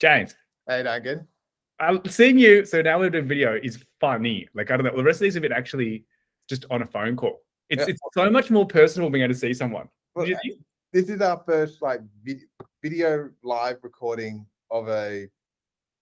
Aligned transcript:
James. 0.00 0.34
Hey, 0.66 0.82
Duncan. 0.82 1.26
Uh, 1.80 1.98
seeing 2.08 2.38
you, 2.38 2.64
so 2.64 2.82
now 2.82 2.98
we're 2.98 3.10
doing 3.10 3.28
video 3.28 3.58
is 3.62 3.84
funny. 4.00 4.48
Like 4.54 4.70
I 4.70 4.76
don't 4.76 4.86
know, 4.86 4.96
the 4.96 5.02
rest 5.04 5.16
of 5.16 5.22
these 5.22 5.34
have 5.34 5.42
been 5.42 5.52
actually 5.52 6.04
just 6.48 6.64
on 6.70 6.82
a 6.82 6.86
phone 6.86 7.16
call. 7.16 7.40
It's 7.70 7.80
Yeah. 7.82 7.90
it's 7.90 8.00
so 8.14 8.30
much 8.30 8.50
more 8.50 8.66
personal 8.66 9.10
being 9.10 9.24
able 9.24 9.34
to 9.34 9.38
see 9.38 9.54
someone. 9.54 9.88
Well, 10.14 10.24
Do 10.26 10.32
you 10.32 10.38
think? 10.42 10.60
this 10.92 11.08
is 11.08 11.20
our 11.20 11.42
first 11.46 11.80
like 11.82 12.00
vid- 12.24 12.42
video 12.82 13.30
live 13.42 13.76
recording 13.82 14.44
of 14.70 14.88
a 14.88 15.28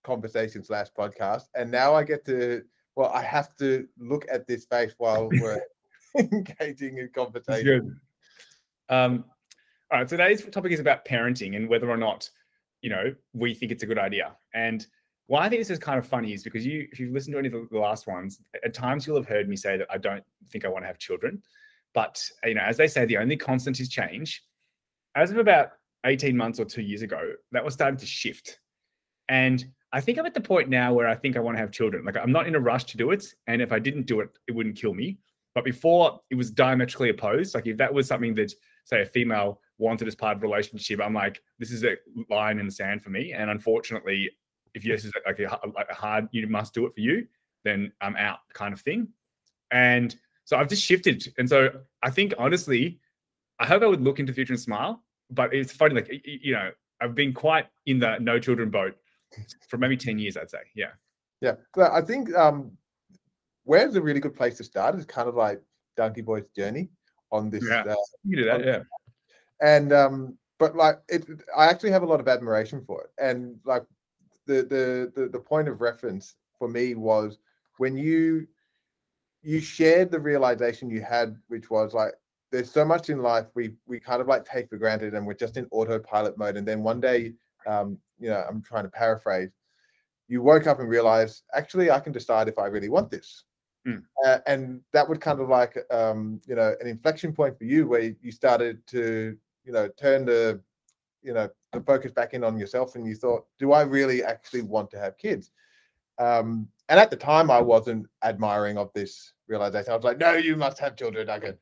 conversation 0.04 0.64
slash 0.64 0.88
podcast, 0.98 1.44
and 1.54 1.70
now 1.70 1.94
I 1.94 2.04
get 2.04 2.24
to. 2.26 2.62
Well, 2.94 3.10
I 3.10 3.20
have 3.22 3.54
to 3.56 3.86
look 3.98 4.24
at 4.32 4.46
this 4.46 4.64
face 4.64 4.94
while 4.96 5.28
we're 5.32 5.60
engaging 6.16 6.96
in 6.98 7.10
conversation. 7.14 7.64
good. 8.88 8.94
Um, 8.94 9.24
all 9.90 9.98
right, 9.98 10.08
today's 10.08 10.42
topic 10.46 10.72
is 10.72 10.80
about 10.80 11.04
parenting 11.04 11.54
and 11.56 11.68
whether 11.68 11.90
or 11.90 11.98
not, 11.98 12.30
you 12.86 12.92
know, 12.92 13.12
we 13.32 13.52
think 13.52 13.72
it's 13.72 13.82
a 13.82 13.86
good 13.86 13.98
idea. 13.98 14.36
And 14.54 14.86
why 15.26 15.40
I 15.40 15.48
think 15.48 15.60
this 15.60 15.70
is 15.70 15.78
kind 15.80 15.98
of 15.98 16.06
funny 16.06 16.32
is 16.32 16.44
because 16.44 16.64
you, 16.64 16.86
if 16.92 17.00
you've 17.00 17.12
listened 17.12 17.32
to 17.34 17.38
any 17.40 17.48
of 17.48 17.68
the 17.68 17.78
last 17.80 18.06
ones, 18.06 18.40
at 18.64 18.74
times 18.74 19.04
you'll 19.04 19.16
have 19.16 19.26
heard 19.26 19.48
me 19.48 19.56
say 19.56 19.76
that 19.76 19.88
I 19.90 19.98
don't 19.98 20.22
think 20.50 20.64
I 20.64 20.68
want 20.68 20.84
to 20.84 20.86
have 20.86 20.96
children. 20.96 21.42
But 21.94 22.24
you 22.44 22.54
know, 22.54 22.60
as 22.60 22.76
they 22.76 22.86
say, 22.86 23.04
the 23.04 23.16
only 23.16 23.36
constant 23.36 23.80
is 23.80 23.88
change. 23.88 24.44
As 25.16 25.32
of 25.32 25.38
about 25.38 25.70
18 26.04 26.36
months 26.36 26.60
or 26.60 26.64
two 26.64 26.80
years 26.80 27.02
ago, 27.02 27.32
that 27.50 27.64
was 27.64 27.74
starting 27.74 27.98
to 27.98 28.06
shift. 28.06 28.60
And 29.28 29.66
I 29.92 30.00
think 30.00 30.16
I'm 30.16 30.26
at 30.26 30.34
the 30.34 30.40
point 30.40 30.68
now 30.68 30.94
where 30.94 31.08
I 31.08 31.16
think 31.16 31.36
I 31.36 31.40
want 31.40 31.56
to 31.56 31.60
have 31.60 31.72
children. 31.72 32.04
Like 32.04 32.16
I'm 32.16 32.30
not 32.30 32.46
in 32.46 32.54
a 32.54 32.60
rush 32.60 32.84
to 32.84 32.96
do 32.96 33.10
it. 33.10 33.26
And 33.48 33.60
if 33.60 33.72
I 33.72 33.80
didn't 33.80 34.06
do 34.06 34.20
it, 34.20 34.28
it 34.46 34.54
wouldn't 34.54 34.76
kill 34.76 34.94
me. 34.94 35.18
But 35.56 35.64
before 35.64 36.20
it 36.30 36.36
was 36.36 36.52
diametrically 36.52 37.08
opposed. 37.08 37.52
Like 37.52 37.66
if 37.66 37.78
that 37.78 37.92
was 37.92 38.06
something 38.06 38.34
that, 38.34 38.52
say, 38.84 39.02
a 39.02 39.06
female 39.06 39.60
wanted 39.78 40.08
as 40.08 40.14
part 40.14 40.36
of 40.36 40.42
a 40.42 40.46
relationship, 40.46 41.00
I'm 41.02 41.14
like, 41.14 41.42
this 41.58 41.70
is 41.70 41.84
a 41.84 41.96
line 42.30 42.58
in 42.58 42.66
the 42.66 42.72
sand 42.72 43.02
for 43.02 43.10
me. 43.10 43.32
And 43.32 43.50
unfortunately, 43.50 44.30
if 44.74 44.82
this 44.82 45.04
is 45.04 45.12
like 45.26 45.38
a, 45.38 45.58
like 45.74 45.88
a 45.90 45.94
hard, 45.94 46.28
you 46.32 46.46
must 46.46 46.74
do 46.74 46.86
it 46.86 46.94
for 46.94 47.00
you, 47.00 47.26
then 47.64 47.92
I'm 48.00 48.16
out 48.16 48.38
kind 48.52 48.72
of 48.72 48.80
thing. 48.80 49.08
And 49.70 50.14
so 50.44 50.56
I've 50.56 50.68
just 50.68 50.82
shifted. 50.82 51.32
And 51.38 51.48
so 51.48 51.70
I 52.02 52.10
think 52.10 52.34
honestly, 52.38 53.00
I 53.58 53.66
hope 53.66 53.82
I 53.82 53.86
would 53.86 54.02
look 54.02 54.20
into 54.20 54.32
the 54.32 54.36
future 54.36 54.52
and 54.52 54.60
smile. 54.60 55.02
But 55.30 55.52
it's 55.52 55.72
funny, 55.72 55.94
like 55.94 56.08
you 56.24 56.52
know, 56.52 56.70
I've 57.00 57.14
been 57.14 57.32
quite 57.32 57.66
in 57.86 57.98
the 57.98 58.18
no 58.18 58.38
children 58.38 58.70
boat 58.70 58.96
for 59.68 59.76
maybe 59.76 59.96
10 59.96 60.18
years, 60.18 60.36
I'd 60.36 60.50
say. 60.50 60.58
Yeah. 60.74 60.92
Yeah, 61.42 61.56
but 61.74 61.92
I 61.92 62.00
think 62.00 62.34
um, 62.34 62.72
where's 63.64 63.94
a 63.96 64.00
really 64.00 64.20
good 64.20 64.34
place 64.34 64.56
to 64.56 64.64
start 64.64 64.94
is 64.94 65.04
kind 65.04 65.28
of 65.28 65.34
like 65.34 65.60
Donkey 65.96 66.22
Boy's 66.22 66.46
journey 66.56 66.88
on 67.30 67.50
this. 67.50 67.64
Yeah. 67.68 67.82
Uh, 67.82 67.94
You 68.24 68.36
do 68.36 68.44
that, 68.46 68.64
yeah. 68.64 68.82
And 69.60 69.92
um, 69.92 70.38
but 70.58 70.76
like 70.76 71.00
it, 71.08 71.26
I 71.56 71.66
actually 71.66 71.90
have 71.90 72.02
a 72.02 72.06
lot 72.06 72.20
of 72.20 72.28
admiration 72.28 72.82
for 72.86 73.02
it, 73.02 73.10
and 73.18 73.56
like 73.64 73.84
the 74.46 74.62
the 74.62 75.12
the, 75.14 75.28
the 75.28 75.38
point 75.38 75.68
of 75.68 75.80
reference 75.80 76.36
for 76.58 76.68
me 76.68 76.94
was 76.94 77.38
when 77.78 77.96
you 77.96 78.46
you 79.42 79.60
shared 79.60 80.10
the 80.10 80.20
realization 80.20 80.90
you 80.90 81.02
had, 81.02 81.36
which 81.48 81.70
was 81.70 81.94
like 81.94 82.14
there's 82.50 82.70
so 82.70 82.84
much 82.84 83.10
in 83.10 83.22
life 83.22 83.46
we 83.54 83.74
we 83.86 84.00
kind 84.00 84.20
of 84.20 84.28
like 84.28 84.44
take 84.44 84.68
for 84.68 84.76
granted, 84.78 85.14
and 85.14 85.26
we're 85.26 85.34
just 85.34 85.56
in 85.56 85.66
autopilot 85.70 86.38
mode, 86.38 86.56
and 86.56 86.66
then 86.66 86.82
one 86.82 87.00
day, 87.00 87.34
um, 87.66 87.98
you 88.18 88.30
know, 88.30 88.44
I'm 88.48 88.62
trying 88.62 88.84
to 88.84 88.90
paraphrase. 88.90 89.50
You 90.28 90.42
woke 90.42 90.66
up 90.66 90.80
and 90.80 90.88
realized, 90.88 91.44
actually, 91.54 91.90
I 91.90 92.00
can 92.00 92.12
decide 92.12 92.48
if 92.48 92.58
I 92.58 92.66
really 92.66 92.88
want 92.88 93.10
this, 93.10 93.44
Mm. 93.86 94.02
uh, 94.24 94.38
and 94.46 94.80
that 94.92 95.08
would 95.08 95.20
kind 95.20 95.40
of 95.40 95.48
like, 95.48 95.76
um, 95.92 96.40
you 96.46 96.56
know, 96.56 96.74
an 96.80 96.88
inflection 96.88 97.32
point 97.32 97.56
for 97.56 97.64
you 97.64 97.86
where 97.86 98.12
you 98.20 98.32
started 98.32 98.84
to, 98.88 99.36
you 99.66 99.72
know, 99.72 99.88
turn 99.98 100.24
the, 100.24 100.60
you 101.22 101.34
know, 101.34 101.50
the 101.72 101.80
focus 101.80 102.12
back 102.12 102.32
in 102.32 102.44
on 102.44 102.56
yourself, 102.56 102.94
and 102.94 103.06
you 103.06 103.16
thought, 103.16 103.44
do 103.58 103.72
I 103.72 103.82
really 103.82 104.22
actually 104.22 104.62
want 104.62 104.90
to 104.92 104.98
have 104.98 105.18
kids? 105.18 105.50
Um, 106.18 106.68
and 106.88 106.98
at 107.00 107.10
the 107.10 107.16
time, 107.16 107.50
I 107.50 107.60
wasn't 107.60 108.06
admiring 108.22 108.78
of 108.78 108.92
this 108.94 109.32
realization. 109.48 109.92
I 109.92 109.96
was 109.96 110.04
like, 110.04 110.18
no, 110.18 110.32
you 110.32 110.56
must 110.56 110.78
have 110.78 110.96
children, 110.96 111.26
Duncan. 111.26 111.58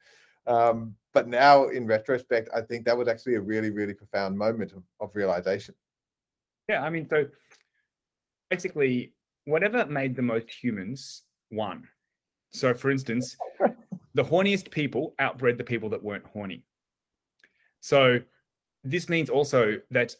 Um, 0.46 0.94
but 1.14 1.28
now, 1.28 1.68
in 1.68 1.86
retrospect, 1.86 2.50
I 2.54 2.60
think 2.60 2.84
that 2.84 2.96
was 2.96 3.08
actually 3.08 3.36
a 3.36 3.40
really, 3.40 3.70
really 3.70 3.94
profound 3.94 4.36
moment 4.36 4.72
of, 4.72 4.82
of 5.00 5.16
realization. 5.16 5.74
Yeah, 6.68 6.82
I 6.82 6.90
mean, 6.90 7.08
so 7.08 7.26
basically, 8.50 9.12
whatever 9.46 9.86
made 9.86 10.14
the 10.14 10.22
most 10.22 10.50
humans 10.50 11.22
won. 11.50 11.88
So, 12.50 12.74
for 12.74 12.90
instance, 12.90 13.36
the 14.14 14.24
horniest 14.24 14.70
people 14.70 15.14
outbred 15.18 15.56
the 15.56 15.64
people 15.64 15.88
that 15.90 16.02
weren't 16.02 16.26
horny. 16.26 16.64
So, 17.84 18.18
this 18.82 19.10
means 19.10 19.28
also 19.28 19.78
that 19.90 20.16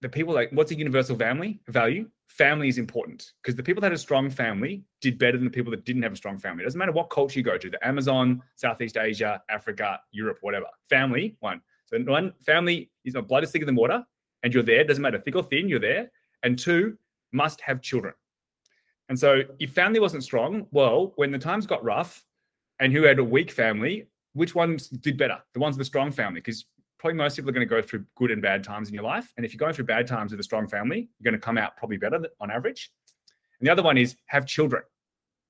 the 0.00 0.08
people 0.08 0.32
like 0.32 0.48
what's 0.52 0.70
a 0.70 0.76
universal 0.76 1.16
family 1.16 1.60
value? 1.66 2.08
Family 2.28 2.68
is 2.68 2.78
important 2.78 3.32
because 3.42 3.56
the 3.56 3.64
people 3.64 3.80
that 3.80 3.88
had 3.88 3.94
a 3.94 3.98
strong 3.98 4.30
family 4.30 4.84
did 5.00 5.18
better 5.18 5.36
than 5.36 5.44
the 5.44 5.50
people 5.50 5.72
that 5.72 5.84
didn't 5.84 6.02
have 6.02 6.12
a 6.12 6.16
strong 6.16 6.38
family. 6.38 6.62
It 6.62 6.66
doesn't 6.66 6.78
matter 6.78 6.92
what 6.92 7.10
culture 7.10 7.40
you 7.40 7.44
go 7.44 7.58
to, 7.58 7.68
the 7.68 7.84
Amazon, 7.84 8.40
Southeast 8.54 8.96
Asia, 8.96 9.42
Africa, 9.50 9.98
Europe, 10.12 10.38
whatever. 10.42 10.66
Family, 10.88 11.36
one. 11.40 11.60
So 11.86 11.98
one 11.98 12.32
family 12.46 12.92
is 13.04 13.14
not 13.14 13.26
blood 13.26 13.42
is 13.42 13.50
thicker 13.50 13.66
than 13.66 13.74
water, 13.74 14.04
and 14.44 14.54
you're 14.54 14.62
there. 14.62 14.84
Doesn't 14.84 15.02
matter 15.02 15.18
thick 15.18 15.34
or 15.34 15.42
thin, 15.42 15.68
you're 15.68 15.80
there. 15.80 16.12
And 16.44 16.56
two, 16.56 16.96
must 17.32 17.60
have 17.62 17.82
children. 17.82 18.14
And 19.08 19.18
so 19.18 19.42
if 19.58 19.72
family 19.72 19.98
wasn't 19.98 20.22
strong, 20.22 20.68
well, 20.70 21.12
when 21.16 21.32
the 21.32 21.38
times 21.38 21.66
got 21.66 21.82
rough 21.82 22.24
and 22.78 22.92
who 22.92 23.02
had 23.02 23.18
a 23.18 23.24
weak 23.24 23.50
family, 23.50 24.06
which 24.34 24.54
ones 24.54 24.88
did 24.88 25.18
better? 25.18 25.38
The 25.54 25.60
ones 25.60 25.76
with 25.76 25.84
a 25.84 25.90
strong 25.90 26.12
family, 26.12 26.38
because 26.38 26.66
probably 27.00 27.16
most 27.16 27.34
people 27.34 27.48
are 27.48 27.54
going 27.54 27.66
to 27.66 27.74
go 27.74 27.80
through 27.80 28.04
good 28.14 28.30
and 28.30 28.42
bad 28.42 28.62
times 28.62 28.88
in 28.88 28.94
your 28.94 29.02
life. 29.02 29.32
And 29.36 29.46
if 29.46 29.54
you're 29.54 29.58
going 29.58 29.72
through 29.72 29.86
bad 29.86 30.06
times 30.06 30.32
with 30.32 30.40
a 30.40 30.44
strong 30.44 30.68
family, 30.68 31.08
you're 31.18 31.32
going 31.32 31.40
to 31.40 31.44
come 31.44 31.56
out 31.56 31.74
probably 31.78 31.96
better 31.96 32.20
on 32.40 32.50
average. 32.50 32.92
And 33.58 33.66
the 33.66 33.72
other 33.72 33.82
one 33.82 33.96
is 33.96 34.16
have 34.26 34.44
children. 34.44 34.82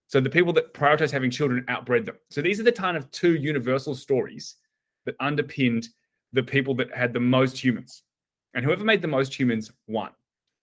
So 0.06 0.20
the 0.20 0.30
people 0.30 0.52
that 0.52 0.72
prioritize 0.74 1.10
having 1.10 1.30
children 1.30 1.64
outbred 1.68 2.04
them. 2.04 2.16
So 2.30 2.40
these 2.40 2.60
are 2.60 2.62
the 2.62 2.70
kind 2.70 2.96
of 2.96 3.10
two 3.10 3.34
universal 3.34 3.96
stories 3.96 4.56
that 5.06 5.16
underpinned 5.18 5.88
the 6.32 6.42
people 6.42 6.72
that 6.76 6.94
had 6.96 7.12
the 7.12 7.20
most 7.20 7.62
humans. 7.62 8.04
And 8.54 8.64
whoever 8.64 8.84
made 8.84 9.02
the 9.02 9.08
most 9.08 9.34
humans 9.34 9.72
won. 9.88 10.10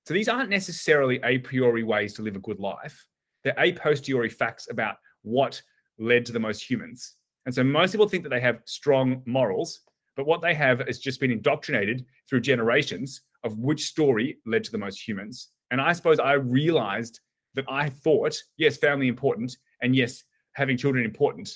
So 0.06 0.14
these 0.14 0.30
aren't 0.30 0.50
necessarily 0.50 1.20
a 1.26 1.40
priori 1.40 1.84
ways 1.84 2.14
to 2.14 2.22
live 2.22 2.38
a 2.38 2.40
good 2.40 2.60
life. 2.60 3.06
They're 3.44 3.54
a 3.58 3.74
posteriori 3.74 4.30
facts 4.30 4.70
about 4.72 4.96
what 5.24 5.62
led 6.00 6.26
to 6.28 6.32
the 6.32 6.40
most 6.40 6.62
humans. 6.62 7.16
And 7.46 7.54
so 7.54 7.62
most 7.62 7.92
people 7.92 8.08
think 8.08 8.24
that 8.24 8.30
they 8.30 8.40
have 8.40 8.62
strong 8.64 9.22
morals, 9.26 9.82
but 10.18 10.26
what 10.26 10.42
they 10.42 10.56
have 10.56 10.82
is 10.90 11.00
just 11.00 11.20
been 11.22 11.32
indoctrinated 11.32 12.06
through 12.28 12.42
generations 12.42 13.22
of 13.44 13.58
which 13.60 13.86
story 13.86 14.40
led 14.46 14.64
to 14.64 14.72
the 14.72 14.78
most 14.78 15.08
humans. 15.08 15.50
And 15.72 15.80
I 15.80 15.94
suppose 15.94 16.20
I 16.20 16.34
realized 16.34 17.20
that 17.54 17.66
I 17.70 17.90
thought, 17.90 18.36
yes, 18.58 18.78
family 18.78 19.08
important, 19.08 19.56
and 19.82 19.96
yes, 19.96 20.24
having 20.54 20.76
children 20.76 21.06
important, 21.06 21.50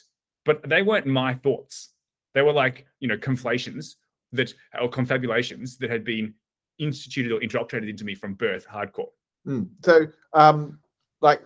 but 0.45 0.67
they 0.69 0.83
weren't 0.83 1.07
my 1.07 1.33
thoughts. 1.33 1.93
They 2.33 2.43
were 2.43 2.53
like, 2.53 2.85
you 2.99 3.07
know, 3.07 3.17
conflations 3.17 3.97
that 4.31 4.53
or 4.79 4.89
confabulations 4.89 5.77
that 5.77 5.89
had 5.89 6.03
been 6.03 6.33
instituted 6.79 7.31
or 7.31 7.41
indoctrinated 7.41 7.89
into 7.89 8.05
me 8.05 8.15
from 8.15 8.35
birth, 8.35 8.65
hardcore. 8.67 9.09
Mm. 9.45 9.69
So, 9.83 10.07
um, 10.33 10.79
like, 11.21 11.41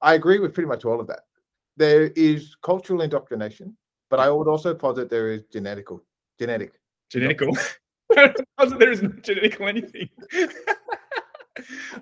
I 0.00 0.14
agree 0.14 0.38
with 0.38 0.54
pretty 0.54 0.68
much 0.68 0.84
all 0.84 1.00
of 1.00 1.06
that. 1.08 1.20
There 1.76 2.06
is 2.16 2.56
cultural 2.62 3.02
indoctrination, 3.02 3.76
but 4.08 4.20
I 4.20 4.30
would 4.30 4.48
also 4.48 4.74
posit 4.74 5.10
there 5.10 5.30
is 5.30 5.42
genetical, 5.54 6.00
genetic. 6.40 6.72
Genetical. 7.12 7.56
there 8.78 8.90
is 8.90 9.02
no 9.02 9.10
genetical 9.10 9.68
anything. 9.68 10.08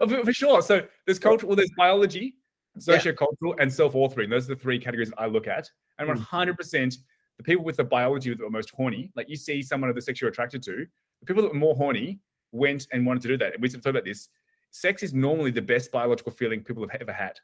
Oh, 0.00 0.22
for, 0.24 0.32
sure. 0.32 0.62
So 0.62 0.86
there's 1.04 1.18
culture, 1.18 1.46
well, 1.46 1.56
there's 1.56 1.72
biology, 1.76 2.36
sociocultural, 2.78 3.56
and 3.58 3.72
self-authoring. 3.72 4.30
Those 4.30 4.44
are 4.44 4.54
the 4.54 4.60
three 4.60 4.78
categories 4.78 5.10
I 5.18 5.26
look 5.26 5.48
at. 5.48 5.68
And 5.98 6.08
Mm. 6.08 6.16
100% 6.16 6.96
the 7.38 7.42
people 7.42 7.64
with 7.64 7.76
the 7.76 7.82
biology 7.82 8.30
that 8.30 8.38
were 8.38 8.50
most 8.50 8.70
horny, 8.70 9.10
like 9.16 9.28
you 9.28 9.36
see 9.36 9.62
someone 9.62 9.90
of 9.90 9.96
the 9.96 10.02
sex 10.02 10.20
you're 10.20 10.30
attracted 10.30 10.62
to, 10.64 10.86
the 11.20 11.26
people 11.26 11.42
that 11.42 11.52
were 11.52 11.58
more 11.58 11.74
horny 11.74 12.20
went 12.52 12.86
and 12.92 13.04
wanted 13.04 13.22
to 13.22 13.28
do 13.28 13.36
that. 13.38 13.54
And 13.54 13.62
we 13.62 13.68
talked 13.68 13.86
about 13.86 14.04
this. 14.04 14.28
Sex 14.70 15.02
is 15.02 15.12
normally 15.12 15.50
the 15.50 15.62
best 15.62 15.90
biological 15.90 16.30
feeling 16.30 16.62
people 16.62 16.86
have 16.88 17.00
ever 17.00 17.12
had. 17.12 17.40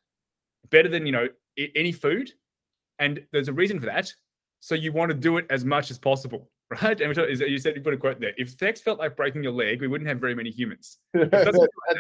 Better 0.70 0.88
than, 0.88 1.06
you 1.06 1.12
know, 1.12 1.29
any 1.75 1.90
food. 1.90 2.31
And 3.00 3.26
there's 3.32 3.49
a 3.49 3.52
reason 3.52 3.81
for 3.81 3.87
that. 3.87 4.12
So 4.61 4.75
you 4.76 4.93
want 4.93 5.11
to 5.11 5.17
do 5.17 5.38
it 5.38 5.47
as 5.50 5.64
much 5.64 5.90
as 5.90 5.99
possible, 5.99 6.50
right? 6.70 7.00
And 7.00 7.14
talked- 7.14 7.31
you 7.31 7.58
said 7.58 7.76
you 7.76 7.82
put 7.82 7.94
a 7.94 7.96
quote 7.96 8.20
there. 8.20 8.32
If 8.37 8.50
sex 8.58 8.81
felt 8.81 8.99
like 8.99 9.16
breaking 9.16 9.43
your 9.43 9.52
leg, 9.52 9.81
we 9.81 9.88
wouldn't 9.88 10.08
have 10.08 10.19
very 10.20 10.34
many 10.34 10.50
humans. 10.50 10.99
That's 11.14 11.56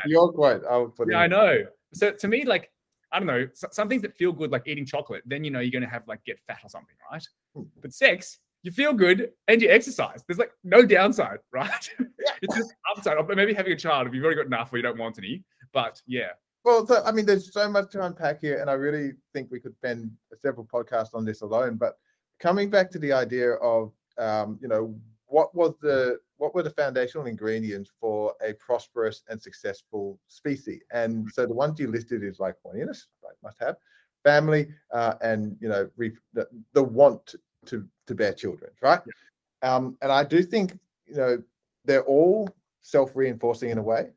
your 0.06 0.32
quote. 0.32 0.64
I 0.68 0.76
would 0.78 0.94
put 0.94 1.10
Yeah, 1.10 1.18
I 1.18 1.26
know. 1.26 1.64
So 1.92 2.10
to 2.12 2.28
me, 2.28 2.44
like, 2.44 2.70
I 3.12 3.18
don't 3.18 3.26
know, 3.28 3.46
some 3.52 3.88
things 3.88 4.02
that 4.02 4.16
feel 4.16 4.32
good, 4.32 4.50
like 4.50 4.66
eating 4.66 4.84
chocolate, 4.84 5.22
then 5.24 5.44
you 5.44 5.50
know 5.50 5.60
you're 5.60 5.70
going 5.70 5.82
to 5.84 5.88
have 5.88 6.06
like 6.08 6.24
get 6.24 6.40
fat 6.40 6.58
or 6.64 6.68
something, 6.68 6.96
right? 7.12 7.24
Hmm. 7.54 7.62
But 7.80 7.92
sex, 7.92 8.40
you 8.62 8.72
feel 8.72 8.92
good 8.92 9.30
and 9.46 9.62
you 9.62 9.70
exercise. 9.70 10.24
There's 10.26 10.38
like 10.38 10.50
no 10.64 10.84
downside, 10.84 11.38
right? 11.52 11.90
Yeah. 12.00 12.32
it's 12.42 12.56
just 12.56 12.74
upside. 12.90 13.16
Or 13.18 13.34
maybe 13.34 13.54
having 13.54 13.72
a 13.72 13.76
child 13.76 14.08
if 14.08 14.14
you've 14.14 14.24
already 14.24 14.38
got 14.38 14.46
enough 14.46 14.72
or 14.72 14.78
you 14.78 14.82
don't 14.82 14.98
want 14.98 15.18
any. 15.18 15.44
But 15.72 16.00
yeah, 16.06 16.30
Well, 16.64 16.86
so, 16.86 17.02
I 17.04 17.12
mean, 17.12 17.26
there's 17.26 17.52
so 17.52 17.68
much 17.68 17.90
to 17.92 18.04
unpack 18.04 18.40
here, 18.40 18.60
and 18.60 18.70
I 18.70 18.72
really 18.74 19.12
think 19.32 19.50
we 19.50 19.60
could 19.60 19.74
spend 19.76 20.10
several 20.40 20.66
podcasts 20.66 21.14
on 21.14 21.24
this 21.24 21.42
alone. 21.42 21.76
But 21.76 21.98
coming 22.40 22.70
back 22.70 22.90
to 22.92 22.98
the 22.98 23.12
idea 23.12 23.52
of, 23.54 23.92
um, 24.18 24.58
you 24.60 24.68
know, 24.68 24.94
what 25.26 25.54
was 25.54 25.74
the 25.80 26.18
what 26.36 26.54
were 26.54 26.62
the 26.62 26.70
foundational 26.70 27.26
ingredients 27.26 27.90
for 28.00 28.34
a 28.46 28.52
prosperous 28.54 29.22
and 29.28 29.40
successful 29.40 30.18
species? 30.28 30.82
And 30.92 31.30
so 31.32 31.46
the 31.46 31.54
ones 31.54 31.78
you 31.78 31.90
listed 31.90 32.22
is 32.22 32.40
like 32.40 32.54
horniness, 32.64 33.06
like 33.22 33.36
must 33.42 33.58
have, 33.60 33.76
family, 34.22 34.68
uh, 34.92 35.14
and 35.20 35.56
you 35.60 35.68
know 35.68 35.88
re- 35.96 36.16
the, 36.32 36.46
the 36.72 36.82
want 36.82 37.34
to 37.66 37.86
to 38.06 38.14
bear 38.14 38.32
children, 38.32 38.70
right? 38.82 39.00
Yeah. 39.06 39.74
Um, 39.74 39.96
and 40.02 40.12
I 40.12 40.24
do 40.24 40.42
think 40.42 40.78
you 41.06 41.16
know 41.16 41.42
they're 41.84 42.04
all 42.04 42.48
self-reinforcing 42.80 43.70
in 43.70 43.78
a 43.78 43.82
way. 43.82 44.10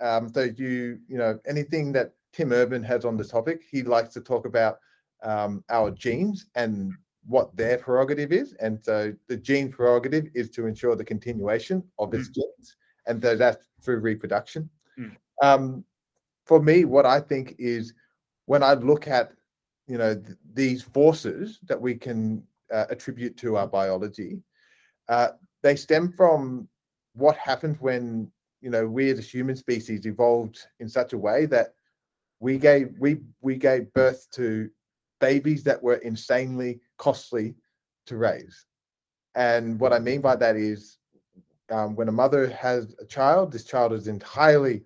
Um, 0.00 0.28
so 0.28 0.42
you 0.56 0.98
you 1.08 1.18
know 1.18 1.38
anything 1.46 1.92
that 1.92 2.12
Tim 2.32 2.52
Urban 2.52 2.82
has 2.82 3.04
on 3.04 3.16
the 3.16 3.24
topic, 3.24 3.62
he 3.70 3.82
likes 3.82 4.12
to 4.14 4.20
talk 4.20 4.46
about 4.46 4.78
um, 5.22 5.64
our 5.68 5.90
genes 5.90 6.46
and 6.54 6.92
what 7.26 7.54
their 7.56 7.78
prerogative 7.78 8.32
is. 8.32 8.54
And 8.60 8.82
so 8.82 9.12
the 9.28 9.36
gene 9.36 9.70
prerogative 9.70 10.26
is 10.34 10.50
to 10.50 10.66
ensure 10.66 10.96
the 10.96 11.04
continuation 11.04 11.82
of 11.98 12.12
its 12.14 12.28
mm. 12.28 12.34
genes, 12.34 12.76
and 13.06 13.22
so 13.22 13.36
that's 13.36 13.66
through 13.82 14.00
reproduction. 14.00 14.68
Mm. 14.98 15.16
Um, 15.42 15.84
for 16.46 16.62
me, 16.62 16.84
what 16.84 17.06
I 17.06 17.20
think 17.20 17.54
is 17.58 17.94
when 18.46 18.62
I 18.62 18.74
look 18.74 19.06
at 19.08 19.32
you 19.86 19.98
know 19.98 20.14
th- 20.14 20.36
these 20.54 20.82
forces 20.82 21.58
that 21.68 21.80
we 21.80 21.94
can 21.94 22.42
uh, 22.72 22.86
attribute 22.90 23.36
to 23.38 23.56
our 23.56 23.66
biology, 23.66 24.42
uh, 25.08 25.28
they 25.62 25.76
stem 25.76 26.12
from 26.12 26.68
what 27.14 27.36
happened 27.36 27.76
when 27.80 28.30
you 28.60 28.70
know 28.70 28.86
we 28.86 29.10
as 29.10 29.18
a 29.18 29.22
human 29.22 29.56
species 29.56 30.06
evolved 30.06 30.58
in 30.80 30.88
such 30.88 31.12
a 31.12 31.18
way 31.18 31.46
that 31.46 31.74
we 32.40 32.58
gave 32.58 32.94
we 32.98 33.18
we 33.40 33.56
gave 33.56 33.92
birth 33.92 34.26
to 34.32 34.70
babies 35.20 35.62
that 35.64 35.82
were 35.82 35.96
insanely 35.96 36.80
costly 36.98 37.54
to 38.06 38.16
raise. 38.16 38.66
And 39.34 39.78
what 39.78 39.92
I 39.92 39.98
mean 39.98 40.20
by 40.20 40.36
that 40.36 40.56
is 40.56 40.98
um, 41.70 41.94
when 41.94 42.08
a 42.08 42.12
mother 42.12 42.48
has 42.50 42.94
a 43.00 43.06
child, 43.06 43.52
this 43.52 43.64
child 43.64 43.92
is 43.92 44.08
entirely 44.08 44.82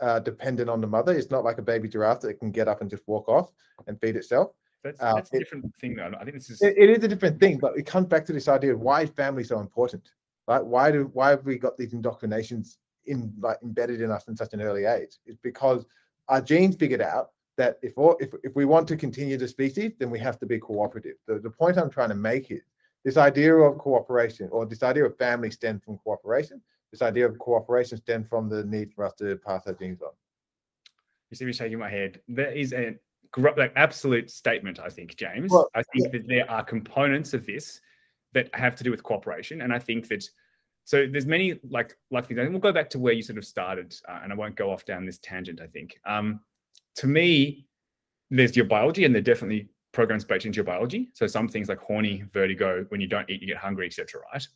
uh, 0.00 0.20
dependent 0.20 0.70
on 0.70 0.80
the 0.80 0.86
mother. 0.86 1.12
It's 1.12 1.30
not 1.30 1.44
like 1.44 1.58
a 1.58 1.62
baby 1.62 1.88
giraffe 1.88 2.20
that 2.20 2.38
can 2.38 2.50
get 2.50 2.68
up 2.68 2.80
and 2.80 2.88
just 2.88 3.02
walk 3.06 3.28
off 3.28 3.50
and 3.86 4.00
feed 4.00 4.16
itself. 4.16 4.52
That's, 4.82 5.00
uh, 5.02 5.20
a 5.32 5.38
different 5.38 5.74
thing, 5.76 5.96
though. 5.96 6.12
I 6.18 6.24
think 6.24 6.36
this 6.36 6.50
is. 6.50 6.60
It, 6.60 6.74
it 6.76 6.90
is 6.90 7.04
a 7.04 7.08
different 7.08 7.40
thing, 7.40 7.58
but 7.58 7.76
it 7.76 7.86
comes 7.86 8.06
back 8.06 8.24
to 8.26 8.32
this 8.32 8.48
idea 8.48 8.74
of 8.74 8.80
why 8.80 9.02
is 9.02 9.10
family 9.10 9.44
so 9.44 9.58
important, 9.60 10.10
right? 10.46 10.64
Why 10.64 10.90
do 10.90 11.10
why 11.12 11.30
have 11.30 11.44
we 11.44 11.58
got 11.58 11.76
these 11.78 11.94
indoctrinations 11.94 12.78
in 13.06 13.32
like 13.40 13.58
embedded 13.62 14.02
in 14.02 14.10
us 14.10 14.28
in 14.28 14.36
such 14.36 14.52
an 14.52 14.60
early 14.60 14.84
age? 14.84 15.16
It's 15.24 15.38
because 15.42 15.86
our 16.28 16.42
genes 16.42 16.76
figured 16.76 17.00
out 17.00 17.30
that 17.56 17.78
if, 17.82 17.96
all, 17.96 18.16
if, 18.20 18.30
if 18.42 18.56
we 18.56 18.64
want 18.64 18.88
to 18.88 18.96
continue 18.96 19.36
the 19.36 19.48
species, 19.48 19.92
then 19.98 20.10
we 20.10 20.18
have 20.18 20.38
to 20.40 20.46
be 20.46 20.58
cooperative. 20.58 21.16
The, 21.26 21.38
the 21.38 21.50
point 21.50 21.78
I'm 21.78 21.90
trying 21.90 22.08
to 22.08 22.14
make 22.14 22.50
is 22.50 22.62
this 23.04 23.16
idea 23.16 23.54
of 23.54 23.78
cooperation 23.78 24.48
or 24.50 24.66
this 24.66 24.82
idea 24.82 25.04
of 25.04 25.16
family 25.16 25.50
stems 25.50 25.84
from 25.84 25.98
cooperation. 25.98 26.60
This 26.90 27.02
idea 27.02 27.26
of 27.26 27.38
cooperation 27.38 27.98
stems 27.98 28.28
from 28.28 28.48
the 28.48 28.64
need 28.64 28.92
for 28.92 29.04
us 29.04 29.14
to 29.14 29.36
pass 29.36 29.66
our 29.66 29.74
genes 29.74 30.00
on. 30.02 30.12
You 31.30 31.36
see 31.36 31.44
me 31.44 31.52
shaking 31.52 31.78
my 31.78 31.90
head. 31.90 32.20
There 32.28 32.52
is 32.52 32.72
a 32.72 32.96
like 33.36 33.72
absolute 33.74 34.30
statement, 34.30 34.78
I 34.78 34.88
think, 34.88 35.16
James. 35.16 35.50
Well, 35.50 35.68
I 35.74 35.82
think 35.82 36.06
yeah. 36.06 36.10
that 36.12 36.28
there 36.28 36.50
are 36.50 36.62
components 36.62 37.34
of 37.34 37.46
this 37.46 37.80
that 38.32 38.54
have 38.54 38.76
to 38.76 38.84
do 38.84 38.90
with 38.90 39.02
cooperation, 39.02 39.62
and 39.62 39.72
I 39.72 39.78
think 39.78 40.08
that 40.08 40.24
so 40.84 41.06
there's 41.10 41.26
many 41.26 41.58
like 41.68 41.96
like 42.10 42.26
things. 42.26 42.38
And 42.38 42.50
we'll 42.50 42.60
go 42.60 42.72
back 42.72 42.90
to 42.90 42.98
where 42.98 43.12
you 43.12 43.22
sort 43.22 43.38
of 43.38 43.44
started, 43.44 43.94
uh, 44.08 44.20
and 44.22 44.32
I 44.32 44.36
won't 44.36 44.54
go 44.54 44.70
off 44.70 44.84
down 44.84 45.04
this 45.04 45.18
tangent. 45.18 45.60
I 45.60 45.66
think. 45.66 45.98
Um, 46.06 46.40
to 46.96 47.06
me, 47.06 47.66
there's 48.30 48.56
your 48.56 48.66
biology, 48.66 49.04
and 49.04 49.14
they're 49.14 49.22
definitely 49.22 49.68
programs 49.92 50.24
baked 50.24 50.44
into 50.44 50.56
your 50.56 50.64
biology. 50.64 51.10
So 51.14 51.26
some 51.26 51.48
things 51.48 51.68
like 51.68 51.78
horny, 51.78 52.24
vertigo, 52.32 52.84
when 52.88 53.00
you 53.00 53.06
don't 53.06 53.28
eat, 53.30 53.40
you 53.40 53.46
get 53.46 53.56
hungry, 53.56 53.86
etc. 53.86 54.20
Right? 54.32 54.46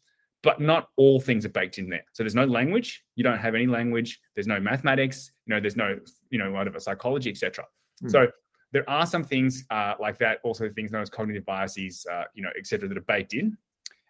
But 0.42 0.60
not 0.60 0.88
all 0.96 1.20
things 1.20 1.44
are 1.44 1.50
baked 1.50 1.78
in 1.78 1.88
there. 1.88 2.04
So 2.12 2.22
there's 2.22 2.34
no 2.34 2.44
language. 2.44 3.04
You 3.16 3.24
don't 3.24 3.38
have 3.38 3.54
any 3.54 3.66
language. 3.66 4.20
There's 4.34 4.46
no 4.46 4.60
mathematics. 4.60 5.32
You 5.46 5.54
know, 5.54 5.60
there's 5.60 5.76
no 5.76 5.98
you 6.30 6.38
know 6.38 6.50
whatever 6.50 6.80
psychology, 6.80 7.30
etc. 7.30 7.64
Mm. 8.02 8.10
So 8.10 8.26
there 8.72 8.88
are 8.88 9.06
some 9.06 9.24
things 9.24 9.64
uh, 9.70 9.94
like 9.98 10.18
that. 10.18 10.38
Also, 10.44 10.68
things 10.68 10.92
known 10.92 11.02
as 11.02 11.10
cognitive 11.10 11.46
biases, 11.46 12.06
uh, 12.10 12.24
you 12.34 12.42
know, 12.42 12.50
etc. 12.58 12.88
that 12.88 12.98
are 12.98 13.02
baked 13.02 13.34
in. 13.34 13.56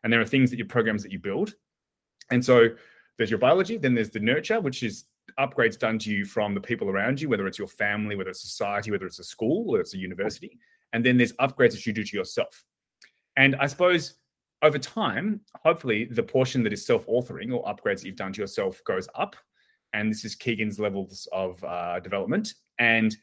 And 0.02 0.12
there 0.12 0.20
are 0.20 0.26
things 0.26 0.50
that 0.50 0.56
your 0.56 0.66
programs 0.66 1.02
that 1.02 1.12
you 1.12 1.18
build. 1.18 1.54
And 2.30 2.44
so 2.44 2.68
there's 3.16 3.30
your 3.30 3.38
biology. 3.38 3.76
Then 3.76 3.94
there's 3.94 4.10
the 4.10 4.20
nurture, 4.20 4.60
which 4.60 4.82
is 4.82 5.04
upgrades 5.38 5.78
done 5.78 5.98
to 6.00 6.10
you 6.10 6.24
from 6.24 6.54
the 6.54 6.60
people 6.60 6.90
around 6.90 7.20
you, 7.20 7.28
whether 7.28 7.46
it's 7.46 7.58
your 7.58 7.68
family, 7.68 8.16
whether 8.16 8.30
it's 8.30 8.42
society, 8.42 8.90
whether 8.90 9.06
it's 9.06 9.18
a 9.18 9.24
school, 9.24 9.64
whether 9.64 9.80
it's 9.80 9.94
a 9.94 9.98
university. 9.98 10.58
And 10.92 11.04
then 11.04 11.16
there's 11.16 11.32
upgrades 11.34 11.72
that 11.72 11.86
you 11.86 11.92
do 11.92 12.04
to 12.04 12.16
yourself. 12.16 12.64
And 13.36 13.54
I 13.56 13.66
suppose 13.66 14.14
over 14.62 14.78
time, 14.78 15.40
hopefully 15.62 16.04
the 16.04 16.22
portion 16.22 16.62
that 16.64 16.72
is 16.72 16.84
self-authoring 16.84 17.54
or 17.54 17.64
upgrades 17.64 18.00
that 18.00 18.06
you've 18.06 18.16
done 18.16 18.32
to 18.32 18.40
yourself 18.40 18.82
goes 18.84 19.08
up. 19.14 19.36
And 19.92 20.10
this 20.10 20.24
is 20.24 20.34
Kegan's 20.34 20.78
levels 20.78 21.28
of 21.32 21.62
uh, 21.64 22.00
development. 22.00 22.54
And 22.78 23.16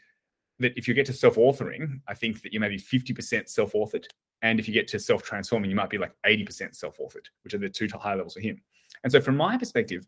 that 0.59 0.77
if 0.77 0.87
you 0.87 0.93
get 0.93 1.05
to 1.07 1.13
self-authoring, 1.13 1.99
I 2.07 2.13
think 2.13 2.41
that 2.41 2.53
you 2.53 2.59
may 2.59 2.69
be 2.69 2.77
50% 2.77 3.49
self-authored. 3.49 4.05
And 4.41 4.59
if 4.59 4.67
you 4.67 4.73
get 4.73 4.87
to 4.89 4.99
self-transforming, 4.99 5.69
you 5.69 5.75
might 5.75 5.89
be 5.89 5.97
like 5.97 6.13
80% 6.25 6.75
self-authored, 6.75 7.25
which 7.43 7.53
are 7.53 7.57
the 7.57 7.69
two 7.69 7.87
high 7.99 8.15
levels 8.15 8.35
for 8.35 8.41
him. 8.41 8.61
And 9.03 9.11
so 9.11 9.19
from 9.19 9.35
my 9.35 9.57
perspective, 9.57 10.07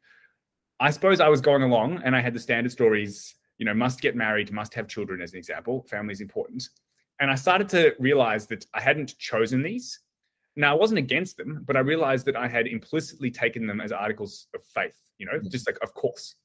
I 0.80 0.92
suppose 0.92 1.20
I 1.20 1.30
was 1.30 1.42
going 1.42 1.64
along 1.64 2.02
and 2.04 2.16
I 2.16 2.22
had 2.22 2.34
the 2.34 2.40
standard 2.40 2.72
stories, 2.72 3.36
you 3.58 3.66
know, 3.66 3.74
must 3.74 4.02
get 4.02 4.16
married, 4.16 4.52
must 4.52 4.74
have 4.76 4.88
children 4.88 5.22
as 5.22 5.34
an 5.34 5.40
example. 5.40 5.86
Family 5.90 6.14
is 6.14 6.22
important. 6.22 6.70
And 7.20 7.32
I 7.32 7.36
started 7.36 7.68
to 7.70 7.96
realize 8.00 8.46
that 8.48 8.66
I 8.74 8.82
hadn't 8.82 9.18
chosen 9.18 9.64
these. 9.64 10.00
Now, 10.56 10.76
I 10.76 10.80
wasn't 10.80 11.00
against 11.00 11.38
them, 11.38 11.64
but 11.66 11.76
I 11.76 11.80
realized 11.80 12.26
that 12.28 12.36
I 12.36 12.48
had 12.48 12.68
implicitly 12.68 13.32
taken 13.32 13.66
them 13.66 13.82
as 13.82 13.92
articles 13.92 14.48
of 14.56 14.62
faith, 14.64 14.98
you 15.18 15.26
know, 15.26 15.34
mm-hmm. 15.34 15.50
just 15.50 15.68
like, 15.68 15.78
of 15.82 15.94
course. 15.94 16.36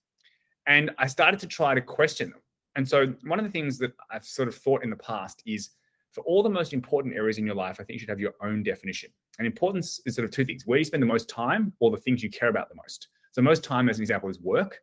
And 0.67 0.91
I 0.99 1.07
started 1.07 1.41
to 1.41 1.47
try 1.47 1.75
to 1.75 1.81
question 1.81 2.31
them. 2.31 2.41
And 2.77 2.89
so, 2.89 3.15
one 3.25 3.39
of 3.39 3.45
the 3.45 3.51
things 3.51 3.79
that 3.79 3.93
I've 4.11 4.25
sort 4.25 4.49
of 4.49 4.55
thought 4.55 4.83
in 4.83 4.91
the 4.91 4.97
past 4.97 5.43
is 5.47 5.71
for 6.13 6.23
all 6.25 6.43
the 6.43 6.49
most 6.49 6.73
important 6.73 7.15
areas 7.15 7.39
in 7.39 7.47
your 7.47 7.55
life, 7.55 7.79
I 7.81 7.85
think 7.85 7.95
you 7.95 7.99
should 7.99 8.09
have 8.11 8.21
your 8.21 8.35
own 8.43 8.63
definition. 8.63 9.11
And 9.39 9.47
importance 9.47 10.01
is 10.07 10.15
sort 10.15 10.27
of 10.27 10.31
two 10.31 10.45
things 10.45 10.67
where 10.67 10.79
you 10.79 10.85
spend 10.85 11.03
the 11.03 11.07
most 11.07 11.29
time 11.29 11.73
or 11.81 11.91
the 11.91 11.97
things 11.97 12.23
you 12.23 12.31
care 12.31 12.49
about 12.49 12.69
the 12.69 12.77
most. 12.77 13.09
So 13.33 13.43
most 13.43 13.65
time, 13.65 13.89
as 13.89 13.99
an 13.99 14.03
example, 14.03 14.29
is 14.29 14.41
work. 14.41 14.79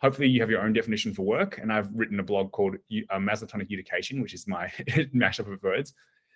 Hopefully, 0.00 0.28
you 0.28 0.40
have 0.40 0.50
your 0.50 0.62
own 0.62 0.72
definition 0.72 1.12
for 1.12 1.22
work. 1.22 1.58
And 1.60 1.72
I've 1.72 1.90
written 1.92 2.20
a 2.20 2.22
blog 2.22 2.52
called 2.52 2.76
uh, 2.76 3.18
Maslowtonic 3.18 3.72
Education, 3.72 4.22
which 4.22 4.34
is 4.34 4.46
my 4.46 4.66
mashup 5.14 5.52
of 5.52 5.62
words. 5.62 5.94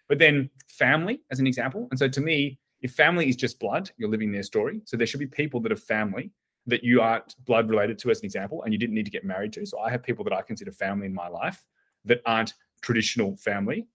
But 0.09 0.19
then 0.19 0.51
family, 0.69 1.23
as 1.31 1.39
an 1.39 1.47
example. 1.47 1.87
And 1.91 1.99
so 1.99 2.09
to 2.09 2.21
me, 2.21 2.59
if 2.81 2.93
family 2.93 3.29
is 3.29 3.37
just 3.37 3.61
blood, 3.61 3.91
you're 3.97 4.11
living 4.11 4.33
their 4.33 4.43
story. 4.43 4.81
So 4.85 4.97
there 4.97 5.07
should 5.07 5.21
be 5.21 5.27
people 5.27 5.61
that 5.61 5.71
are 5.71 5.77
family 5.77 6.33
that 6.67 6.83
you 6.83 7.01
aren't 7.01 7.37
blood 7.45 7.69
related 7.69 7.99
to, 7.99 8.11
as 8.11 8.21
an 8.21 8.25
example, 8.25 8.63
and 8.63 8.73
you 8.73 8.79
didn't 8.79 8.95
need 8.95 9.05
to 9.05 9.11
get 9.11 9.25
married 9.25 9.53
to. 9.55 9.67
So 9.67 9.79
I 9.79 9.91
have 9.91 10.03
people 10.03 10.25
that 10.25 10.33
I 10.33 10.43
consider 10.43 10.73
family 10.73 11.07
in 11.07 11.15
my 11.15 11.29
life 11.29 11.65
that 12.05 12.23
aren't 12.27 12.55
traditional 12.81 13.37
family. 13.37 13.87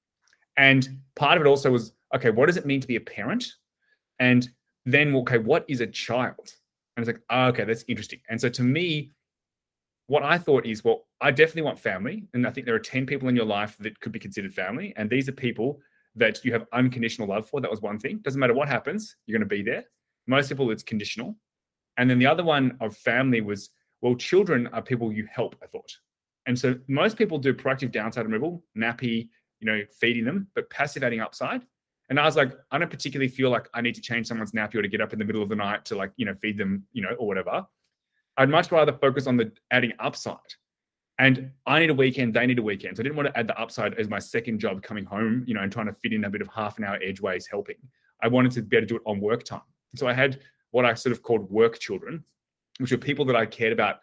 And 0.57 0.87
part 1.15 1.37
of 1.37 1.45
it 1.45 1.49
also 1.49 1.71
was 1.71 1.93
okay, 2.15 2.29
what 2.29 2.45
does 2.45 2.57
it 2.57 2.65
mean 2.65 2.81
to 2.81 2.87
be 2.87 2.95
a 2.95 3.01
parent? 3.01 3.53
And 4.19 4.49
then, 4.85 5.13
okay, 5.15 5.37
what 5.37 5.65
is 5.67 5.81
a 5.81 5.87
child? 5.87 6.53
And 6.97 7.07
it's 7.07 7.15
like, 7.15 7.23
oh, 7.29 7.49
okay, 7.49 7.63
that's 7.63 7.85
interesting. 7.87 8.19
And 8.27 8.41
so 8.41 8.49
to 8.49 8.63
me, 8.63 9.11
what 10.07 10.23
I 10.23 10.37
thought 10.37 10.65
is, 10.65 10.83
well, 10.83 11.05
I 11.21 11.31
definitely 11.31 11.61
want 11.61 11.79
family. 11.79 12.25
And 12.33 12.47
I 12.47 12.49
think 12.49 12.65
there 12.65 12.75
are 12.75 12.79
10 12.79 13.05
people 13.05 13.29
in 13.29 13.35
your 13.35 13.45
life 13.45 13.77
that 13.79 13.99
could 13.99 14.11
be 14.11 14.19
considered 14.19 14.53
family. 14.53 14.93
And 14.97 15.09
these 15.09 15.29
are 15.29 15.33
people 15.33 15.79
that 16.15 16.43
you 16.43 16.51
have 16.53 16.65
unconditional 16.73 17.27
love 17.27 17.47
for. 17.47 17.61
That 17.61 17.69
was 17.69 17.81
one 17.81 17.99
thing. 17.99 18.19
Doesn't 18.23 18.39
matter 18.39 18.55
what 18.55 18.67
happens, 18.67 19.15
you're 19.25 19.37
going 19.37 19.47
to 19.47 19.55
be 19.55 19.61
there. 19.61 19.83
Most 20.25 20.49
people, 20.49 20.71
it's 20.71 20.81
conditional. 20.83 21.37
And 21.97 22.09
then 22.09 22.19
the 22.19 22.25
other 22.25 22.43
one 22.43 22.77
of 22.81 22.97
family 22.97 23.41
was, 23.41 23.69
well, 24.01 24.15
children 24.15 24.67
are 24.67 24.81
people 24.81 25.13
you 25.13 25.27
help, 25.31 25.55
I 25.61 25.67
thought. 25.67 25.91
And 26.47 26.57
so 26.57 26.75
most 26.87 27.17
people 27.17 27.37
do 27.37 27.53
proactive 27.53 27.91
downside 27.91 28.25
removal, 28.25 28.63
nappy, 28.77 29.29
you 29.59 29.67
know, 29.67 29.81
feeding 29.99 30.25
them, 30.25 30.47
but 30.55 30.69
passive 30.69 31.03
adding 31.03 31.19
upside. 31.19 31.61
And 32.09 32.19
I 32.19 32.25
was 32.25 32.35
like, 32.35 32.51
I 32.71 32.77
don't 32.77 32.89
particularly 32.89 33.27
feel 33.27 33.49
like 33.49 33.67
I 33.73 33.81
need 33.81 33.95
to 33.95 34.01
change 34.01 34.27
someone's 34.27 34.53
nappy 34.53 34.75
or 34.75 34.81
to 34.81 34.87
get 34.87 35.01
up 35.01 35.13
in 35.13 35.19
the 35.19 35.25
middle 35.25 35.43
of 35.43 35.49
the 35.49 35.55
night 35.55 35.83
to 35.85 35.95
like, 35.95 36.11
you 36.15 36.25
know, 36.25 36.35
feed 36.35 36.57
them, 36.57 36.85
you 36.93 37.01
know, 37.01 37.15
or 37.19 37.27
whatever. 37.27 37.65
I'd 38.37 38.49
much 38.49 38.71
rather 38.71 38.93
focus 38.93 39.27
on 39.27 39.35
the 39.35 39.51
adding 39.71 39.93
upside. 39.99 40.37
And 41.19 41.51
I 41.65 41.79
need 41.79 41.89
a 41.89 41.95
weekend, 41.95 42.33
they 42.33 42.45
need 42.45 42.59
a 42.59 42.63
weekend. 42.63 42.95
So 42.95 43.01
I 43.01 43.03
didn't 43.03 43.15
want 43.15 43.27
to 43.29 43.37
add 43.37 43.47
the 43.47 43.59
upside 43.59 43.95
as 43.95 44.07
my 44.07 44.19
second 44.19 44.59
job 44.59 44.83
coming 44.83 45.03
home, 45.03 45.43
you 45.47 45.55
know, 45.55 45.61
and 45.61 45.71
trying 45.71 45.87
to 45.87 45.93
fit 45.93 46.13
in 46.13 46.25
a 46.25 46.29
bit 46.29 46.41
of 46.41 46.47
half 46.47 46.77
an 46.77 46.83
hour 46.83 46.99
edgeways 47.01 47.47
helping. 47.47 47.75
I 48.21 48.27
wanted 48.27 48.51
to 48.53 48.61
be 48.61 48.77
able 48.77 48.87
to 48.87 48.93
do 48.93 48.95
it 48.97 49.01
on 49.05 49.19
work 49.19 49.43
time. 49.43 49.61
So 49.95 50.07
I 50.07 50.13
had 50.13 50.39
what 50.71 50.85
I 50.85 50.93
sort 50.93 51.11
of 51.11 51.23
called 51.23 51.49
work 51.49 51.79
children, 51.79 52.23
which 52.79 52.91
were 52.91 52.97
people 52.97 53.25
that 53.25 53.35
I 53.35 53.47
cared 53.47 53.73
about 53.73 53.97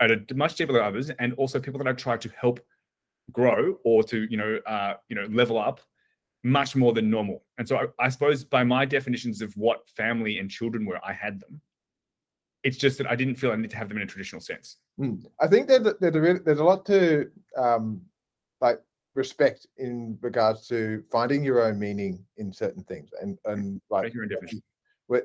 at 0.00 0.10
a 0.10 0.34
much 0.34 0.56
deeper 0.56 0.74
than 0.74 0.82
others, 0.82 1.10
and 1.10 1.32
also 1.34 1.58
people 1.58 1.78
that 1.78 1.88
I 1.88 1.92
tried 1.92 2.20
to 2.22 2.30
help 2.38 2.60
grow 3.30 3.78
or 3.84 4.02
to, 4.04 4.26
you 4.28 4.36
know, 4.36 4.58
uh, 4.66 4.94
you 5.08 5.16
know, 5.16 5.26
level 5.30 5.58
up 5.58 5.80
much 6.44 6.74
more 6.74 6.92
than 6.92 7.10
normal. 7.10 7.42
And 7.58 7.66
so 7.66 7.76
I, 7.76 8.06
I, 8.06 8.08
suppose 8.08 8.44
by 8.44 8.64
my 8.64 8.84
definitions 8.84 9.42
of 9.42 9.56
what 9.56 9.88
family 9.88 10.38
and 10.38 10.50
children 10.50 10.84
were, 10.84 10.98
I 11.04 11.12
had 11.12 11.40
them. 11.40 11.60
It's 12.64 12.76
just 12.76 12.98
that 12.98 13.10
I 13.10 13.16
didn't 13.16 13.36
feel 13.36 13.52
I 13.52 13.56
need 13.56 13.70
to 13.70 13.76
have 13.76 13.88
them 13.88 13.98
in 13.98 14.04
a 14.04 14.06
traditional 14.06 14.40
sense. 14.40 14.78
Mm. 14.98 15.24
I 15.40 15.46
think 15.46 15.68
that 15.68 16.00
there's 16.00 16.16
a, 16.16 16.42
there's 16.42 16.58
a 16.58 16.64
lot 16.64 16.84
to 16.86 17.30
um, 17.56 18.00
like 18.60 18.80
respect 19.14 19.66
in 19.78 20.18
regards 20.20 20.66
to 20.68 21.02
finding 21.10 21.44
your 21.44 21.62
own 21.62 21.78
meaning 21.78 22.24
in 22.38 22.52
certain 22.52 22.82
things 22.84 23.10
and 23.20 23.38
and 23.44 23.80
like 23.90 24.12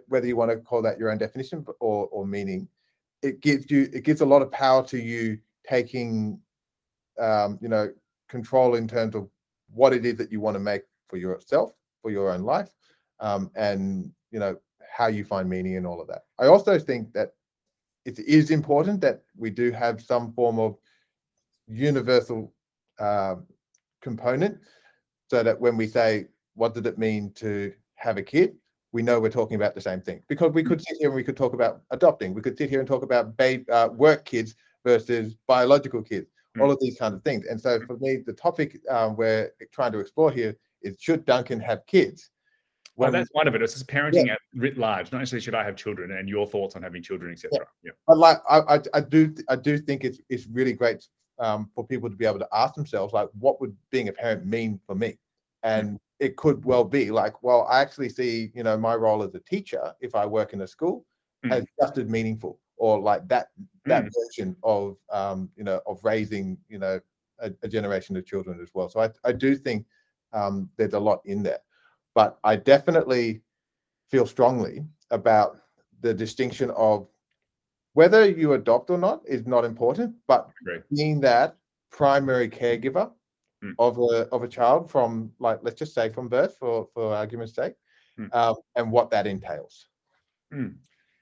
whether 0.08 0.28
you 0.28 0.36
want 0.36 0.52
to 0.52 0.58
call 0.58 0.82
that 0.82 1.00
your 1.00 1.12
own 1.12 1.18
definition 1.18 1.66
or 1.80 2.08
or 2.08 2.26
meaning, 2.26 2.68
it 3.22 3.42
gives 3.42 3.70
you 3.72 3.90
it 3.94 4.04
gives 4.04 4.22
a 4.22 4.26
lot 4.26 4.42
of 4.42 4.52
power 4.52 4.86
to 4.88 4.98
you 4.98 5.38
taking, 5.68 6.40
um, 7.20 7.58
you 7.62 7.70
know, 7.70 7.92
control 8.28 8.76
in 8.76 8.88
terms 8.88 9.16
of 9.16 9.30
what 9.74 9.94
it 9.94 10.06
is 10.06 10.16
that 10.18 10.32
you 10.32 10.40
want 10.40 10.56
to 10.56 10.60
make 10.60 10.84
for 11.10 11.18
yourself 11.18 11.74
for 12.02 12.12
your 12.12 12.32
own 12.32 12.44
life, 12.44 12.70
um, 13.20 13.52
and 13.56 14.12
you 14.32 14.40
know 14.40 14.58
how 14.96 15.08
you 15.08 15.24
find 15.24 15.50
meaning 15.50 15.74
in 15.74 15.86
all 15.86 16.02
of 16.02 16.08
that. 16.08 16.24
I 16.40 16.48
also 16.48 16.80
think 16.80 17.14
that 17.14 17.34
it 18.06 18.20
is 18.20 18.52
important 18.52 19.02
that 19.02 19.24
we 19.36 19.50
do 19.50 19.72
have 19.72 20.02
some 20.02 20.34
form 20.34 20.60
of 20.60 20.78
universal 21.68 22.54
uh, 23.00 23.36
component 24.02 24.60
so 25.30 25.44
that 25.44 25.60
when 25.60 25.76
we 25.78 25.88
say 25.88 26.28
what 26.56 26.74
did 26.74 26.88
it 26.88 26.98
mean 26.98 27.32
to 27.34 27.72
have 27.96 28.18
a 28.18 28.24
kid? 28.24 28.56
we 28.94 29.04
know 29.04 29.20
we're 29.20 29.30
talking 29.30 29.56
about 29.56 29.76
the 29.76 29.82
same 29.82 30.02
thing. 30.02 30.24
Because 30.28 30.54
we 30.54 30.64
could 30.64 30.82
sit 30.82 30.98
here 31.00 31.10
and 31.10 31.16
we 31.16 31.24
could 31.24 31.38
talk 31.38 31.54
about 31.54 31.82
adopting. 31.92 32.34
We 32.34 32.42
could 32.42 32.58
sit 32.58 32.70
here 32.70 32.80
and 32.80 32.88
talk 32.88 33.04
about 33.04 33.38
babe, 33.38 33.70
uh, 33.70 33.90
work 33.94 34.26
kids 34.26 34.56
versus 34.84 35.36
biological 35.46 36.02
kids. 36.02 36.28
Mm. 36.58 36.64
all 36.64 36.72
of 36.72 36.80
these 36.80 36.98
kinds 36.98 37.16
of 37.16 37.24
things. 37.24 37.46
And 37.46 37.60
so 37.60 37.80
for 37.86 37.98
me 37.98 38.24
the 38.26 38.34
topic 38.34 38.80
um, 38.90 39.16
we're 39.16 39.52
trying 39.72 39.92
to 39.92 40.00
explore 40.00 40.32
here 40.32 40.56
is 40.88 40.98
should 41.00 41.26
duncan 41.26 41.60
have 41.60 41.86
kids 41.86 42.32
well, 42.98 43.12
that's 43.12 43.30
one 43.32 43.48
of 43.48 43.54
it. 43.54 43.62
It's 43.62 43.74
just 43.74 43.88
parenting 43.88 44.26
yeah. 44.26 44.34
at 44.34 44.40
writ 44.56 44.76
large. 44.76 45.12
Not 45.12 45.20
necessarily 45.20 45.44
should 45.44 45.54
I 45.54 45.64
have 45.64 45.76
children, 45.76 46.12
and 46.12 46.28
your 46.28 46.48
thoughts 46.48 46.76
on 46.76 46.82
having 46.82 47.04
children, 47.04 47.32
etc. 47.32 47.52
Yeah. 47.54 47.60
yeah. 47.84 47.92
But 48.08 48.18
like, 48.18 48.40
I, 48.50 48.58
I, 48.58 48.80
I, 48.96 49.02
do, 49.02 49.36
I 49.50 49.56
do 49.56 49.78
think 49.78 50.04
it's 50.04 50.20
it's 50.30 50.48
really 50.48 50.74
great 50.74 51.06
um, 51.38 51.70
for 51.76 51.86
people 51.86 52.10
to 52.10 52.16
be 52.16 52.26
able 52.26 52.40
to 52.40 52.48
ask 52.52 52.74
themselves, 52.74 53.14
like, 53.14 53.30
what 53.40 53.62
would 53.62 53.76
being 53.92 54.08
a 54.08 54.12
parent 54.14 54.48
mean 54.48 54.80
for 54.88 54.96
me? 54.96 55.20
And 55.62 56.00
it 56.20 56.38
could 56.38 56.66
well 56.66 56.84
be 56.84 57.12
like, 57.12 57.44
well, 57.44 57.68
I 57.70 57.82
actually 57.82 58.10
see, 58.10 58.52
you 58.56 58.64
know, 58.64 58.78
my 58.78 58.96
role 58.96 59.22
as 59.22 59.36
a 59.36 59.40
teacher, 59.42 59.94
if 60.02 60.16
I 60.16 60.26
work 60.26 60.54
in 60.54 60.62
a 60.62 60.68
school, 60.68 61.06
mm. 61.46 61.52
as 61.52 61.66
just 61.80 62.00
as 62.00 62.08
meaningful, 62.08 62.60
or 62.78 63.00
like 63.00 63.28
that 63.28 63.50
that 63.86 64.06
mm. 64.06 64.10
version 64.26 64.56
of, 64.64 64.98
um, 65.12 65.50
you 65.56 65.64
know, 65.64 65.82
of 65.86 66.00
raising, 66.04 66.58
you 66.68 66.80
know, 66.80 67.00
a, 67.40 67.52
a 67.62 67.68
generation 67.68 68.18
of 68.18 68.26
children 68.26 68.60
as 68.60 68.70
well. 68.74 68.90
So 68.90 69.02
I, 69.02 69.10
I 69.24 69.34
do 69.34 69.56
think 69.56 69.86
um, 70.34 70.70
there's 70.78 70.94
a 70.94 71.00
lot 71.00 71.22
in 71.26 71.44
there 71.44 71.60
but 72.18 72.40
I 72.44 72.56
definitely 72.56 73.44
feel 74.10 74.26
strongly 74.26 74.84
about 75.12 75.60
the 76.02 76.16
distinction 76.16 76.72
of 76.72 77.08
whether 77.94 78.28
you 78.28 78.54
adopt 78.54 78.90
or 78.90 78.98
not 78.98 79.22
is 79.28 79.46
not 79.46 79.64
important, 79.64 80.16
but 80.28 80.50
being 80.92 81.20
that 81.22 81.58
primary 81.92 82.50
caregiver 82.50 83.12
mm. 83.64 83.74
of 83.78 84.00
a 84.00 84.28
of 84.30 84.42
a 84.42 84.48
child 84.48 84.90
from 84.90 85.32
like 85.38 85.60
let's 85.62 85.78
just 85.78 85.94
say 85.94 86.10
from 86.10 86.28
birth 86.28 86.58
for 86.58 86.88
for 86.92 87.14
argument's 87.14 87.54
sake, 87.54 87.76
mm. 88.20 88.34
um, 88.36 88.56
and 88.76 88.92
what 88.92 89.12
that 89.12 89.28
entails. 89.28 89.86
Mm. 90.52 90.76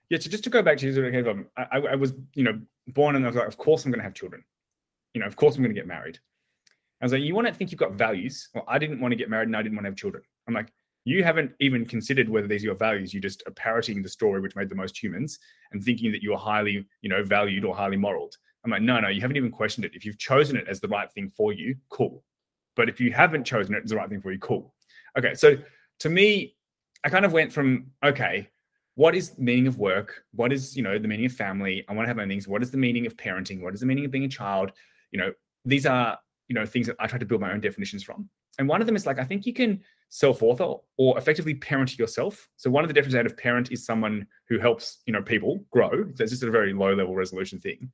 Yeah, 0.09 0.19
so 0.19 0.29
just 0.29 0.45
to 0.45 0.49
go 0.49 0.61
back 0.61 0.77
to 0.77 0.89
you, 0.89 1.45
I, 1.57 1.79
I 1.79 1.95
was 1.95 2.13
you 2.35 2.43
know 2.43 2.57
born 2.87 3.17
and 3.17 3.25
I 3.25 3.27
was 3.27 3.35
like, 3.35 3.49
of 3.49 3.57
course 3.57 3.83
I'm 3.83 3.91
going 3.91 3.99
to 3.99 4.05
have 4.05 4.13
children. 4.13 4.45
You 5.13 5.19
know, 5.19 5.27
of 5.27 5.35
course 5.35 5.57
I'm 5.57 5.63
going 5.63 5.75
to 5.75 5.79
get 5.79 5.87
married. 5.87 6.19
I 7.01 7.05
was 7.05 7.11
like, 7.11 7.21
you 7.21 7.35
want 7.35 7.47
to 7.47 7.53
think 7.53 7.71
you've 7.71 7.79
got 7.79 7.93
values? 7.93 8.49
Well, 8.53 8.63
I 8.67 8.79
didn't 8.79 8.99
want 8.99 9.11
to 9.11 9.15
get 9.15 9.29
married 9.29 9.47
and 9.47 9.55
I 9.55 9.61
didn't 9.61 9.75
want 9.75 9.85
to 9.85 9.89
have 9.89 9.97
children. 9.97 10.23
I'm 10.47 10.53
like, 10.53 10.71
you 11.03 11.23
haven't 11.23 11.51
even 11.59 11.85
considered 11.85 12.27
whether 12.27 12.47
these 12.47 12.63
are 12.63 12.67
your 12.67 12.75
values. 12.75 13.13
You 13.13 13.19
just 13.19 13.43
are 13.47 13.51
parroting 13.51 14.01
the 14.01 14.09
story 14.09 14.41
which 14.41 14.55
made 14.55 14.69
the 14.69 14.75
most 14.75 15.01
humans 15.01 15.37
and 15.71 15.83
thinking 15.83 16.11
that 16.11 16.23
you 16.23 16.33
are 16.33 16.39
highly, 16.39 16.87
you 17.01 17.09
know, 17.09 17.23
valued 17.23 17.63
or 17.63 17.75
highly 17.75 17.97
modeled. 17.97 18.35
I'm 18.63 18.71
like, 18.71 18.81
no, 18.81 18.99
no, 18.99 19.09
you 19.09 19.21
haven't 19.21 19.37
even 19.37 19.51
questioned 19.51 19.85
it. 19.85 19.91
If 19.93 20.03
you've 20.05 20.17
chosen 20.17 20.57
it 20.57 20.67
as 20.67 20.79
the 20.79 20.87
right 20.87 21.11
thing 21.11 21.29
for 21.29 21.53
you, 21.53 21.75
cool. 21.89 22.23
But 22.75 22.89
if 22.89 22.99
you 22.99 23.13
haven't 23.13 23.43
chosen 23.43 23.75
it 23.75 23.83
as 23.83 23.91
the 23.91 23.97
right 23.97 24.09
thing 24.09 24.21
for 24.21 24.31
you, 24.31 24.39
cool. 24.39 24.73
Okay, 25.17 25.35
so 25.35 25.57
to 25.99 26.09
me, 26.09 26.55
I 27.03 27.09
kind 27.09 27.23
of 27.23 27.31
went 27.31 27.53
from 27.53 27.91
okay, 28.03 28.49
what 28.95 29.13
is 29.13 29.31
the 29.31 29.43
meaning 29.43 29.67
of 29.67 29.77
work? 29.77 30.23
What 30.33 30.51
is 30.51 30.75
you 30.75 30.81
know 30.81 30.97
the 30.97 31.07
meaning 31.07 31.27
of 31.27 31.33
family? 31.33 31.85
I 31.87 31.93
want 31.93 32.05
to 32.05 32.07
have 32.07 32.17
my 32.17 32.25
things. 32.25 32.47
What 32.47 32.63
is 32.63 32.71
the 32.71 32.77
meaning 32.77 33.05
of 33.05 33.15
parenting? 33.15 33.61
What 33.61 33.75
is 33.75 33.79
the 33.81 33.85
meaning 33.85 34.05
of 34.05 34.11
being 34.11 34.25
a 34.25 34.29
child? 34.29 34.71
You 35.11 35.19
know, 35.19 35.33
these 35.63 35.85
are 35.85 36.17
you 36.47 36.55
know 36.55 36.65
things 36.65 36.87
that 36.87 36.95
I 36.99 37.07
try 37.07 37.19
to 37.19 37.25
build 37.25 37.41
my 37.41 37.51
own 37.51 37.61
definitions 37.61 38.03
from. 38.03 38.29
And 38.57 38.69
one 38.69 38.81
of 38.81 38.87
them 38.87 38.95
is 38.95 39.05
like 39.05 39.19
I 39.19 39.23
think 39.23 39.45
you 39.45 39.53
can 39.53 39.81
self-author 40.09 40.75
or 40.97 41.17
effectively 41.17 41.55
parent 41.55 41.97
yourself. 41.97 42.47
So 42.55 42.69
one 42.69 42.83
of 42.83 42.87
the 42.87 42.93
definitions 42.93 43.19
out 43.19 43.25
of 43.25 43.37
parent 43.37 43.71
is 43.71 43.85
someone 43.85 44.27
who 44.47 44.59
helps, 44.59 45.01
you 45.05 45.13
know, 45.13 45.21
people 45.21 45.65
grow. 45.71 45.91
So 46.13 46.23
it's 46.23 46.31
just 46.31 46.43
a 46.43 46.51
very 46.51 46.73
low-level 46.73 47.15
resolution 47.15 47.59
thing. 47.59 47.91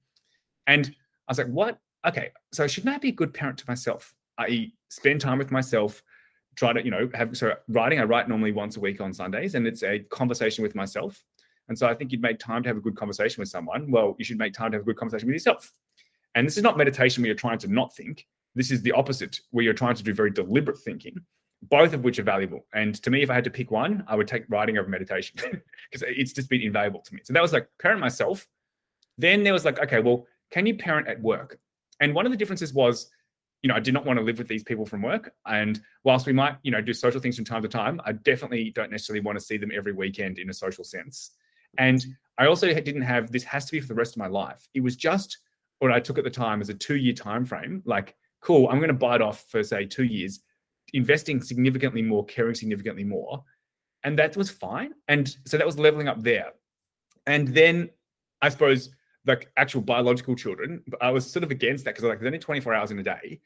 And 0.67 0.87
I 1.27 1.31
was 1.31 1.37
like, 1.37 1.47
what? 1.47 1.79
Okay, 2.05 2.31
so 2.51 2.67
shouldn't 2.67 2.93
I 2.93 2.97
be 2.97 3.09
a 3.09 3.13
good 3.13 3.33
parent 3.33 3.57
to 3.59 3.65
myself? 3.67 4.13
I 4.37 4.71
spend 4.89 5.21
time 5.21 5.37
with 5.37 5.51
myself, 5.51 6.03
try 6.55 6.73
to, 6.73 6.83
you 6.83 6.91
know, 6.91 7.09
have 7.13 7.35
so 7.37 7.53
writing, 7.69 7.99
I 7.99 8.03
write 8.03 8.27
normally 8.27 8.51
once 8.51 8.75
a 8.77 8.79
week 8.79 9.01
on 9.01 9.13
Sundays, 9.13 9.55
and 9.55 9.65
it's 9.65 9.83
a 9.83 9.99
conversation 9.99 10.63
with 10.63 10.75
myself. 10.75 11.23
And 11.69 11.77
so 11.77 11.87
I 11.87 11.93
think 11.93 12.11
you'd 12.11 12.21
make 12.21 12.39
time 12.39 12.63
to 12.63 12.69
have 12.69 12.77
a 12.77 12.81
good 12.81 12.95
conversation 12.95 13.41
with 13.41 13.49
someone. 13.49 13.89
Well, 13.89 14.15
you 14.19 14.25
should 14.25 14.37
make 14.37 14.53
time 14.53 14.71
to 14.71 14.77
have 14.77 14.83
a 14.83 14.85
good 14.85 14.97
conversation 14.97 15.27
with 15.27 15.35
yourself. 15.35 15.71
And 16.35 16.45
this 16.45 16.57
is 16.57 16.63
not 16.63 16.77
meditation 16.77 17.21
where 17.21 17.27
you're 17.27 17.35
trying 17.35 17.59
to 17.59 17.67
not 17.67 17.95
think. 17.95 18.27
This 18.55 18.71
is 18.71 18.81
the 18.81 18.91
opposite, 18.91 19.39
where 19.51 19.63
you're 19.63 19.73
trying 19.73 19.95
to 19.95 20.03
do 20.03 20.13
very 20.13 20.31
deliberate 20.31 20.79
thinking 20.79 21.15
both 21.63 21.93
of 21.93 22.03
which 22.03 22.17
are 22.17 22.23
valuable. 22.23 22.65
And 22.73 22.95
to 23.03 23.09
me, 23.09 23.21
if 23.21 23.29
I 23.29 23.35
had 23.35 23.43
to 23.43 23.51
pick 23.51 23.69
one, 23.69 24.03
I 24.07 24.15
would 24.15 24.27
take 24.27 24.45
writing 24.49 24.77
over 24.77 24.89
meditation 24.89 25.35
because 25.91 26.03
it's 26.07 26.33
just 26.33 26.49
been 26.49 26.61
invaluable 26.61 27.01
to 27.01 27.13
me. 27.13 27.21
So 27.23 27.33
that 27.33 27.41
was 27.41 27.53
like 27.53 27.67
parent 27.79 27.99
myself. 27.99 28.47
Then 29.17 29.43
there 29.43 29.53
was 29.53 29.65
like, 29.65 29.79
okay, 29.79 29.99
well, 29.99 30.25
can 30.49 30.65
you 30.65 30.75
parent 30.75 31.07
at 31.07 31.21
work? 31.21 31.59
And 31.99 32.15
one 32.15 32.25
of 32.25 32.31
the 32.31 32.37
differences 32.37 32.73
was, 32.73 33.09
you 33.61 33.67
know, 33.67 33.75
I 33.75 33.79
did 33.79 33.93
not 33.93 34.05
want 34.05 34.17
to 34.17 34.25
live 34.25 34.39
with 34.39 34.47
these 34.47 34.63
people 34.63 34.87
from 34.87 35.03
work. 35.03 35.33
And 35.45 35.79
whilst 36.03 36.25
we 36.25 36.33
might, 36.33 36.55
you 36.63 36.71
know, 36.71 36.81
do 36.81 36.93
social 36.93 37.21
things 37.21 37.35
from 37.35 37.45
time 37.45 37.61
to 37.61 37.67
time, 37.67 38.01
I 38.05 38.13
definitely 38.13 38.71
don't 38.71 38.89
necessarily 38.89 39.23
want 39.23 39.37
to 39.37 39.45
see 39.45 39.57
them 39.57 39.71
every 39.71 39.93
weekend 39.93 40.39
in 40.39 40.49
a 40.49 40.53
social 40.53 40.83
sense. 40.83 41.31
And 41.77 42.03
I 42.39 42.47
also 42.47 42.73
didn't 42.73 43.03
have 43.03 43.31
this 43.31 43.43
has 43.43 43.65
to 43.65 43.71
be 43.71 43.79
for 43.79 43.87
the 43.87 43.93
rest 43.93 44.15
of 44.15 44.17
my 44.17 44.27
life. 44.27 44.67
It 44.73 44.81
was 44.81 44.95
just 44.95 45.37
what 45.77 45.91
I 45.91 45.99
took 45.99 46.17
at 46.17 46.23
the 46.23 46.31
time 46.31 46.59
as 46.59 46.69
a 46.69 46.73
two-year 46.73 47.13
time 47.13 47.45
frame. 47.45 47.83
Like, 47.85 48.15
cool, 48.41 48.67
I'm 48.69 48.77
going 48.77 48.89
to 48.89 48.93
bite 48.93 49.21
off 49.21 49.45
for 49.49 49.63
say 49.63 49.85
two 49.85 50.03
years 50.03 50.41
investing 50.93 51.41
significantly 51.41 52.01
more, 52.01 52.25
caring 52.25 52.55
significantly 52.55 53.03
more. 53.03 53.43
And 54.03 54.17
that 54.19 54.35
was 54.35 54.49
fine. 54.49 54.93
And 55.07 55.35
so 55.45 55.57
that 55.57 55.65
was 55.65 55.77
leveling 55.77 56.07
up 56.07 56.21
there. 56.21 56.51
And 57.27 57.47
then 57.49 57.89
I 58.41 58.49
suppose 58.49 58.89
like 59.25 59.49
actual 59.57 59.81
biological 59.81 60.35
children, 60.35 60.83
I 60.99 61.11
was 61.11 61.29
sort 61.29 61.43
of 61.43 61.51
against 61.51 61.85
that 61.85 61.91
because 61.91 62.03
like 62.03 62.19
there's 62.19 62.27
only 62.27 62.39
24 62.39 62.73
hours 62.73 62.91
in 62.91 62.99
a 62.99 63.03
day. 63.03 63.39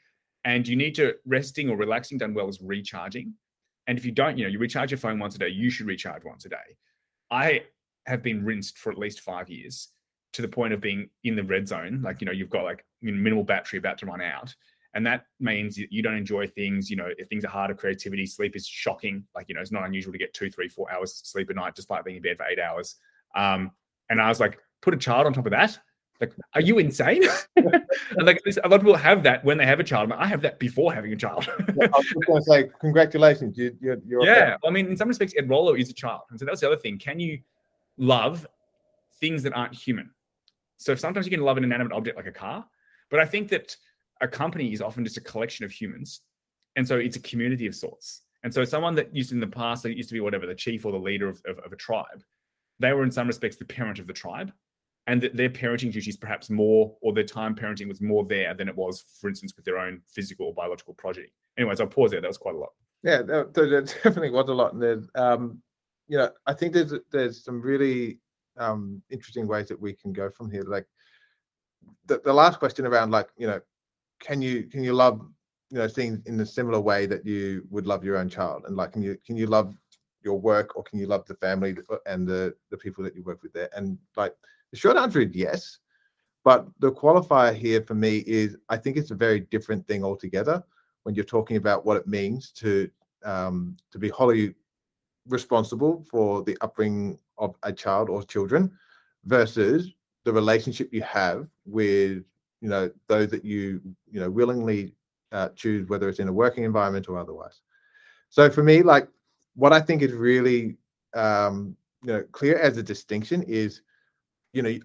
And 0.45 0.67
you 0.67 0.75
need 0.75 0.95
to 0.95 1.15
resting 1.25 1.69
or 1.69 1.75
relaxing 1.75 2.17
done 2.17 2.33
well 2.33 2.47
is 2.47 2.61
recharging. 2.61 3.33
And 3.87 3.97
if 3.97 4.05
you 4.05 4.11
don't, 4.11 4.37
you 4.37 4.45
know, 4.45 4.49
you 4.49 4.59
recharge 4.59 4.91
your 4.91 4.97
phone 4.97 5.19
once 5.19 5.35
a 5.35 5.39
day, 5.39 5.49
you 5.49 5.69
should 5.69 5.87
recharge 5.87 6.23
once 6.23 6.45
a 6.45 6.49
day. 6.49 6.77
I 7.29 7.63
have 8.05 8.23
been 8.23 8.45
rinsed 8.45 8.77
for 8.77 8.91
at 8.91 8.97
least 8.97 9.21
five 9.21 9.49
years 9.49 9.89
to 10.33 10.41
the 10.41 10.47
point 10.47 10.73
of 10.73 10.81
being 10.81 11.09
in 11.23 11.35
the 11.35 11.43
red 11.43 11.67
zone. 11.67 12.01
Like, 12.03 12.21
you 12.21 12.25
know, 12.25 12.31
you've 12.31 12.49
got 12.49 12.63
like 12.63 12.85
minimal 13.01 13.43
battery 13.43 13.79
about 13.79 13.97
to 13.99 14.05
run 14.05 14.21
out 14.21 14.53
and 14.95 15.05
that 15.05 15.25
means 15.39 15.77
you 15.77 16.01
don't 16.01 16.15
enjoy 16.15 16.47
things 16.47 16.89
you 16.89 16.95
know 16.95 17.09
if 17.17 17.27
things 17.27 17.43
are 17.45 17.49
harder 17.49 17.75
creativity 17.75 18.25
sleep 18.25 18.55
is 18.55 18.65
shocking. 18.65 19.23
Like 19.35 19.47
you 19.49 19.55
know 19.55 19.61
it's 19.61 19.71
not 19.71 19.85
unusual 19.85 20.13
to 20.13 20.17
get 20.17 20.33
two 20.33 20.49
three 20.49 20.69
four 20.69 20.91
hours 20.91 21.21
sleep 21.23 21.49
a 21.49 21.53
night 21.53 21.75
despite 21.75 22.03
being 22.05 22.17
in 22.17 22.23
bed 22.23 22.37
for 22.37 22.45
eight 22.45 22.59
hours. 22.59 22.95
Um, 23.35 23.71
and 24.09 24.21
i 24.21 24.29
was 24.29 24.39
like 24.39 24.59
put 24.81 24.93
a 24.93 24.97
child 24.97 25.27
on 25.27 25.33
top 25.33 25.45
of 25.45 25.51
that? 25.51 25.77
Like 26.21 26.33
are 26.53 26.61
you 26.61 26.79
insane? 26.79 27.23
And 28.17 28.25
like 28.25 28.41
a 28.45 28.67
lot 28.67 28.75
of 28.75 28.81
people 28.81 28.95
have 28.95 29.23
that 29.23 29.43
when 29.43 29.57
they 29.57 29.65
have 29.65 29.79
a 29.79 29.83
child. 29.83 30.11
I 30.11 30.27
have 30.27 30.41
that 30.41 30.59
before 30.59 30.93
having 30.93 31.11
a 31.13 31.15
child. 31.15 31.47
Yeah, 31.59 31.87
i 31.93 31.97
was 31.97 32.25
going 32.27 32.39
to 32.39 32.43
say 32.43 32.69
congratulations 32.79 33.57
you, 33.57 33.75
you're, 33.81 33.97
you're 34.05 34.25
yeah 34.25 34.57
i 34.65 34.69
mean 34.69 34.87
in 34.87 34.97
some 34.97 35.07
respects 35.07 35.33
Edrolo 35.33 35.79
is 35.79 35.89
a 35.89 35.93
child. 35.93 36.21
And 36.29 36.39
so 36.39 36.45
that's 36.45 36.61
the 36.61 36.67
other 36.67 36.77
thing. 36.77 36.97
Can 36.97 37.19
you 37.19 37.39
love 37.97 38.45
things 39.19 39.43
that 39.43 39.53
aren't 39.53 39.73
human? 39.73 40.11
So 40.77 40.93
sometimes 40.95 41.25
you 41.25 41.31
can 41.31 41.41
love 41.41 41.57
an 41.57 41.63
inanimate 41.63 41.93
object 41.93 42.15
like 42.17 42.27
a 42.27 42.31
car 42.31 42.65
but 43.09 43.19
i 43.19 43.25
think 43.25 43.49
that 43.49 43.75
a 44.21 44.27
company 44.27 44.71
is 44.73 44.81
often 44.81 45.03
just 45.03 45.17
a 45.17 45.21
collection 45.21 45.65
of 45.65 45.71
humans. 45.71 46.21
And 46.75 46.87
so 46.87 46.97
it's 46.97 47.15
a 47.15 47.21
community 47.21 47.67
of 47.67 47.75
sorts. 47.75 48.21
And 48.43 48.53
so 48.53 48.63
someone 48.63 48.95
that 48.95 49.15
used 49.15 49.31
in 49.31 49.39
the 49.39 49.47
past, 49.47 49.83
that 49.83 49.95
used 49.95 50.09
to 50.09 50.13
be 50.13 50.19
whatever, 50.19 50.45
the 50.45 50.55
chief 50.55 50.85
or 50.85 50.91
the 50.91 50.97
leader 50.97 51.27
of, 51.27 51.41
of, 51.47 51.57
of 51.59 51.73
a 51.73 51.77
tribe, 51.77 52.23
they 52.79 52.93
were 52.93 53.03
in 53.03 53.11
some 53.11 53.27
respects 53.27 53.55
the 53.55 53.65
parent 53.65 53.99
of 53.99 54.07
the 54.07 54.13
tribe. 54.13 54.51
And 55.07 55.21
that 55.21 55.37
their 55.37 55.51
parenting 55.51 55.91
duties 55.93 56.17
perhaps 56.17 56.49
more, 56.49 56.95
or 56.99 57.13
their 57.13 57.23
time 57.23 57.53
parenting 57.53 57.87
was 57.87 58.01
more 58.01 58.25
there 58.25 58.55
than 58.55 58.67
it 58.67 58.75
was, 58.75 59.03
for 59.21 59.29
instance, 59.29 59.53
with 59.55 59.63
their 59.63 59.77
own 59.77 60.01
physical 60.07 60.47
or 60.47 60.53
biological 60.55 60.95
progeny. 60.95 61.31
Anyways, 61.59 61.79
I'll 61.79 61.85
pause 61.85 62.09
there. 62.09 62.21
That 62.21 62.27
was 62.27 62.39
quite 62.39 62.55
a 62.55 62.57
lot. 62.57 62.71
Yeah, 63.03 63.21
there 63.21 63.45
definitely 63.45 64.31
was 64.31 64.49
a 64.49 64.53
lot. 64.53 64.73
And 64.73 64.81
there's, 64.81 65.07
um, 65.13 65.61
you 66.07 66.17
know, 66.17 66.31
I 66.47 66.53
think 66.53 66.73
there's 66.73 66.91
there's 67.11 67.43
some 67.43 67.61
really 67.61 68.17
um, 68.57 68.99
interesting 69.11 69.47
ways 69.47 69.67
that 69.67 69.79
we 69.79 69.93
can 69.93 70.11
go 70.11 70.31
from 70.31 70.49
here. 70.49 70.63
Like 70.63 70.87
the, 72.07 72.19
the 72.25 72.33
last 72.33 72.57
question 72.57 72.87
around, 72.87 73.11
like, 73.11 73.29
you 73.37 73.45
know, 73.45 73.61
can 74.25 74.41
you 74.41 74.63
can 74.63 74.83
you 74.83 74.93
love 74.93 75.21
you 75.69 75.77
know 75.77 75.87
things 75.87 76.19
in 76.25 76.39
a 76.39 76.45
similar 76.45 76.79
way 76.79 77.05
that 77.05 77.25
you 77.25 77.65
would 77.69 77.85
love 77.85 78.03
your 78.03 78.17
own 78.17 78.29
child? 78.29 78.63
And 78.65 78.75
like 78.75 78.93
can 78.93 79.01
you 79.01 79.17
can 79.25 79.37
you 79.37 79.47
love 79.47 79.75
your 80.23 80.39
work 80.39 80.75
or 80.75 80.83
can 80.83 80.97
you 80.99 81.07
love 81.07 81.25
the 81.25 81.35
family 81.35 81.75
and 82.05 82.27
the 82.27 82.55
the 82.71 82.77
people 82.77 83.03
that 83.03 83.15
you 83.15 83.23
work 83.23 83.43
with 83.43 83.53
there? 83.53 83.69
And 83.75 83.97
like 84.15 84.33
the 84.71 84.77
short 84.77 84.97
answer 84.97 85.21
is 85.21 85.35
yes 85.35 85.79
but 86.45 86.67
the 86.79 86.91
qualifier 86.91 87.53
here 87.53 87.81
for 87.81 87.95
me 87.95 88.23
is 88.27 88.55
i 88.69 88.77
think 88.77 88.95
it's 88.95 89.11
a 89.11 89.15
very 89.15 89.41
different 89.41 89.85
thing 89.87 90.03
altogether 90.03 90.63
when 91.03 91.13
you're 91.15 91.25
talking 91.25 91.57
about 91.57 91.85
what 91.85 91.97
it 91.97 92.07
means 92.07 92.51
to 92.51 92.89
um 93.25 93.75
to 93.91 93.99
be 93.99 94.07
wholly 94.07 94.53
responsible 95.27 96.05
for 96.09 96.43
the 96.43 96.57
upbringing 96.61 97.17
of 97.37 97.55
a 97.63 97.73
child 97.73 98.09
or 98.09 98.23
children 98.23 98.71
versus 99.25 99.91
the 100.23 100.31
relationship 100.31 100.93
you 100.93 101.01
have 101.01 101.49
with 101.65 102.23
you 102.61 102.69
know 102.69 102.89
those 103.07 103.29
that 103.29 103.45
you 103.45 103.81
you 104.09 104.19
know 104.19 104.29
willingly 104.29 104.93
uh, 105.31 105.49
choose 105.55 105.87
whether 105.89 106.07
it's 106.09 106.19
in 106.19 106.27
a 106.27 106.33
working 106.33 106.63
environment 106.63 107.09
or 107.09 107.17
otherwise. 107.17 107.61
So 108.29 108.49
for 108.49 108.63
me 108.63 108.81
like 108.81 109.07
what 109.55 109.71
i 109.71 109.79
think 109.79 110.01
is 110.01 110.11
really 110.11 110.75
um 111.13 111.75
you 112.03 112.11
know 112.11 112.23
clear 112.31 112.57
as 112.59 112.77
a 112.77 112.83
distinction 112.83 113.41
is 113.43 113.81
you 114.51 114.61
know 114.61 114.77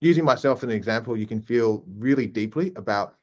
using 0.00 0.24
myself 0.24 0.58
as 0.58 0.64
an 0.64 0.70
example 0.70 1.16
you 1.16 1.26
can 1.26 1.40
feel 1.40 1.82
really 1.96 2.26
deeply 2.26 2.72
about 2.76 3.16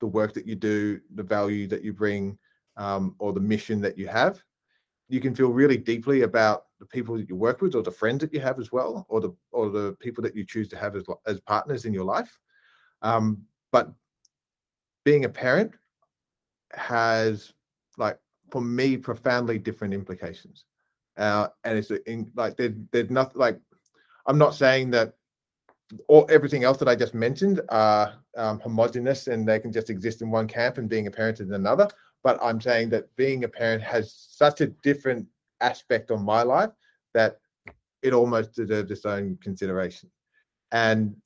the 0.00 0.06
work 0.06 0.32
that 0.32 0.46
you 0.46 0.54
do 0.54 1.00
the 1.14 1.22
value 1.22 1.66
that 1.66 1.84
you 1.84 1.92
bring 1.92 2.38
um, 2.76 3.14
or 3.18 3.32
the 3.32 3.40
mission 3.40 3.80
that 3.82 3.98
you 3.98 4.08
have. 4.08 4.42
You 5.08 5.20
can 5.20 5.34
feel 5.34 5.50
really 5.50 5.76
deeply 5.76 6.22
about 6.22 6.64
the 6.78 6.86
people 6.86 7.16
that 7.16 7.28
you 7.28 7.36
work 7.36 7.60
with 7.60 7.74
or 7.74 7.82
the 7.82 7.90
friends 7.90 8.20
that 8.20 8.32
you 8.32 8.40
have 8.40 8.58
as 8.58 8.72
well 8.72 9.04
or 9.08 9.20
the 9.20 9.34
or 9.52 9.68
the 9.68 9.96
people 10.00 10.22
that 10.22 10.34
you 10.34 10.44
choose 10.44 10.68
to 10.68 10.78
have 10.78 10.96
as, 10.96 11.04
as 11.26 11.40
partners 11.40 11.84
in 11.84 11.92
your 11.92 12.04
life 12.04 12.38
um, 13.02 13.42
but 13.72 13.92
being 15.04 15.24
a 15.24 15.28
parent 15.28 15.72
has 16.72 17.52
like 17.98 18.18
for 18.50 18.60
me 18.60 18.96
profoundly 18.96 19.58
different 19.58 19.94
implications 19.94 20.64
uh, 21.16 21.48
and 21.64 21.78
it's 21.78 21.90
in, 22.06 22.30
like 22.36 22.56
there, 22.56 22.74
there's 22.92 23.10
nothing 23.10 23.40
like 23.40 23.58
i'm 24.26 24.38
not 24.38 24.54
saying 24.54 24.90
that 24.90 25.14
all 26.08 26.26
everything 26.30 26.62
else 26.62 26.78
that 26.78 26.88
i 26.88 26.94
just 26.94 27.14
mentioned 27.14 27.60
are 27.70 28.14
um, 28.36 28.60
homogenous 28.60 29.26
and 29.26 29.48
they 29.48 29.58
can 29.58 29.72
just 29.72 29.90
exist 29.90 30.22
in 30.22 30.30
one 30.30 30.46
camp 30.46 30.78
and 30.78 30.88
being 30.88 31.06
a 31.06 31.10
parent 31.10 31.40
in 31.40 31.52
another 31.52 31.88
but 32.22 32.38
I'm 32.42 32.60
saying 32.60 32.90
that 32.90 33.14
being 33.16 33.44
a 33.44 33.48
parent 33.48 33.82
has 33.82 34.12
such 34.12 34.60
a 34.60 34.68
different 34.82 35.26
aspect 35.60 36.10
on 36.10 36.24
my 36.24 36.42
life 36.42 36.70
that 37.14 37.38
it 38.02 38.12
almost 38.12 38.54
deserves 38.54 38.90
its 38.90 39.04
own 39.04 39.38
consideration. 39.42 40.10
And 40.72 41.16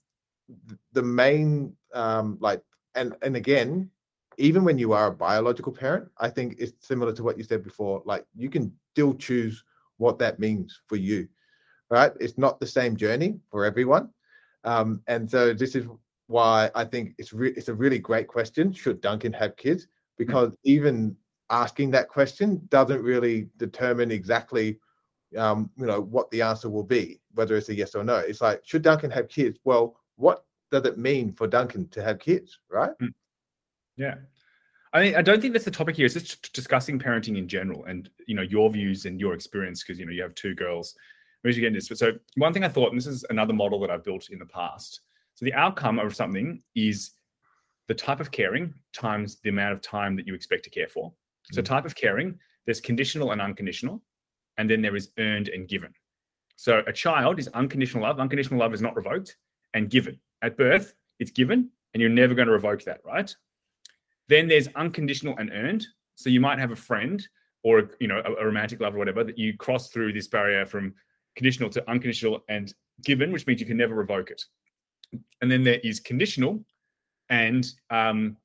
the 0.92 1.02
main, 1.02 1.74
um, 1.92 2.38
like, 2.40 2.62
and 2.94 3.14
and 3.22 3.36
again, 3.36 3.90
even 4.38 4.64
when 4.64 4.78
you 4.78 4.92
are 4.92 5.08
a 5.08 5.12
biological 5.12 5.72
parent, 5.72 6.08
I 6.18 6.28
think 6.28 6.56
it's 6.58 6.86
similar 6.86 7.12
to 7.14 7.22
what 7.22 7.38
you 7.38 7.44
said 7.44 7.62
before. 7.62 8.02
Like, 8.04 8.24
you 8.36 8.48
can 8.48 8.72
still 8.92 9.14
choose 9.14 9.64
what 9.98 10.18
that 10.18 10.38
means 10.38 10.80
for 10.86 10.96
you, 10.96 11.28
right? 11.90 12.12
It's 12.20 12.38
not 12.38 12.60
the 12.60 12.66
same 12.66 12.96
journey 12.96 13.38
for 13.50 13.64
everyone, 13.64 14.10
um, 14.64 15.02
and 15.06 15.30
so 15.30 15.52
this 15.52 15.74
is 15.74 15.86
why 16.26 16.70
I 16.74 16.84
think 16.84 17.14
it's 17.18 17.32
re- 17.32 17.54
it's 17.56 17.68
a 17.68 17.74
really 17.74 17.98
great 17.98 18.28
question. 18.28 18.72
Should 18.72 19.00
Duncan 19.00 19.32
have 19.32 19.56
kids? 19.56 19.86
because 20.16 20.52
even 20.64 21.16
asking 21.50 21.90
that 21.90 22.08
question 22.08 22.60
doesn't 22.68 23.02
really 23.02 23.48
determine 23.56 24.10
exactly 24.10 24.78
um, 25.36 25.70
you 25.76 25.86
know 25.86 26.00
what 26.00 26.30
the 26.30 26.42
answer 26.42 26.70
will 26.70 26.84
be 26.84 27.20
whether 27.34 27.56
it's 27.56 27.68
a 27.68 27.74
yes 27.74 27.94
or 27.94 28.04
no 28.04 28.16
it's 28.16 28.40
like 28.40 28.60
should 28.64 28.82
duncan 28.82 29.10
have 29.10 29.28
kids 29.28 29.58
well 29.64 29.96
what 30.16 30.44
does 30.70 30.84
it 30.84 30.98
mean 30.98 31.32
for 31.32 31.46
duncan 31.46 31.88
to 31.88 32.02
have 32.02 32.18
kids 32.18 32.58
right 32.70 32.92
mm. 33.00 33.12
yeah 33.96 34.14
I 34.94 35.00
mean, 35.00 35.16
I 35.16 35.22
don't 35.22 35.40
think 35.40 35.52
that's 35.52 35.64
the 35.64 35.72
topic 35.72 35.96
here. 35.96 36.06
It's 36.06 36.14
just 36.14 36.52
discussing 36.52 37.00
parenting 37.00 37.36
in 37.36 37.48
general, 37.48 37.84
and 37.86 38.08
you 38.28 38.36
know 38.36 38.42
your 38.42 38.70
views 38.70 39.06
and 39.06 39.18
your 39.18 39.34
experience 39.34 39.82
because 39.82 39.98
you 39.98 40.06
know 40.06 40.12
you 40.12 40.22
have 40.22 40.36
two 40.36 40.54
girls. 40.54 40.94
Maybe 41.42 41.56
you 41.56 41.62
get 41.62 41.74
this. 41.74 41.88
But 41.88 41.98
so 41.98 42.12
one 42.36 42.52
thing 42.52 42.62
I 42.62 42.68
thought, 42.68 42.90
and 42.90 42.98
this 42.98 43.08
is 43.08 43.24
another 43.28 43.52
model 43.52 43.80
that 43.80 43.90
I've 43.90 44.04
built 44.04 44.30
in 44.30 44.38
the 44.38 44.46
past. 44.46 45.00
So 45.34 45.44
the 45.44 45.52
outcome 45.52 45.98
of 45.98 46.14
something 46.14 46.62
is 46.76 47.10
the 47.88 47.94
type 47.94 48.20
of 48.20 48.30
caring 48.30 48.72
times 48.92 49.38
the 49.42 49.50
amount 49.50 49.72
of 49.72 49.82
time 49.82 50.14
that 50.14 50.28
you 50.28 50.34
expect 50.34 50.62
to 50.64 50.70
care 50.70 50.88
for. 50.88 51.12
So, 51.50 51.60
mm. 51.60 51.64
type 51.64 51.84
of 51.84 51.96
caring, 51.96 52.38
there's 52.64 52.80
conditional 52.80 53.32
and 53.32 53.42
unconditional, 53.42 54.00
and 54.58 54.70
then 54.70 54.80
there 54.80 54.96
is 54.96 55.10
earned 55.18 55.48
and 55.48 55.68
given. 55.68 55.92
So, 56.54 56.82
a 56.86 56.92
child 56.92 57.40
is 57.40 57.48
unconditional 57.48 58.04
love. 58.04 58.20
Unconditional 58.20 58.60
love 58.60 58.72
is 58.72 58.80
not 58.80 58.94
revoked 58.94 59.36
and 59.74 59.90
given. 59.90 60.18
At 60.42 60.56
birth, 60.56 60.94
it's 61.18 61.30
given, 61.30 61.70
and 61.92 62.00
you're 62.00 62.10
never 62.10 62.34
going 62.34 62.46
to 62.46 62.52
revoke 62.52 62.84
that, 62.84 63.00
right? 63.04 63.34
Then 64.28 64.48
there's 64.48 64.68
unconditional 64.74 65.36
and 65.38 65.50
earned. 65.52 65.86
So, 66.16 66.30
you 66.30 66.40
might 66.40 66.58
have 66.58 66.70
a 66.70 66.76
friend 66.76 67.26
or 67.62 67.90
you 67.98 68.08
know 68.08 68.22
a, 68.24 68.32
a 68.32 68.44
romantic 68.44 68.80
love 68.80 68.94
or 68.94 68.98
whatever 68.98 69.24
that 69.24 69.38
you 69.38 69.56
cross 69.56 69.90
through 69.90 70.12
this 70.12 70.28
barrier 70.28 70.64
from 70.64 70.94
conditional 71.34 71.68
to 71.70 71.90
unconditional 71.90 72.44
and 72.48 72.72
given, 73.04 73.32
which 73.32 73.46
means 73.46 73.60
you 73.60 73.66
can 73.66 73.76
never 73.76 73.94
revoke 73.94 74.30
it. 74.30 74.42
And 75.40 75.50
then 75.50 75.62
there 75.62 75.80
is 75.82 76.00
conditional, 76.00 76.64
and 77.30 77.66
um, 77.90 78.36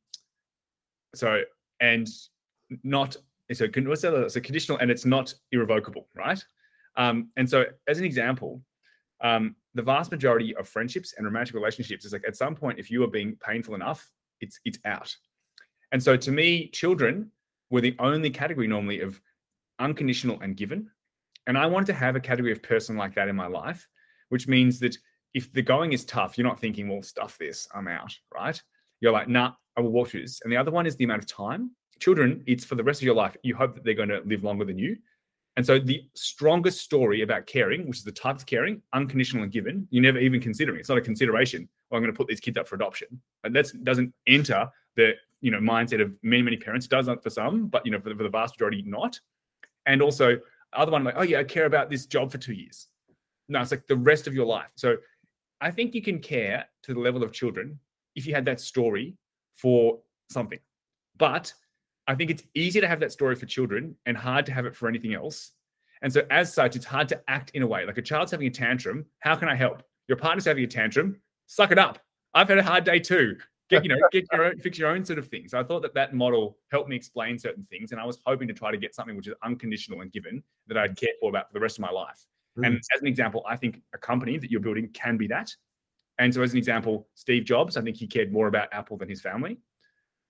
so 1.13 1.41
and 1.79 2.07
not 2.83 3.15
so 3.51 3.67
what's 3.85 4.01
that? 4.01 4.31
So 4.31 4.39
conditional 4.39 4.77
and 4.77 4.91
it's 4.91 5.05
not 5.05 5.33
irrevocable, 5.51 6.07
right? 6.15 6.43
Um, 6.95 7.29
and 7.37 7.49
so 7.49 7.65
as 7.87 7.97
an 7.97 8.05
example, 8.05 8.61
um, 9.21 9.55
the 9.75 9.81
vast 9.81 10.11
majority 10.11 10.55
of 10.55 10.67
friendships 10.67 11.13
and 11.17 11.25
romantic 11.25 11.55
relationships 11.55 12.05
is 12.05 12.13
like 12.13 12.27
at 12.27 12.35
some 12.35 12.55
point, 12.55 12.79
if 12.79 12.89
you 12.89 13.03
are 13.03 13.07
being 13.07 13.37
painful 13.45 13.75
enough, 13.75 14.09
it's 14.41 14.59
it's 14.65 14.79
out. 14.85 15.15
And 15.91 16.01
so 16.01 16.15
to 16.17 16.31
me, 16.31 16.69
children 16.69 17.31
were 17.69 17.81
the 17.81 17.95
only 17.99 18.29
category 18.29 18.67
normally 18.67 19.01
of 19.01 19.19
unconditional 19.79 20.39
and 20.41 20.55
given. 20.55 20.89
And 21.47 21.57
I 21.57 21.65
wanted 21.65 21.87
to 21.87 21.93
have 21.93 22.15
a 22.15 22.19
category 22.19 22.51
of 22.51 22.61
person 22.61 22.97
like 22.97 23.15
that 23.15 23.27
in 23.27 23.35
my 23.35 23.47
life, 23.47 23.87
which 24.29 24.47
means 24.47 24.79
that 24.79 24.97
if 25.33 25.51
the 25.53 25.61
going 25.61 25.93
is 25.93 26.05
tough, 26.05 26.37
you're 26.37 26.47
not 26.47 26.59
thinking, 26.59 26.87
well, 26.87 27.01
stuff 27.01 27.37
this, 27.37 27.67
I'm 27.73 27.87
out, 27.87 28.15
right? 28.33 28.61
You're 29.01 29.11
like, 29.11 29.27
nah, 29.27 29.53
I 29.77 29.81
will 29.81 29.91
watch 29.91 30.11
this. 30.11 30.41
And 30.43 30.51
the 30.51 30.57
other 30.57 30.71
one 30.71 30.85
is 30.85 30.95
the 30.95 31.05
amount 31.05 31.23
of 31.23 31.27
time. 31.27 31.71
Children, 31.99 32.43
it's 32.47 32.65
for 32.65 32.75
the 32.75 32.83
rest 32.83 33.01
of 33.01 33.05
your 33.05 33.15
life. 33.15 33.35
You 33.43 33.55
hope 33.55 33.75
that 33.75 33.83
they're 33.83 33.93
going 33.93 34.09
to 34.09 34.21
live 34.25 34.43
longer 34.43 34.65
than 34.65 34.77
you. 34.77 34.97
And 35.59 35.65
so 35.65 35.77
the 35.77 36.05
strongest 36.13 36.79
story 36.79 37.21
about 37.21 37.45
caring, 37.45 37.85
which 37.85 37.97
is 37.97 38.05
the 38.05 38.13
type 38.13 38.37
of 38.37 38.45
caring, 38.45 38.81
unconditional 38.93 39.43
and 39.43 39.51
given, 39.51 39.85
you're 39.89 40.01
never 40.01 40.17
even 40.17 40.39
considering. 40.39 40.79
It's 40.79 40.87
not 40.87 40.97
a 40.97 41.01
consideration. 41.01 41.67
Well, 41.91 41.97
I'm 41.97 42.01
going 42.01 42.13
to 42.13 42.17
put 42.17 42.27
these 42.27 42.39
kids 42.39 42.55
up 42.55 42.65
for 42.65 42.75
adoption. 42.75 43.19
And 43.43 43.53
that 43.53 43.69
doesn't 43.83 44.13
enter 44.25 44.69
the 44.95 45.15
you 45.41 45.51
know 45.51 45.59
mindset 45.59 46.01
of 46.01 46.13
many 46.23 46.43
many 46.43 46.55
parents. 46.55 46.85
It 46.85 46.91
does 46.91 47.07
not 47.07 47.21
for 47.21 47.29
some, 47.29 47.67
but 47.67 47.85
you 47.85 47.91
know 47.91 47.99
for 47.99 48.07
the, 48.07 48.15
for 48.15 48.23
the 48.23 48.29
vast 48.29 48.55
majority, 48.55 48.83
not. 48.87 49.19
And 49.85 50.01
also 50.01 50.39
other 50.71 50.93
one 50.93 51.03
like, 51.03 51.15
oh 51.17 51.23
yeah, 51.23 51.39
I 51.39 51.43
care 51.43 51.65
about 51.65 51.89
this 51.89 52.05
job 52.05 52.31
for 52.31 52.37
two 52.37 52.53
years. 52.53 52.87
No, 53.49 53.59
it's 53.59 53.71
like 53.71 53.85
the 53.85 53.97
rest 53.97 54.27
of 54.27 54.33
your 54.33 54.45
life. 54.45 54.71
So 54.75 54.95
I 55.59 55.71
think 55.71 55.93
you 55.93 56.01
can 56.01 56.19
care 56.19 56.67
to 56.83 56.93
the 56.93 57.01
level 57.01 57.21
of 57.21 57.33
children 57.33 57.77
if 58.15 58.25
you 58.25 58.33
had 58.33 58.45
that 58.45 58.61
story 58.61 59.17
for 59.55 59.99
something. 60.29 60.59
But 61.17 61.53
I 62.09 62.15
think 62.15 62.31
it's 62.31 62.41
easy 62.55 62.81
to 62.81 62.87
have 62.87 62.99
that 63.01 63.11
story 63.11 63.35
for 63.35 63.45
children 63.45 63.95
and 64.07 64.17
hard 64.17 64.47
to 64.47 64.51
have 64.51 64.65
it 64.65 64.75
for 64.75 64.89
anything 64.89 65.13
else. 65.13 65.51
And 66.01 66.11
so, 66.11 66.25
as 66.31 66.51
such, 66.51 66.75
it's 66.75 66.85
hard 66.85 67.07
to 67.09 67.21
act 67.27 67.51
in 67.53 67.61
a 67.61 67.67
way 67.67 67.85
like 67.85 67.99
a 67.99 68.01
child's 68.01 68.31
having 68.31 68.47
a 68.47 68.49
tantrum. 68.49 69.05
How 69.19 69.35
can 69.35 69.47
I 69.47 69.55
help? 69.55 69.83
Your 70.07 70.17
partner's 70.17 70.45
having 70.45 70.63
a 70.63 70.67
tantrum. 70.67 71.21
Suck 71.45 71.71
it 71.71 71.77
up. 71.77 71.99
I've 72.33 72.49
had 72.49 72.57
a 72.57 72.63
hard 72.63 72.83
day 72.83 72.97
too. 72.97 73.37
Get 73.69 73.83
you 73.83 73.89
know, 73.89 73.97
get 74.11 74.25
your 74.31 74.45
own, 74.45 74.57
fix 74.57 74.79
your 74.79 74.89
own 74.89 75.05
sort 75.05 75.19
of 75.19 75.27
things. 75.27 75.51
So 75.51 75.59
I 75.59 75.63
thought 75.63 75.83
that 75.83 75.93
that 75.93 76.15
model 76.15 76.57
helped 76.71 76.89
me 76.89 76.95
explain 76.95 77.37
certain 77.37 77.63
things, 77.63 77.91
and 77.91 78.01
I 78.01 78.05
was 78.05 78.17
hoping 78.25 78.47
to 78.47 78.55
try 78.55 78.71
to 78.71 78.77
get 78.77 78.95
something 78.95 79.15
which 79.15 79.27
is 79.27 79.35
unconditional 79.43 80.01
and 80.01 80.11
given 80.11 80.41
that 80.65 80.79
I'd 80.79 80.97
care 80.97 81.09
for 81.21 81.29
about 81.29 81.49
for 81.49 81.53
the 81.53 81.59
rest 81.59 81.77
of 81.77 81.83
my 81.83 81.91
life. 81.91 82.25
Mm. 82.57 82.65
And 82.65 82.75
as 82.95 83.01
an 83.01 83.07
example, 83.07 83.45
I 83.47 83.55
think 83.55 83.83
a 83.93 83.99
company 83.99 84.39
that 84.39 84.49
you're 84.49 84.61
building 84.61 84.89
can 84.93 85.15
be 85.15 85.27
that. 85.27 85.55
And 86.17 86.33
so, 86.33 86.41
as 86.41 86.53
an 86.53 86.57
example, 86.57 87.07
Steve 87.13 87.45
Jobs, 87.45 87.77
I 87.77 87.81
think 87.81 87.97
he 87.97 88.07
cared 88.07 88.33
more 88.33 88.47
about 88.47 88.69
Apple 88.71 88.97
than 88.97 89.07
his 89.09 89.21
family. 89.21 89.59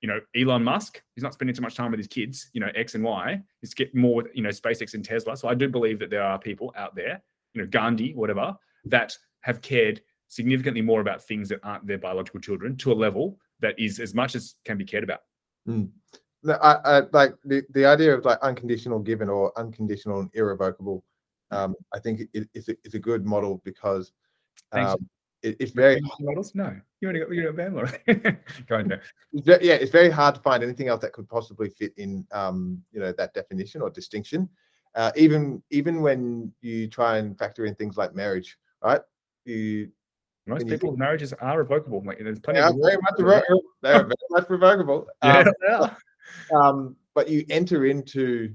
You 0.02 0.08
know, 0.08 0.20
Elon 0.36 0.64
Musk, 0.64 1.02
he's 1.16 1.24
not 1.24 1.34
spending 1.34 1.56
too 1.56 1.62
much 1.62 1.76
time 1.76 1.92
with 1.92 2.00
his 2.00 2.08
kids, 2.08 2.50
you 2.54 2.62
know, 2.62 2.70
X 2.76 2.96
and 2.96 3.04
Y. 3.04 3.42
He's 3.62 3.74
get 3.74 3.94
more 3.94 4.16
with, 4.16 4.28
you 4.34 4.42
know, 4.42 4.50
SpaceX 4.50 4.94
and 4.94 5.04
Tesla. 5.04 5.36
So 5.36 5.48
I 5.50 5.54
do 5.54 5.68
believe 5.68 6.00
that 6.00 6.10
there 6.10 6.24
are 6.24 6.40
people 6.40 6.74
out 6.78 6.96
there, 6.96 7.22
you 7.54 7.62
know, 7.62 7.68
Gandhi, 7.68 8.14
whatever, 8.14 8.56
that 8.86 9.18
have 9.42 9.62
cared 9.62 10.02
significantly 10.30 10.82
more 10.82 11.02
about 11.02 11.22
things 11.24 11.50
that 11.50 11.60
aren't 11.64 11.86
their 11.86 11.98
biological 11.98 12.40
children 12.40 12.78
to 12.78 12.92
a 12.92 12.94
level 12.94 13.38
that 13.60 13.78
is 13.78 14.00
as 14.00 14.14
much 14.14 14.36
as 14.36 14.56
can 14.64 14.78
be 14.78 14.86
cared 14.86 15.04
about. 15.04 15.22
Mm. 15.68 15.90
No, 16.44 16.54
I, 16.54 16.76
I, 16.86 17.02
like 17.12 17.34
the, 17.44 17.64
the 17.72 17.86
idea 17.86 18.16
of 18.16 18.24
like 18.24 18.40
unconditional 18.42 19.00
given 19.00 19.30
or 19.30 19.52
unconditional 19.58 20.22
and 20.22 20.30
irrevocable. 20.34 21.04
Um, 21.52 21.76
I 21.94 22.00
think 22.00 22.22
it, 22.34 22.48
it's, 22.54 22.70
a, 22.70 22.76
it's 22.84 22.94
a 22.94 23.00
good 23.00 23.26
model 23.26 23.62
because 23.66 24.14
um, 24.72 25.10
it, 25.42 25.58
it's 25.60 25.72
very 25.72 26.02
models. 26.20 26.54
No, 26.56 26.76
you 27.00 27.08
only 27.08 27.20
got 27.22 27.32
you 27.32 27.44
know 27.44 27.54
band 27.54 27.76
model. 27.76 27.92
Go 28.68 28.76
on, 28.76 28.90
Yeah, 29.32 29.76
it's 29.76 29.92
very 29.92 30.10
hard 30.10 30.36
to 30.36 30.42
find 30.42 30.64
anything 30.64 30.88
else 30.88 31.02
that 31.02 31.14
could 31.14 31.30
possibly 31.30 31.70
fit 31.70 31.94
in, 31.98 32.26
um, 32.32 32.82
you 32.92 33.00
know, 33.00 33.12
that 33.14 33.34
definition 33.34 33.82
or 33.82 33.90
distinction. 33.90 34.50
Uh, 34.96 35.12
even 35.16 35.62
even 35.70 36.02
when 36.02 36.52
you 36.62 36.88
try 36.88 37.18
and 37.18 37.38
factor 37.38 37.66
in 37.66 37.76
things 37.76 37.96
like 37.98 38.16
marriage, 38.16 38.58
right? 38.84 39.02
You 39.46 39.92
most 40.48 40.68
people's 40.68 40.92
think, 40.92 41.00
marriages 41.00 41.32
are 41.34 41.60
revocable. 41.60 42.04
Like 42.06 42.20
there's 42.20 42.40
plenty. 42.40 42.60
of 42.60 42.76
very 42.82 42.98
much 43.02 43.14
revocable. 43.20 43.62
They're 43.82 44.04
very 44.04 44.16
much 44.32 44.50
revocable. 44.50 45.08
Um, 45.22 45.48
yeah. 45.68 45.94
um, 46.54 46.96
but 47.14 47.30
you 47.30 47.46
enter 47.50 47.86
into 47.86 48.54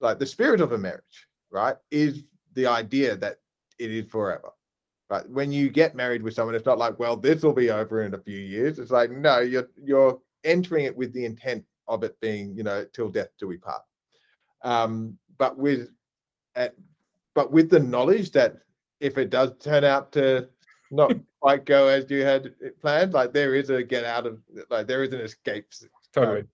like 0.00 0.18
the 0.18 0.26
spirit 0.26 0.60
of 0.60 0.72
a 0.72 0.78
marriage, 0.78 1.26
right? 1.50 1.76
Is 1.90 2.24
the 2.52 2.66
idea 2.66 3.16
that 3.16 3.38
it 3.78 3.90
is 3.90 4.06
forever 4.06 4.50
but 5.12 5.28
when 5.28 5.52
you 5.52 5.68
get 5.68 5.94
married 5.94 6.22
with 6.22 6.32
someone, 6.32 6.54
it's 6.54 6.64
not 6.64 6.78
like, 6.78 6.98
well, 6.98 7.16
this 7.16 7.42
will 7.42 7.52
be 7.52 7.70
over 7.70 8.04
in 8.04 8.14
a 8.14 8.18
few 8.18 8.38
years. 8.38 8.78
It's 8.78 8.90
like, 8.90 9.10
no, 9.10 9.40
you're 9.40 9.68
you're 9.84 10.18
entering 10.42 10.86
it 10.86 10.96
with 10.96 11.12
the 11.12 11.26
intent 11.26 11.66
of 11.86 12.02
it 12.02 12.18
being, 12.22 12.56
you 12.56 12.62
know, 12.62 12.86
till 12.94 13.10
death 13.10 13.28
do 13.38 13.46
we 13.46 13.58
part. 13.58 13.82
Um, 14.62 15.18
but 15.36 15.58
with 15.58 15.90
at, 16.56 16.74
but 17.34 17.52
with 17.52 17.68
the 17.68 17.78
knowledge 17.78 18.30
that 18.30 18.60
if 19.00 19.18
it 19.18 19.28
does 19.28 19.52
turn 19.60 19.84
out 19.84 20.12
to 20.12 20.48
not 20.90 21.12
quite 21.42 21.66
go 21.66 21.88
as 21.88 22.10
you 22.10 22.22
had 22.24 22.54
planned, 22.80 23.12
like 23.12 23.34
there 23.34 23.54
is 23.54 23.68
a 23.68 23.82
get 23.82 24.06
out 24.06 24.26
of 24.26 24.38
like 24.70 24.86
there 24.86 25.02
is 25.02 25.12
an 25.12 25.20
escape. 25.20 25.66
Totally. 26.14 26.44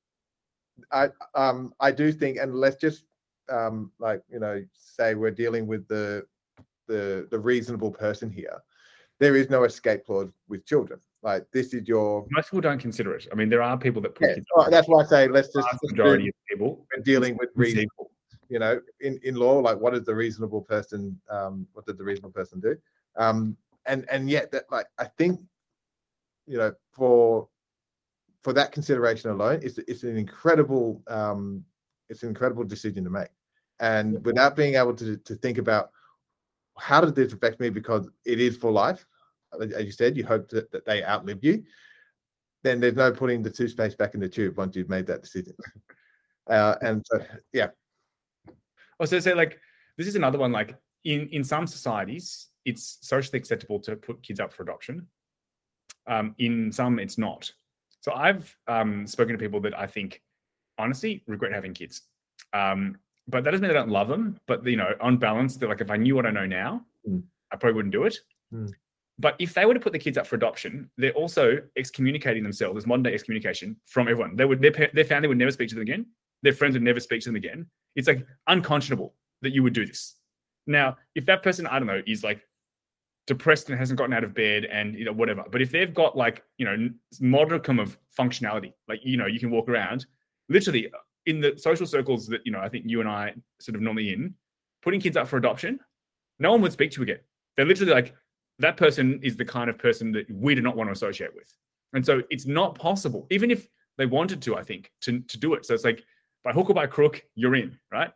I 0.91 1.11
um 1.37 1.73
I 1.79 1.93
do 1.93 2.11
think, 2.11 2.39
and 2.39 2.57
let's 2.57 2.75
just 2.75 3.05
um 3.49 3.93
like 4.01 4.25
you 4.29 4.41
know 4.41 4.65
say 4.75 5.15
we're 5.15 5.31
dealing 5.31 5.69
with 5.69 5.87
the 5.87 6.27
the 6.89 7.29
the 7.31 7.39
reasonable 7.39 7.93
person 7.93 8.31
here. 8.31 8.63
There 9.21 9.37
is 9.37 9.51
no 9.51 9.65
escape 9.65 10.07
clause 10.07 10.31
with 10.49 10.65
children. 10.65 11.01
Like 11.23 11.47
this 11.53 11.75
is 11.75 11.87
your 11.87 12.27
Most 12.31 12.47
people 12.47 12.61
don't 12.61 12.81
consider 12.81 13.15
it. 13.15 13.27
I 13.31 13.35
mean, 13.35 13.49
there 13.49 13.63
are 13.63 13.77
people 13.77 14.01
that 14.03 14.15
put 14.15 14.29
yeah, 14.29 14.37
oh, 14.57 14.71
that's 14.71 14.89
why 14.89 15.03
I 15.03 15.07
say 15.07 15.29
let's 15.29 15.53
just 15.53 15.69
majority 15.83 16.29
of 16.29 16.35
people. 16.49 16.87
we're 16.97 17.03
dealing 17.03 17.37
with 17.37 17.51
reasonable. 17.55 18.11
You 18.49 18.59
know, 18.61 18.81
in 19.01 19.21
in 19.23 19.35
law, 19.35 19.59
like 19.59 19.79
what 19.79 19.93
does 19.93 20.05
the 20.05 20.15
reasonable 20.15 20.63
person 20.63 21.21
um 21.29 21.67
what 21.73 21.87
did 21.87 21.99
the 21.99 22.05
reasonable 22.05 22.33
person 22.33 22.61
do? 22.61 22.77
Um 23.17 23.57
and 23.87 24.07
and 24.11 24.31
yet 24.31 24.51
that 24.53 24.65
like 24.71 24.87
I 24.99 25.05
think 25.05 25.41
you 26.47 26.59
know 26.59 26.73
for 26.93 27.49
for 28.43 28.53
that 28.53 28.73
consideration 28.73 29.31
alone, 29.31 29.61
it's 29.63 29.79
it's 29.79 30.05
an 30.05 30.17
incredible 30.17 31.03
um 31.09 31.65
it's 32.09 32.23
an 32.23 32.29
incredible 32.29 32.65
decision 32.65 33.05
to 33.05 33.11
make. 33.11 33.29
And 33.81 34.25
without 34.25 34.57
being 34.57 34.77
able 34.77 34.95
to 34.95 35.17
to 35.17 35.35
think 35.35 35.59
about 35.59 35.91
how 36.79 37.01
did 37.01 37.15
this 37.15 37.33
affect 37.33 37.61
me 37.61 37.71
because 37.71 38.09
it 38.25 38.41
is 38.41 38.57
for 38.57 38.71
life, 38.71 39.07
as 39.61 39.85
you 39.85 39.93
said, 39.93 40.17
you 40.17 40.25
hope 40.25 40.49
that, 40.51 40.71
that 40.73 40.85
they 40.85 41.05
outlive 41.05 41.43
you. 41.43 41.65
Then 42.63 42.81
there's 42.81 42.97
no 42.97 43.13
putting 43.13 43.43
the 43.43 43.51
toothpaste 43.51 43.99
back 43.99 44.15
in 44.15 44.21
the 44.21 44.29
tube 44.29 44.57
once 44.57 44.77
you've 44.77 44.89
made 44.89 45.07
that 45.07 45.23
decision. 45.23 45.55
Uh, 46.49 46.77
and 46.81 47.05
so, 47.05 47.21
yeah, 47.53 47.67
Also, 48.99 49.21
say 49.21 49.35
like 49.35 49.61
this 49.99 50.07
is 50.07 50.17
another 50.17 50.39
one. 50.39 50.51
Like 50.51 50.75
in 51.05 51.29
in 51.29 51.45
some 51.45 51.67
societies, 51.67 52.49
it's 52.65 52.97
socially 53.03 53.39
acceptable 53.39 53.79
to 53.81 53.97
put 53.97 54.23
kids 54.23 54.41
up 54.41 54.51
for 54.51 54.63
adoption. 54.63 55.07
Um, 56.07 56.35
in 56.39 56.73
some, 56.73 56.99
it's 56.99 57.19
not. 57.19 57.53
So 58.01 58.15
I've 58.15 58.57
um, 58.67 59.07
spoken 59.07 59.35
to 59.35 59.39
people 59.39 59.61
that 59.61 59.79
I 59.79 59.87
think 59.87 60.23
honestly 60.79 61.23
regret 61.27 61.53
having 61.53 61.75
kids. 61.75 62.03
Um, 62.55 62.97
but 63.29 63.45
that 63.45 63.53
doesn't 63.53 63.63
mean 63.63 63.71
I 63.71 63.75
don't 63.75 63.91
love 63.91 64.09
them. 64.09 64.39
But 64.47 64.67
you 64.67 64.77
know, 64.77 64.95
on 65.01 65.19
balance, 65.19 65.57
they're 65.57 65.69
like 65.69 65.81
if 65.81 65.91
I 65.91 65.97
knew 65.97 66.17
what 66.17 66.27
I 66.27 66.31
know 66.31 66.47
now, 66.47 66.85
Mm. 67.09 67.23
I 67.53 67.57
probably 67.57 67.75
wouldn't 67.77 67.93
do 67.93 68.05
it. 68.05 68.17
Mm. 68.53 68.71
But 69.19 69.35
if 69.39 69.55
they 69.55 69.67
were 69.67 69.75
to 69.75 69.81
put 69.81 69.93
the 69.93 69.99
kids 69.99 70.17
up 70.17 70.27
for 70.27 70.37
adoption, 70.37 70.91
they're 70.97 71.13
also 71.13 71.61
excommunicating 71.77 72.43
themselves 72.43 72.79
as 72.79 72.87
modern 72.87 73.03
day 73.03 73.15
excommunication 73.15 73.77
from 73.85 74.09
everyone. 74.09 74.37
They 74.37 74.45
would 74.45 74.61
their, 74.61 74.91
their 74.93 75.05
family 75.05 75.29
would 75.29 75.39
never 75.39 75.51
speak 75.51 75.69
to 75.71 75.75
them 75.75 75.83
again. 75.83 76.07
Their 76.43 76.53
friends 76.53 76.75
would 76.75 76.83
never 76.83 77.01
speak 77.01 77.23
to 77.23 77.29
them 77.29 77.37
again. 77.37 77.67
It's 77.97 78.07
like 78.07 78.25
unconscionable 78.47 79.15
that 79.43 79.53
you 79.53 79.63
would 79.65 79.73
do 79.73 79.85
this. 79.85 80.15
Now, 80.67 80.97
if 81.15 81.27
that 81.27 81.43
person, 81.43 81.67
I 81.67 81.79
don't 81.79 81.89
know, 81.89 82.03
is 82.07 82.23
like 82.23 82.41
depressed 83.27 83.71
and 83.71 83.79
hasn't 83.79 83.99
gotten 83.99 84.13
out 84.13 84.25
of 84.25 84.35
bed 84.35 84.67
and 84.67 84.97
you 84.97 85.05
know 85.05 85.13
whatever, 85.13 85.45
but 85.51 85.63
if 85.63 85.73
they've 85.73 85.93
got 85.93 86.17
like 86.17 86.45
you 86.59 86.65
know 86.65 86.89
modicum 87.21 87.81
of 87.81 87.99
functionality, 88.17 88.73
like 88.87 89.01
you 89.03 89.17
know 89.17 89.27
you 89.27 89.41
can 89.41 89.51
walk 89.51 89.69
around, 89.69 90.07
literally 90.49 90.93
in 91.29 91.41
the 91.41 91.57
social 91.59 91.87
circles 91.87 92.27
that 92.29 92.41
you 92.45 92.51
know 92.51 92.61
I 92.61 92.69
think 92.69 92.85
you 92.87 93.01
and 93.01 93.09
I 93.09 93.35
sort 93.61 93.77
of 93.77 93.83
normally 93.83 94.13
in, 94.13 94.35
putting 94.83 95.01
kids 95.01 95.17
up 95.17 95.29
for 95.29 95.37
adoption, 95.37 95.79
no 96.39 96.51
one 96.51 96.63
would 96.63 96.73
speak 96.73 96.91
to 96.93 97.03
again. 97.03 97.21
They're 97.57 97.67
literally 97.67 97.93
like 97.93 98.15
that 98.59 98.77
person 98.77 99.21
is 99.23 99.37
the 99.37 99.45
kind 99.45 99.71
of 99.71 99.79
person 99.79 100.11
that 100.13 100.29
we 100.31 100.55
do 100.55 100.63
not 100.63 100.77
want 100.77 100.89
to 100.89 100.93
associate 100.93 101.35
with, 101.35 101.53
and 101.93 102.05
so 102.05 102.23
it's 102.31 102.47
not 102.47 102.75
possible, 102.75 103.27
even 103.31 103.51
if 103.51 103.69
they 103.99 104.07
wanted 104.07 104.41
to, 104.43 104.57
I 104.57 104.63
think, 104.63 104.91
to 105.03 105.21
to 105.21 105.39
do 105.39 105.55
it. 105.55 105.67
So 105.67 105.75
it's 105.75 105.85
like 105.85 106.03
by 106.43 106.53
hook 106.53 106.71
or 106.71 106.75
by 106.75 106.87
crook, 106.87 107.23
you're 107.35 107.57
in, 107.57 107.79
right? 107.93 108.11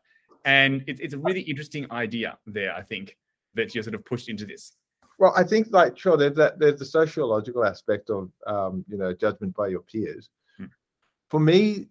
And 0.44 0.83
it's 0.87 1.01
it's 1.01 1.14
a 1.14 1.18
really 1.18 1.42
interesting 1.42 1.90
idea 1.92 2.38
there, 2.46 2.75
I 2.75 2.83
think, 2.83 3.16
that 3.55 3.75
you're 3.75 3.85
sort 3.85 3.94
of 3.94 4.05
pushed 4.07 4.29
into 4.31 4.46
this. 4.46 4.72
Well, 5.18 5.35
I 5.37 5.44
think 5.44 5.68
like 5.70 5.98
sure, 5.98 6.16
there's 6.16 6.37
that 6.37 6.59
there's 6.59 6.79
the 6.79 6.87
sociological 6.87 7.64
aspect 7.64 8.09
of 8.09 8.31
um, 8.46 8.85
you 8.88 8.96
know 8.96 9.12
judgment 9.12 9.55
by 9.55 9.68
your 9.68 9.83
peers. 9.83 10.31
Hmm. 10.57 10.72
For 11.29 11.40
me, 11.40 11.88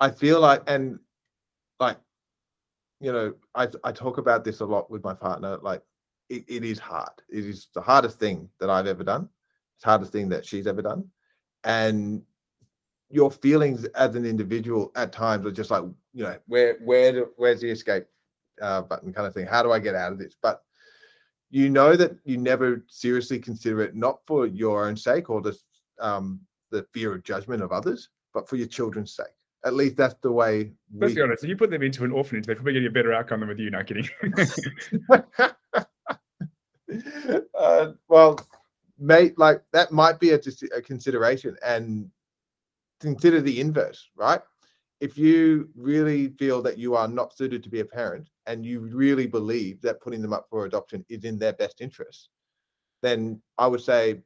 I 0.00 0.10
feel 0.10 0.40
like 0.40 0.62
and 0.66 0.98
like 1.80 1.98
you 3.00 3.12
know 3.12 3.34
I 3.54 3.68
I 3.84 3.92
talk 3.92 4.18
about 4.18 4.44
this 4.44 4.60
a 4.60 4.64
lot 4.64 4.90
with 4.90 5.04
my 5.04 5.14
partner. 5.14 5.58
Like 5.62 5.82
it, 6.28 6.44
it 6.48 6.64
is 6.64 6.78
hard. 6.78 7.10
It 7.28 7.44
is 7.44 7.68
the 7.74 7.80
hardest 7.80 8.18
thing 8.18 8.48
that 8.60 8.70
I've 8.70 8.86
ever 8.86 9.04
done. 9.04 9.28
It's 9.76 9.84
the 9.84 9.90
hardest 9.90 10.12
thing 10.12 10.28
that 10.30 10.44
she's 10.44 10.66
ever 10.66 10.82
done, 10.82 11.04
and 11.64 12.22
your 13.10 13.30
feelings 13.30 13.84
as 13.96 14.14
an 14.14 14.26
individual 14.26 14.92
at 14.94 15.12
times 15.12 15.46
are 15.46 15.52
just 15.52 15.70
like 15.70 15.84
you 16.12 16.24
know 16.24 16.36
where 16.46 16.78
where 16.84 17.12
do, 17.12 17.28
where's 17.36 17.60
the 17.60 17.70
escape 17.70 18.04
uh, 18.60 18.82
button 18.82 19.12
kind 19.12 19.26
of 19.26 19.34
thing. 19.34 19.46
How 19.46 19.62
do 19.62 19.72
I 19.72 19.78
get 19.78 19.94
out 19.94 20.12
of 20.12 20.18
this? 20.18 20.36
But 20.40 20.62
you 21.50 21.70
know 21.70 21.96
that 21.96 22.12
you 22.24 22.36
never 22.36 22.84
seriously 22.88 23.38
consider 23.38 23.80
it 23.80 23.96
not 23.96 24.20
for 24.26 24.46
your 24.46 24.86
own 24.86 24.96
sake 24.96 25.30
or 25.30 25.40
the 25.40 25.58
um, 26.00 26.40
the 26.70 26.86
fear 26.92 27.14
of 27.14 27.24
judgment 27.24 27.62
of 27.62 27.72
others, 27.72 28.10
but 28.34 28.48
for 28.48 28.56
your 28.56 28.66
children's 28.66 29.14
sake. 29.14 29.26
At 29.64 29.74
least 29.74 29.96
that's 29.96 30.14
the 30.22 30.30
way 30.30 30.72
Let's 30.94 31.10
we. 31.10 31.16
be 31.16 31.22
honest. 31.22 31.42
If 31.42 31.50
you 31.50 31.56
put 31.56 31.70
them 31.70 31.82
into 31.82 32.04
an 32.04 32.12
orphanage, 32.12 32.46
they're 32.46 32.54
probably 32.54 32.74
getting 32.74 32.88
a 32.88 32.92
better 32.92 33.12
outcome 33.12 33.40
than 33.40 33.48
with 33.48 33.58
you. 33.58 33.70
Not 33.70 33.86
kidding. 33.86 34.08
uh, 37.58 37.92
well, 38.08 38.38
mate, 38.98 39.38
like 39.38 39.62
that 39.72 39.90
might 39.90 40.20
be 40.20 40.30
a, 40.30 40.40
a 40.74 40.80
consideration, 40.80 41.56
and 41.64 42.08
consider 43.00 43.40
the 43.40 43.60
inverse, 43.60 44.08
right? 44.16 44.40
If 45.00 45.18
you 45.18 45.68
really 45.76 46.30
feel 46.30 46.62
that 46.62 46.78
you 46.78 46.96
are 46.96 47.08
not 47.08 47.36
suited 47.36 47.62
to 47.62 47.68
be 47.68 47.80
a 47.80 47.84
parent, 47.84 48.28
and 48.46 48.64
you 48.64 48.80
really 48.80 49.26
believe 49.26 49.80
that 49.82 50.00
putting 50.00 50.22
them 50.22 50.32
up 50.32 50.46
for 50.50 50.64
adoption 50.64 51.04
is 51.08 51.24
in 51.24 51.38
their 51.38 51.52
best 51.52 51.80
interest, 51.80 52.30
then 53.02 53.40
I 53.58 53.66
would 53.66 53.82
say 53.82 54.20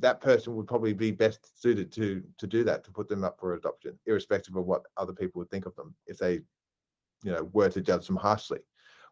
that 0.00 0.20
person 0.20 0.54
would 0.54 0.66
probably 0.66 0.92
be 0.92 1.10
best 1.10 1.60
suited 1.60 1.90
to 1.92 2.22
to 2.38 2.46
do 2.46 2.64
that 2.64 2.84
to 2.84 2.92
put 2.92 3.08
them 3.08 3.24
up 3.24 3.38
for 3.38 3.54
adoption, 3.54 3.98
irrespective 4.06 4.56
of 4.56 4.66
what 4.66 4.82
other 4.96 5.12
people 5.12 5.38
would 5.40 5.50
think 5.50 5.66
of 5.66 5.74
them 5.76 5.94
if 6.06 6.18
they, 6.18 6.34
you 7.22 7.32
know, 7.32 7.48
were 7.52 7.68
to 7.68 7.80
judge 7.80 8.06
them 8.06 8.16
harshly. 8.16 8.60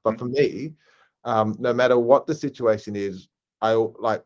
But 0.05 0.19
for 0.19 0.27
me, 0.27 0.75
um, 1.25 1.57
no 1.59 1.73
matter 1.73 1.99
what 1.99 2.27
the 2.27 2.35
situation 2.35 2.95
is, 2.95 3.29
I 3.61 3.73
like 3.73 4.25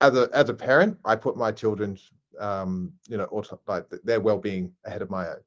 as 0.00 0.16
a 0.16 0.28
as 0.32 0.48
a 0.48 0.54
parent, 0.54 0.98
I 1.04 1.16
put 1.16 1.36
my 1.36 1.52
children's 1.52 2.10
um, 2.38 2.92
you 3.08 3.16
know, 3.16 3.24
auto, 3.24 3.60
like 3.66 3.86
their 4.04 4.20
well 4.20 4.38
being 4.38 4.72
ahead 4.84 5.02
of 5.02 5.10
my 5.10 5.28
own, 5.28 5.40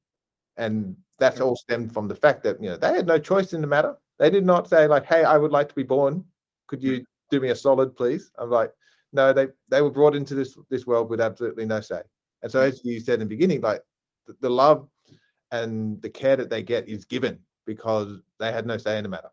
and 0.57 0.95
that's 1.19 1.39
all 1.39 1.55
stemmed 1.55 1.93
from 1.93 2.07
the 2.07 2.15
fact 2.15 2.43
that 2.43 2.61
you 2.61 2.69
know 2.69 2.77
they 2.77 2.93
had 2.93 3.07
no 3.07 3.17
choice 3.17 3.53
in 3.53 3.61
the 3.61 3.67
matter. 3.67 3.95
They 4.19 4.29
did 4.29 4.45
not 4.45 4.67
say 4.67 4.87
like, 4.87 5.05
"Hey, 5.05 5.23
I 5.23 5.37
would 5.37 5.51
like 5.51 5.69
to 5.69 5.75
be 5.75 5.83
born. 5.83 6.23
Could 6.67 6.83
you 6.83 7.03
do 7.29 7.39
me 7.39 7.49
a 7.49 7.55
solid, 7.55 7.95
please?" 7.95 8.31
I'm 8.37 8.49
like, 8.49 8.73
no, 9.13 9.33
they 9.33 9.47
they 9.69 9.81
were 9.81 9.91
brought 9.91 10.15
into 10.15 10.35
this 10.35 10.57
this 10.69 10.85
world 10.85 11.09
with 11.09 11.21
absolutely 11.21 11.65
no 11.65 11.81
say. 11.81 12.01
And 12.41 12.51
so, 12.51 12.61
as 12.61 12.83
you 12.83 12.99
said 12.99 13.15
in 13.15 13.27
the 13.27 13.35
beginning, 13.35 13.61
like 13.61 13.81
the, 14.25 14.35
the 14.41 14.49
love 14.49 14.87
and 15.51 16.01
the 16.01 16.09
care 16.09 16.35
that 16.35 16.49
they 16.49 16.63
get 16.63 16.87
is 16.87 17.05
given 17.05 17.39
because 17.65 18.19
they 18.39 18.51
had 18.51 18.65
no 18.65 18.77
say 18.77 18.97
in 18.97 19.03
the 19.03 19.09
matter. 19.09 19.29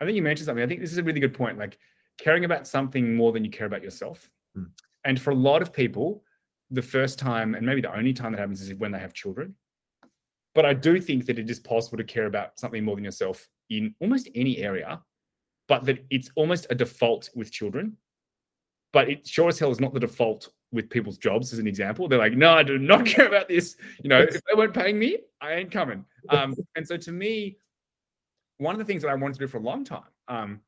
I 0.00 0.04
think 0.04 0.16
you 0.16 0.22
mentioned 0.22 0.46
something. 0.46 0.64
I 0.64 0.66
think 0.66 0.80
this 0.80 0.92
is 0.92 0.98
a 0.98 1.02
really 1.02 1.20
good 1.20 1.34
point. 1.34 1.58
Like 1.58 1.78
caring 2.18 2.44
about 2.44 2.66
something 2.66 3.14
more 3.14 3.32
than 3.32 3.44
you 3.44 3.50
care 3.50 3.66
about 3.66 3.82
yourself. 3.82 4.30
Hmm. 4.54 4.64
And 5.04 5.20
for 5.20 5.30
a 5.30 5.34
lot 5.34 5.62
of 5.62 5.72
people, 5.72 6.24
the 6.70 6.82
first 6.82 7.18
time 7.18 7.54
and 7.54 7.66
maybe 7.66 7.80
the 7.80 7.94
only 7.94 8.12
time 8.12 8.32
that 8.32 8.38
happens 8.38 8.60
is 8.60 8.74
when 8.74 8.92
they 8.92 8.98
have 8.98 9.12
children. 9.12 9.54
But 10.54 10.66
I 10.66 10.74
do 10.74 11.00
think 11.00 11.26
that 11.26 11.38
it 11.38 11.48
is 11.48 11.60
possible 11.60 11.98
to 11.98 12.04
care 12.04 12.26
about 12.26 12.58
something 12.58 12.84
more 12.84 12.96
than 12.96 13.04
yourself 13.04 13.48
in 13.68 13.94
almost 14.00 14.28
any 14.34 14.58
area, 14.58 15.00
but 15.68 15.84
that 15.84 16.04
it's 16.10 16.30
almost 16.34 16.66
a 16.70 16.74
default 16.74 17.30
with 17.34 17.52
children. 17.52 17.96
But 18.92 19.08
it 19.08 19.26
sure 19.26 19.48
as 19.48 19.58
hell 19.58 19.70
is 19.70 19.80
not 19.80 19.94
the 19.94 20.00
default 20.00 20.48
with 20.72 20.90
people's 20.90 21.18
jobs, 21.18 21.52
as 21.52 21.58
an 21.58 21.66
example. 21.66 22.08
They're 22.08 22.18
like, 22.18 22.34
no, 22.34 22.52
I 22.52 22.62
do 22.62 22.78
not 22.78 23.06
care 23.06 23.26
about 23.26 23.48
this. 23.48 23.76
You 24.02 24.08
know, 24.08 24.20
if 24.20 24.32
they 24.32 24.56
weren't 24.56 24.74
paying 24.74 24.98
me, 24.98 25.18
I 25.40 25.54
ain't 25.54 25.70
coming. 25.70 26.04
Um, 26.28 26.54
and 26.76 26.86
so 26.86 26.96
to 26.96 27.12
me, 27.12 27.58
one 28.58 28.74
of 28.74 28.78
the 28.78 28.84
things 28.84 29.02
that 29.02 29.10
I 29.10 29.14
wanted 29.14 29.34
to 29.34 29.40
do 29.40 29.46
for 29.48 29.58
a 29.58 29.62
long 29.62 29.84
time 29.84 30.02
um, 30.28 30.60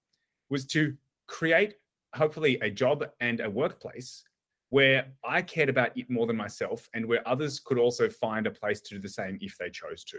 was 0.50 0.64
to 0.66 0.96
create, 1.26 1.74
hopefully, 2.14 2.58
a 2.62 2.70
job 2.70 3.04
and 3.20 3.40
a 3.40 3.50
workplace 3.50 4.24
where 4.70 5.06
I 5.22 5.42
cared 5.42 5.68
about 5.68 5.96
it 5.98 6.08
more 6.08 6.26
than 6.26 6.36
myself 6.36 6.88
and 6.94 7.04
where 7.04 7.26
others 7.28 7.60
could 7.60 7.76
also 7.76 8.08
find 8.08 8.46
a 8.46 8.50
place 8.50 8.80
to 8.80 8.94
do 8.94 9.00
the 9.00 9.08
same 9.08 9.36
if 9.42 9.58
they 9.58 9.68
chose 9.68 10.02
to. 10.04 10.18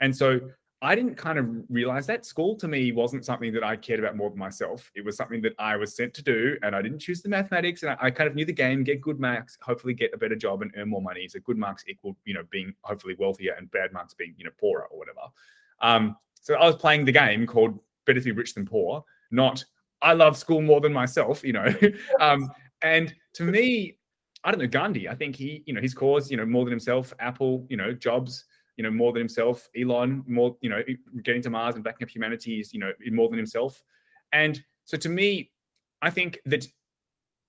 And 0.00 0.14
so 0.14 0.38
I 0.84 0.94
didn't 0.94 1.14
kind 1.14 1.38
of 1.38 1.48
realize 1.70 2.06
that 2.08 2.26
school 2.26 2.56
to 2.56 2.68
me 2.68 2.92
wasn't 2.92 3.24
something 3.24 3.54
that 3.54 3.64
I 3.64 3.74
cared 3.74 4.00
about 4.00 4.16
more 4.16 4.28
than 4.28 4.38
myself. 4.38 4.92
It 4.94 5.04
was 5.04 5.16
something 5.16 5.40
that 5.42 5.54
I 5.58 5.76
was 5.76 5.96
sent 5.96 6.12
to 6.14 6.22
do, 6.22 6.58
and 6.62 6.76
I 6.76 6.82
didn't 6.82 6.98
choose 6.98 7.22
the 7.22 7.28
mathematics. 7.30 7.82
And 7.82 7.92
I, 7.92 7.96
I 8.00 8.10
kind 8.10 8.28
of 8.28 8.34
knew 8.34 8.44
the 8.44 8.52
game: 8.52 8.84
get 8.84 9.00
good 9.00 9.18
marks, 9.18 9.56
hopefully 9.62 9.94
get 9.94 10.12
a 10.12 10.18
better 10.18 10.36
job 10.36 10.60
and 10.60 10.70
earn 10.76 10.90
more 10.90 11.00
money. 11.00 11.26
So 11.26 11.40
good 11.40 11.56
marks 11.56 11.84
equal, 11.88 12.16
you 12.26 12.34
know, 12.34 12.42
being 12.50 12.74
hopefully 12.82 13.16
wealthier, 13.18 13.54
and 13.56 13.70
bad 13.70 13.92
marks 13.92 14.12
being, 14.12 14.34
you 14.36 14.44
know, 14.44 14.50
poorer 14.60 14.86
or 14.90 14.98
whatever. 14.98 15.20
Um, 15.80 16.16
so 16.42 16.54
I 16.54 16.66
was 16.66 16.76
playing 16.76 17.06
the 17.06 17.12
game 17.12 17.46
called 17.46 17.78
"Better 18.04 18.20
to 18.20 18.24
be 18.24 18.32
rich 18.32 18.52
than 18.52 18.66
poor," 18.66 19.02
not 19.30 19.64
"I 20.02 20.12
love 20.12 20.36
school 20.36 20.60
more 20.60 20.82
than 20.82 20.92
myself," 20.92 21.42
you 21.42 21.54
know. 21.54 21.74
um, 22.20 22.50
and 22.82 23.14
to 23.34 23.44
me, 23.44 23.96
I 24.44 24.50
don't 24.50 24.60
know 24.60 24.66
Gandhi. 24.66 25.08
I 25.08 25.14
think 25.14 25.34
he, 25.34 25.62
you 25.64 25.72
know, 25.72 25.80
his 25.80 25.94
cause, 25.94 26.30
you 26.30 26.36
know, 26.36 26.44
more 26.44 26.64
than 26.64 26.72
himself. 26.72 27.14
Apple, 27.20 27.66
you 27.70 27.78
know, 27.78 27.94
Jobs 27.94 28.44
you 28.76 28.84
know, 28.84 28.90
more 28.90 29.12
than 29.12 29.20
himself. 29.20 29.68
Elon, 29.78 30.24
more, 30.26 30.56
you 30.60 30.70
know, 30.70 30.82
getting 31.22 31.42
to 31.42 31.50
Mars 31.50 31.74
and 31.74 31.84
backing 31.84 32.04
up 32.04 32.10
humanity 32.10 32.60
is, 32.60 32.72
you 32.72 32.80
know, 32.80 32.92
more 33.10 33.28
than 33.28 33.38
himself. 33.38 33.82
And 34.32 34.62
so 34.84 34.96
to 34.96 35.08
me, 35.08 35.50
I 36.02 36.10
think 36.10 36.38
that 36.46 36.66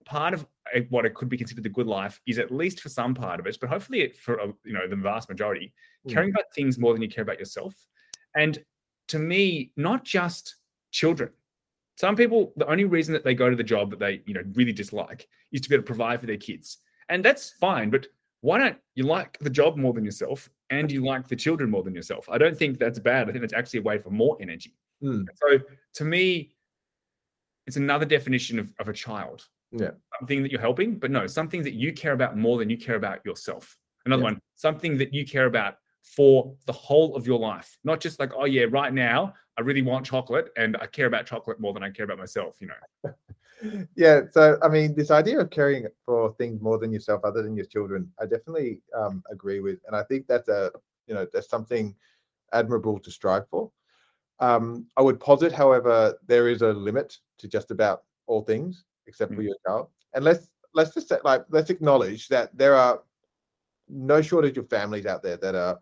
part 0.05 0.33
of 0.33 0.47
what 0.89 1.05
it 1.05 1.13
could 1.13 1.29
be 1.29 1.37
considered 1.37 1.63
the 1.63 1.69
good 1.69 1.87
life 1.87 2.21
is 2.25 2.39
at 2.39 2.51
least 2.51 2.79
for 2.79 2.89
some 2.89 3.13
part 3.13 3.39
of 3.39 3.47
it, 3.47 3.57
but 3.59 3.69
hopefully 3.69 4.09
for 4.09 4.39
you 4.63 4.73
know 4.73 4.87
the 4.87 4.95
vast 4.95 5.29
majority, 5.29 5.73
mm. 6.07 6.13
caring 6.13 6.29
about 6.29 6.45
things 6.53 6.77
more 6.79 6.93
than 6.93 7.01
you 7.01 7.09
care 7.09 7.23
about 7.23 7.39
yourself. 7.39 7.73
And 8.35 8.63
to 9.09 9.19
me, 9.19 9.71
not 9.77 10.03
just 10.03 10.55
children. 10.91 11.29
Some 11.97 12.15
people, 12.15 12.51
the 12.57 12.67
only 12.67 12.85
reason 12.85 13.13
that 13.13 13.23
they 13.23 13.33
go 13.33 13.49
to 13.49 13.55
the 13.55 13.63
job 13.63 13.89
that 13.91 13.99
they 13.99 14.21
you 14.25 14.33
know 14.33 14.43
really 14.53 14.73
dislike 14.73 15.27
is 15.51 15.61
to 15.61 15.69
be 15.69 15.75
able 15.75 15.83
to 15.83 15.87
provide 15.87 16.19
for 16.19 16.27
their 16.27 16.37
kids, 16.37 16.77
and 17.09 17.23
that's 17.23 17.51
fine. 17.51 17.89
But 17.89 18.07
why 18.41 18.59
don't 18.59 18.77
you 18.95 19.03
like 19.03 19.37
the 19.39 19.49
job 19.49 19.77
more 19.77 19.93
than 19.93 20.05
yourself 20.05 20.49
and 20.69 20.91
you 20.91 21.05
like 21.05 21.27
the 21.27 21.35
children 21.35 21.69
more 21.69 21.83
than 21.83 21.95
yourself? 21.95 22.27
I 22.29 22.37
don't 22.37 22.57
think 22.57 22.79
that's 22.79 22.99
bad. 22.99 23.29
I 23.29 23.31
think 23.31 23.41
that's 23.41 23.53
actually 23.53 23.79
a 23.79 23.83
way 23.83 23.97
for 23.97 24.09
more 24.09 24.37
energy. 24.41 24.73
Mm. 25.03 25.25
So 25.35 25.59
to 25.95 26.05
me, 26.05 26.55
it's 27.67 27.77
another 27.77 28.05
definition 28.05 28.59
of, 28.59 28.71
of 28.79 28.89
a 28.89 28.93
child. 28.93 29.47
Yeah. 29.71 29.91
Something 30.19 30.43
that 30.43 30.51
you're 30.51 30.61
helping, 30.61 30.97
but 30.97 31.11
no, 31.11 31.27
something 31.27 31.63
that 31.63 31.73
you 31.73 31.93
care 31.93 32.13
about 32.13 32.37
more 32.37 32.57
than 32.57 32.69
you 32.69 32.77
care 32.77 32.95
about 32.95 33.25
yourself. 33.25 33.77
Another 34.05 34.21
yeah. 34.21 34.29
one, 34.29 34.39
something 34.55 34.97
that 34.99 35.13
you 35.13 35.25
care 35.25 35.45
about 35.45 35.75
for 36.03 36.55
the 36.65 36.73
whole 36.73 37.15
of 37.15 37.25
your 37.25 37.39
life, 37.39 37.77
not 37.83 37.99
just 37.99 38.19
like, 38.19 38.31
oh 38.35 38.45
yeah, 38.45 38.65
right 38.69 38.93
now 38.93 39.33
I 39.57 39.61
really 39.61 39.81
want 39.81 40.05
chocolate 40.05 40.49
and 40.55 40.77
I 40.79 40.85
care 40.85 41.07
about 41.07 41.25
chocolate 41.25 41.59
more 41.59 41.73
than 41.73 41.83
I 41.83 41.89
care 41.89 42.05
about 42.05 42.19
myself, 42.19 42.57
you 42.59 42.67
know. 42.67 43.11
yeah. 43.95 44.21
So 44.31 44.57
I 44.61 44.67
mean, 44.67 44.95
this 44.95 45.11
idea 45.11 45.39
of 45.39 45.49
caring 45.49 45.87
for 46.05 46.33
things 46.37 46.61
more 46.61 46.77
than 46.77 46.91
yourself, 46.91 47.21
other 47.23 47.41
than 47.41 47.55
your 47.55 47.65
children, 47.65 48.11
I 48.19 48.23
definitely 48.23 48.81
um, 48.95 49.23
agree 49.31 49.59
with, 49.59 49.79
and 49.87 49.95
I 49.95 50.03
think 50.03 50.27
that's 50.27 50.49
a 50.49 50.71
you 51.07 51.13
know 51.13 51.27
that's 51.33 51.49
something 51.49 51.95
admirable 52.53 52.99
to 52.99 53.11
strive 53.11 53.47
for. 53.49 53.71
Um, 54.39 54.87
I 54.97 55.01
would 55.01 55.19
posit, 55.19 55.51
however, 55.51 56.17
there 56.27 56.49
is 56.49 56.61
a 56.61 56.73
limit 56.73 57.17
to 57.37 57.47
just 57.47 57.71
about 57.71 58.03
all 58.27 58.41
things 58.41 58.83
except 59.07 59.31
mm. 59.31 59.35
for 59.35 59.41
your 59.43 59.55
child. 59.65 59.87
And 60.13 60.23
let's 60.23 60.51
let's 60.73 60.93
just 60.93 61.09
say, 61.09 61.17
like 61.23 61.45
let's 61.49 61.69
acknowledge 61.69 62.27
that 62.29 62.55
there 62.57 62.75
are 62.75 63.01
no 63.87 64.21
shortage 64.21 64.57
of 64.57 64.69
families 64.69 65.05
out 65.05 65.23
there 65.23 65.37
that 65.37 65.55
are 65.55 65.79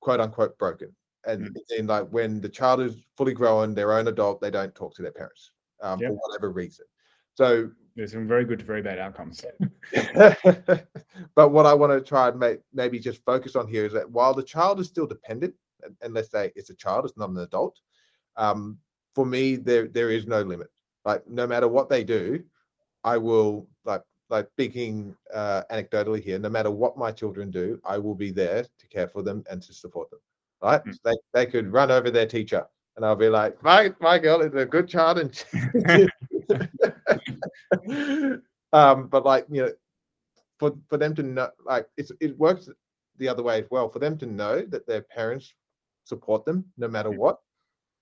quote 0.00 0.20
unquote 0.20 0.58
broken. 0.58 0.94
And 1.26 1.56
mm. 1.70 1.88
like 1.88 2.08
when 2.08 2.40
the 2.40 2.48
child 2.48 2.80
is 2.80 2.96
fully 3.16 3.34
grown, 3.34 3.74
their 3.74 3.92
own 3.92 4.06
adult, 4.06 4.40
they 4.40 4.50
don't 4.50 4.74
talk 4.74 4.94
to 4.94 5.02
their 5.02 5.12
parents 5.12 5.50
um, 5.82 6.00
yep. 6.00 6.10
for 6.10 6.16
whatever 6.16 6.50
reason. 6.50 6.86
So 7.36 7.70
there's 7.94 8.12
some 8.12 8.26
very 8.26 8.44
good 8.44 8.58
to 8.60 8.64
very 8.64 8.80
bad 8.80 8.98
outcomes. 8.98 9.44
but 11.34 11.52
what 11.52 11.66
I 11.66 11.74
want 11.74 11.92
to 11.92 12.00
try 12.00 12.28
and 12.28 12.38
make, 12.38 12.60
maybe 12.72 12.98
just 12.98 13.22
focus 13.24 13.54
on 13.54 13.68
here 13.68 13.84
is 13.84 13.92
that 13.92 14.10
while 14.10 14.32
the 14.32 14.42
child 14.42 14.80
is 14.80 14.86
still 14.86 15.06
dependent, 15.06 15.54
and, 16.00 16.14
let's 16.14 16.30
say 16.30 16.50
it's 16.56 16.70
a 16.70 16.74
child, 16.74 17.04
it's 17.04 17.16
not 17.16 17.28
an 17.28 17.38
adult, 17.38 17.78
um, 18.36 18.78
for 19.14 19.26
me, 19.26 19.56
there 19.56 19.86
there 19.86 20.10
is 20.10 20.26
no 20.26 20.42
limit. 20.42 20.68
Like 21.04 21.28
no 21.28 21.46
matter 21.46 21.68
what 21.68 21.88
they 21.88 22.04
do, 22.04 22.42
I 23.04 23.18
will 23.18 23.68
like 23.84 24.02
like 24.28 24.48
speaking 24.50 25.14
uh, 25.32 25.62
anecdotally 25.70 26.22
here. 26.22 26.38
No 26.38 26.50
matter 26.50 26.70
what 26.70 26.98
my 26.98 27.12
children 27.12 27.50
do, 27.50 27.78
I 27.84 27.98
will 27.98 28.14
be 28.14 28.30
there 28.30 28.64
to 28.64 28.86
care 28.88 29.08
for 29.08 29.22
them 29.22 29.44
and 29.50 29.62
to 29.62 29.72
support 29.72 30.10
them. 30.10 30.20
Right? 30.62 30.84
Mm. 30.84 30.98
They 31.04 31.14
they 31.32 31.46
could 31.46 31.72
run 31.72 31.90
over 31.90 32.10
their 32.10 32.26
teacher, 32.26 32.66
and 32.96 33.04
I'll 33.04 33.16
be 33.16 33.28
like, 33.28 33.62
my 33.62 33.92
my 34.00 34.18
girl 34.18 34.40
is 34.40 34.54
a 34.54 34.66
good 34.66 34.88
child, 34.88 35.18
and 35.18 35.44
um, 38.72 39.08
but 39.08 39.24
like 39.24 39.46
you 39.50 39.62
know, 39.62 39.72
for 40.58 40.72
for 40.88 40.96
them 40.96 41.14
to 41.14 41.22
know, 41.22 41.50
like 41.64 41.86
it's 41.96 42.12
it 42.20 42.38
works 42.38 42.68
the 43.18 43.28
other 43.28 43.42
way 43.42 43.60
as 43.60 43.66
well. 43.70 43.88
For 43.88 43.98
them 43.98 44.18
to 44.18 44.26
know 44.26 44.62
that 44.62 44.86
their 44.86 45.02
parents 45.02 45.54
support 46.04 46.44
them 46.44 46.64
no 46.78 46.88
matter 46.88 47.10
what 47.10 47.40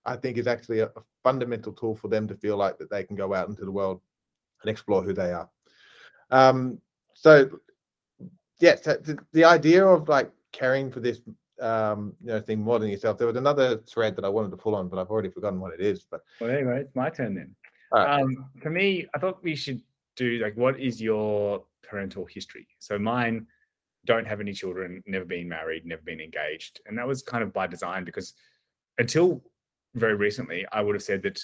I 0.07 0.16
think 0.16 0.37
is 0.37 0.46
actually 0.46 0.81
a, 0.81 0.87
a 0.87 1.03
fundamental 1.22 1.72
tool 1.72 1.94
for 1.94 2.09
them 2.09 2.29
to 2.29 2.35
feel 2.35 2.57
like 2.57 2.79
that 2.79 2.90
they 2.90 3.05
can 3.05 3.16
go 3.16 3.35
out 3.35 3.48
into 3.48 3.64
the 3.64 3.70
world 3.70 4.00
and 4.62 4.70
explore 4.70 5.03
who 5.03 5.12
they 5.12 5.33
are. 5.33 5.48
Um, 6.31 6.79
so, 7.14 7.48
yeah, 8.61 8.77
so 8.77 8.94
the, 8.94 9.18
the, 9.33 9.44
idea 9.44 9.87
of 9.87 10.09
like 10.09 10.31
caring 10.53 10.90
for 10.90 11.00
this, 11.00 11.20
um, 11.61 12.14
you 12.20 12.29
know, 12.29 12.40
thing 12.40 12.61
more 12.61 12.79
than 12.79 12.90
yourself. 12.90 13.18
There 13.18 13.27
was 13.27 13.37
another 13.37 13.79
thread 13.79 14.16
that 14.16 14.24
I 14.24 14.29
wanted 14.29 14.50
to 14.50 14.57
pull 14.57 14.74
on, 14.74 14.88
but 14.88 14.98
I've 14.98 15.11
already 15.11 15.31
forgotten 15.31 15.61
what 15.61 15.72
it 15.72 15.81
is. 15.81 16.07
But 16.11 16.22
well, 16.40 16.50
anyway, 16.50 16.81
it's 16.81 16.96
my 16.96 17.11
turn 17.11 17.35
then. 17.35 17.55
Right. 17.94 18.20
Um, 18.20 18.50
for 18.61 18.70
me, 18.70 19.07
I 19.14 19.18
thought 19.18 19.42
we 19.42 19.54
should 19.54 19.80
do 20.16 20.38
like, 20.42 20.57
what 20.57 20.78
is 20.80 21.00
your 21.00 21.64
parental 21.88 22.24
history? 22.24 22.66
So 22.78 22.98
mine 22.98 23.46
don't 24.04 24.26
have 24.26 24.40
any 24.40 24.52
children, 24.52 25.02
never 25.07 25.24
been 25.24 25.48
married, 25.48 25.87
never 25.87 26.02
been 26.02 26.20
engaged, 26.20 26.80
and 26.87 26.98
that 26.98 27.07
was 27.07 27.22
kind 27.22 27.42
of 27.42 27.52
by 27.52 27.66
design 27.66 28.04
because 28.04 28.35
until 28.98 29.42
very 29.94 30.14
recently, 30.14 30.66
I 30.72 30.80
would 30.83 30.94
have 30.94 31.02
said 31.02 31.22
that 31.22 31.40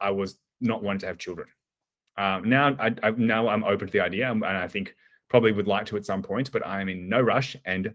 I 0.00 0.10
was 0.10 0.38
not 0.60 0.82
wanting 0.82 1.00
to 1.00 1.06
have 1.06 1.18
children. 1.18 1.48
Um, 2.18 2.48
now, 2.48 2.76
I, 2.78 2.94
I, 3.02 3.10
now 3.10 3.48
I'm 3.48 3.64
open 3.64 3.88
to 3.88 3.92
the 3.92 4.00
idea, 4.00 4.30
and 4.30 4.44
I 4.44 4.68
think 4.68 4.94
probably 5.28 5.52
would 5.52 5.66
like 5.66 5.86
to 5.86 5.96
at 5.96 6.06
some 6.06 6.22
point, 6.22 6.52
but 6.52 6.66
I 6.66 6.80
am 6.80 6.88
in 6.88 7.08
no 7.08 7.20
rush, 7.20 7.56
and 7.64 7.92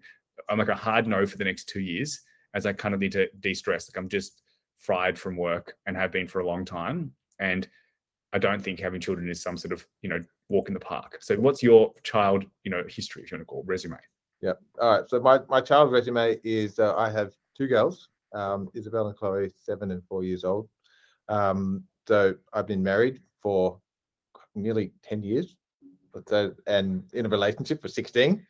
I'm 0.49 0.57
like 0.57 0.69
a 0.69 0.75
hard 0.75 1.07
no 1.07 1.25
for 1.25 1.37
the 1.37 1.43
next 1.43 1.69
two 1.69 1.79
years, 1.79 2.21
as 2.53 2.65
I 2.65 2.73
kind 2.73 2.93
of 2.93 2.99
need 2.99 3.13
to 3.13 3.29
de-stress. 3.39 3.89
Like 3.89 3.97
I'm 3.97 4.09
just 4.09 4.41
fried 4.77 5.17
from 5.17 5.37
work 5.37 5.75
and 5.85 5.95
have 5.95 6.11
been 6.11 6.27
for 6.27 6.39
a 6.39 6.47
long 6.47 6.65
time, 6.65 7.13
and 7.39 7.67
I 8.33 8.39
don't 8.39 8.61
think 8.61 8.79
having 8.79 9.01
children 9.01 9.29
is 9.29 9.41
some 9.41 9.57
sort 9.57 9.73
of 9.73 9.85
you 10.01 10.09
know 10.09 10.21
walk 10.49 10.67
in 10.67 10.73
the 10.73 10.79
park. 10.79 11.17
So, 11.21 11.35
what's 11.35 11.61
your 11.61 11.93
child 12.03 12.45
you 12.63 12.71
know 12.71 12.83
history, 12.87 13.23
if 13.23 13.31
you 13.31 13.37
want 13.37 13.41
to 13.41 13.45
call 13.45 13.63
resume? 13.65 13.97
Yeah. 14.41 14.53
All 14.79 14.97
right. 14.97 15.09
So 15.09 15.19
my 15.19 15.39
my 15.49 15.61
child 15.61 15.91
resume 15.91 16.39
is 16.43 16.79
uh, 16.79 16.95
I 16.95 17.09
have 17.09 17.33
two 17.55 17.67
girls 17.67 18.09
um, 18.33 18.69
Isabel 18.73 19.07
and 19.07 19.17
Chloe, 19.17 19.51
seven 19.55 19.91
and 19.91 20.03
four 20.05 20.23
years 20.23 20.43
old. 20.43 20.69
Um, 21.29 21.83
so 22.07 22.35
I've 22.53 22.67
been 22.67 22.83
married 22.83 23.21
for 23.41 23.79
nearly 24.55 24.91
10 25.03 25.23
years, 25.23 25.55
so, 26.27 26.53
and 26.67 27.03
in 27.13 27.25
a 27.25 27.29
relationship 27.29 27.81
for 27.81 27.87
16. 27.87 28.45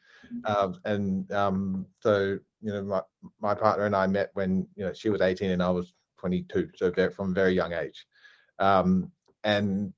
Um, 0.45 0.79
and 0.85 1.31
um, 1.33 1.85
so, 1.99 2.39
you 2.61 2.71
know, 2.71 2.83
my, 2.83 3.01
my 3.41 3.53
partner 3.53 3.85
and 3.85 3.95
I 3.95 4.07
met 4.07 4.29
when, 4.33 4.65
you 4.75 4.85
know, 4.85 4.93
she 4.93 5.09
was 5.09 5.19
18 5.19 5.51
and 5.51 5.61
I 5.61 5.69
was 5.69 5.93
22. 6.19 6.69
So 6.75 6.91
from 7.09 7.31
a 7.31 7.33
very 7.33 7.53
young 7.53 7.73
age. 7.73 8.05
Um, 8.59 9.11
and 9.43 9.93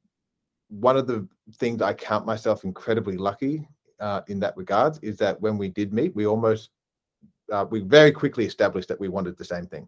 one 0.69 0.97
of 0.97 1.07
the 1.07 1.27
things 1.55 1.81
I 1.81 1.93
count 1.93 2.25
myself 2.25 2.63
incredibly 2.63 3.17
lucky 3.17 3.67
uh, 3.99 4.21
in 4.27 4.39
that 4.39 4.57
regards 4.57 4.99
is 4.99 5.17
that 5.17 5.39
when 5.41 5.57
we 5.57 5.69
did 5.69 5.93
meet, 5.93 6.15
we 6.15 6.25
almost 6.25 6.69
uh, 7.51 7.65
we 7.69 7.81
very 7.81 8.11
quickly 8.11 8.45
established 8.45 8.87
that 8.87 8.99
we 8.99 9.09
wanted 9.09 9.37
the 9.37 9.45
same 9.45 9.67
thing. 9.67 9.87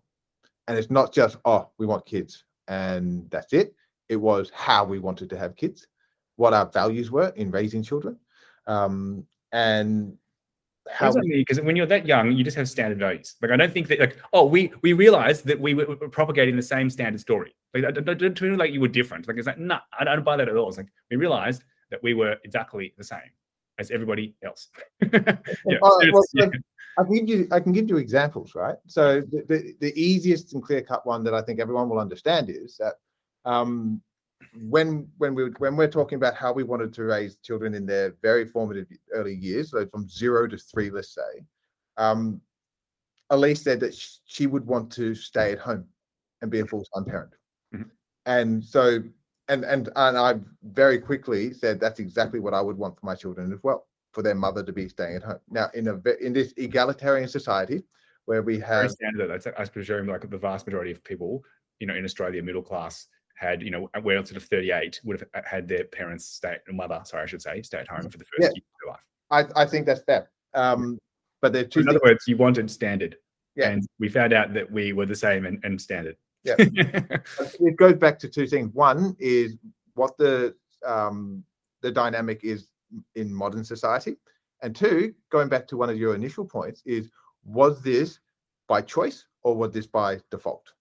And 0.67 0.77
it's 0.77 0.91
not 0.91 1.13
just, 1.13 1.37
oh, 1.45 1.69
we 1.77 1.85
want 1.85 2.05
kids 2.05 2.43
and 2.67 3.29
that's 3.29 3.53
it. 3.53 3.73
It 4.09 4.17
was 4.17 4.51
how 4.53 4.83
we 4.83 4.99
wanted 4.99 5.29
to 5.31 5.37
have 5.37 5.55
kids, 5.55 5.87
what 6.35 6.53
our 6.53 6.69
values 6.69 7.11
were 7.11 7.29
in 7.35 7.51
raising 7.51 7.83
children. 7.83 8.17
Um, 8.67 9.25
and 9.51 10.17
how 10.89 11.13
because 11.13 11.59
when 11.61 11.75
you're 11.75 11.85
that 11.87 12.05
young, 12.05 12.31
you 12.31 12.43
just 12.43 12.57
have 12.57 12.69
standard 12.69 12.99
values. 12.99 13.35
Like 13.41 13.51
I 13.51 13.57
don't 13.57 13.73
think 13.73 13.87
that 13.87 13.99
like 13.99 14.17
oh 14.33 14.45
we 14.45 14.71
we 14.81 14.93
realized 14.93 15.45
that 15.45 15.59
we 15.59 15.73
were 15.73 15.95
propagating 16.09 16.55
the 16.55 16.61
same 16.61 16.91
standard 16.91 17.19
story. 17.19 17.55
Like 17.75 17.85
I 17.85 17.91
don't 17.91 18.57
like 18.57 18.71
you 18.71 18.79
were 18.79 18.87
different. 18.87 19.27
Like 19.27 19.37
it's 19.37 19.47
like 19.47 19.57
no, 19.57 19.75
nah, 19.75 19.79
I 19.99 20.05
don't 20.05 20.23
buy 20.23 20.37
that 20.37 20.47
at 20.47 20.55
all. 20.55 20.69
It's 20.69 20.77
like 20.77 20.87
we 21.11 21.17
realized 21.17 21.63
that 21.91 22.01
we 22.01 22.13
were 22.13 22.37
exactly 22.43 22.93
the 22.97 23.03
same 23.03 23.19
as 23.77 23.91
everybody 23.91 24.35
else. 24.43 24.69
yeah, 25.01 25.37
well, 25.81 26.23
yeah. 26.33 26.47
I 26.97 27.03
can 27.03 27.13
give 27.13 27.27
you 27.27 27.47
I 27.51 27.59
can 27.59 27.73
give 27.73 27.89
you 27.89 27.97
examples, 27.97 28.55
right? 28.55 28.77
So 28.87 29.21
the, 29.21 29.43
the, 29.47 29.75
the 29.81 30.01
easiest 30.01 30.53
and 30.53 30.63
clear 30.63 30.81
cut 30.81 31.05
one 31.05 31.23
that 31.25 31.33
I 31.33 31.41
think 31.41 31.59
everyone 31.59 31.89
will 31.89 31.99
understand 31.99 32.49
is 32.49 32.77
that 32.77 32.93
um, 33.43 34.01
when 34.69 35.07
when 35.17 35.35
we 35.35 35.49
when 35.57 35.75
we're 35.75 35.91
talking 35.91 36.15
about 36.15 36.35
how 36.35 36.53
we 36.53 36.63
wanted 36.63 36.93
to 36.93 37.03
raise 37.03 37.35
children 37.37 37.73
in 37.73 37.85
their 37.85 38.15
very 38.21 38.45
formative 38.45 38.87
early 39.11 39.35
years, 39.35 39.71
so 39.71 39.85
from 39.87 40.07
zero 40.07 40.47
to 40.47 40.57
three, 40.57 40.89
let's 40.89 41.13
say, 41.13 41.43
um, 41.97 42.39
Elise 43.29 43.61
said 43.61 43.81
that 43.81 43.93
she 44.25 44.47
would 44.47 44.65
want 44.65 44.91
to 44.93 45.13
stay 45.13 45.51
at 45.51 45.59
home 45.59 45.85
and 46.41 46.49
be 46.49 46.61
a 46.61 46.65
full 46.65 46.85
time 46.93 47.03
parent. 47.03 47.33
And 48.25 48.63
so 48.63 49.03
and 49.47 49.63
and 49.63 49.89
and 49.95 50.17
I 50.17 50.35
very 50.63 50.99
quickly 50.99 51.53
said 51.53 51.79
that's 51.79 51.99
exactly 51.99 52.39
what 52.39 52.53
I 52.53 52.61
would 52.61 52.77
want 52.77 52.99
for 52.99 53.05
my 53.05 53.15
children 53.15 53.51
as 53.53 53.59
well 53.63 53.87
for 54.11 54.23
their 54.23 54.35
mother 54.35 54.63
to 54.63 54.71
be 54.71 54.87
staying 54.87 55.17
at 55.17 55.23
home. 55.23 55.39
Now, 55.49 55.69
in 55.73 55.87
a 55.87 56.01
in 56.21 56.33
this 56.33 56.53
egalitarian 56.57 57.27
society 57.27 57.83
where 58.25 58.41
we 58.41 58.59
have 58.59 58.91
standard, 58.91 59.29
I 59.57 59.65
presume 59.65 60.07
like 60.07 60.27
the 60.27 60.37
vast 60.37 60.65
majority 60.65 60.91
of 60.91 61.03
people, 61.03 61.43
you 61.79 61.85
know, 61.85 61.95
in 61.95 62.05
Australia, 62.05 62.41
middle 62.41 62.61
class 62.61 63.07
had, 63.35 63.61
you 63.61 63.69
know, 63.69 63.89
where 64.01 64.25
sort 64.25 64.37
of 64.37 64.43
38 64.45 65.01
would 65.03 65.19
have 65.19 65.45
had 65.45 65.67
their 65.67 65.83
parents 65.83 66.25
stay, 66.25 66.57
mother, 66.71 67.01
sorry, 67.03 67.23
I 67.23 67.25
should 67.25 67.41
say, 67.41 67.61
stay 67.61 67.79
at 67.79 67.87
home 67.87 68.09
for 68.09 68.17
the 68.17 68.25
first 68.25 68.39
yeah. 68.39 68.47
year 68.47 68.63
of 68.63 68.81
their 68.81 68.91
life. 68.93 69.51
I, 69.55 69.61
I 69.61 69.65
think 69.65 69.85
that's 69.85 70.01
fair. 70.03 70.31
Um, 70.53 70.97
but 71.41 71.53
there 71.53 71.65
two. 71.65 71.81
In 71.81 71.89
other 71.89 72.01
words, 72.03 72.23
you 72.27 72.37
wanted 72.37 72.71
standard. 72.71 73.17
Yeah. 73.55 73.69
And 73.69 73.85
we 73.99 74.09
found 74.09 74.33
out 74.33 74.53
that 74.53 74.71
we 74.71 74.93
were 74.93 75.05
the 75.05 75.15
same 75.15 75.45
and, 75.45 75.59
and 75.63 75.79
standard. 75.79 76.15
Yeah. 76.45 76.55
it 77.59 77.75
goes 77.75 77.95
back 77.95 78.19
to 78.19 78.29
two 78.29 78.47
things. 78.47 78.73
One 78.73 79.15
is 79.19 79.57
what 79.95 80.17
the 80.17 80.55
um, 80.85 81.43
the 81.81 81.91
dynamic 81.91 82.43
is 82.43 82.67
in 83.15 83.33
modern 83.33 83.63
society. 83.63 84.17
And 84.61 84.75
two, 84.75 85.13
going 85.29 85.49
back 85.49 85.67
to 85.67 85.77
one 85.77 85.89
of 85.89 85.97
your 85.97 86.15
initial 86.15 86.45
points, 86.45 86.81
is 86.85 87.11
was 87.43 87.81
this 87.81 88.19
by 88.67 88.81
choice 88.81 89.27
or 89.43 89.55
was 89.55 89.71
this 89.71 89.87
by 89.87 90.19
default? 90.31 90.73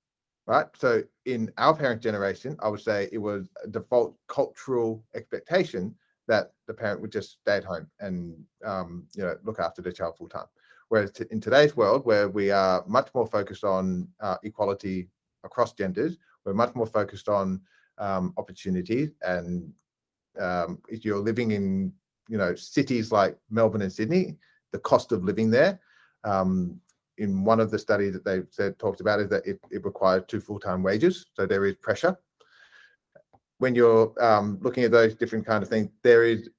Right. 0.47 0.67
So 0.77 1.03
in 1.25 1.51
our 1.57 1.75
parent 1.75 2.03
generation, 2.03 2.57
I 2.61 2.69
would 2.69 2.81
say 2.81 3.09
it 3.11 3.19
was 3.19 3.49
a 3.65 3.69
default 3.69 4.15
cultural 4.29 5.03
expectation 5.15 5.95
that 6.29 6.53
the 6.67 6.75
parent 6.75 7.01
would 7.01 7.13
just 7.13 7.39
stay 7.41 7.57
at 7.57 7.65
home 7.65 7.87
and 8.01 8.35
um, 8.65 9.07
you 9.15 9.23
know 9.23 9.37
look 9.45 9.59
after 9.59 9.83
the 9.83 9.93
child 9.93 10.17
full 10.17 10.29
time. 10.29 10.47
Whereas 10.89 11.13
t- 11.13 11.25
in 11.31 11.41
today's 11.41 11.77
world, 11.77 12.05
where 12.05 12.29
we 12.29 12.51
are 12.51 12.85
much 12.87 13.09
more 13.15 13.27
focused 13.27 13.65
on 13.65 14.09
uh, 14.21 14.37
equality 14.43 15.09
across 15.45 15.73
genders, 15.73 16.19
we're 16.45 16.55
much 16.55 16.75
more 16.75 16.87
focused 16.87 17.29
on 17.29 17.61
um, 17.99 18.35
opportunities. 18.37 19.11
And 19.23 19.73
um, 20.41 20.79
if 20.89 21.05
you're 21.05 21.21
living 21.21 21.53
in 21.53 21.93
you 22.29 22.39
know 22.39 22.55
cities 22.55 23.13
like 23.13 23.37
Melbourne 23.51 23.83
and 23.83 23.93
Sydney, 23.93 24.37
the 24.75 24.81
cost 24.81 25.13
of 25.13 25.23
living 25.23 25.51
there 25.51 25.79
um, 26.25 26.81
in 27.19 27.45
one 27.45 27.61
of 27.61 27.71
the 27.71 27.79
studies 27.79 28.13
that 28.13 28.25
they 28.25 28.43
said 28.51 28.77
talked 28.79 29.01
about 29.01 29.21
is 29.21 29.29
that 29.29 29.47
it, 29.47 29.61
it 29.71 29.85
requires 29.85 30.25
two 30.27 30.41
full-time 30.41 30.83
wages 30.83 31.27
so 31.35 31.47
there 31.47 31.65
is 31.65 31.77
pressure 31.77 32.19
when 33.59 33.73
you're 33.75 34.13
um, 34.21 34.59
looking 34.63 34.83
at 34.83 34.91
those 34.91 35.15
different 35.15 35.47
kind 35.47 35.63
of 35.63 35.69
things 35.69 35.89
there 36.03 36.25
is 36.25 36.51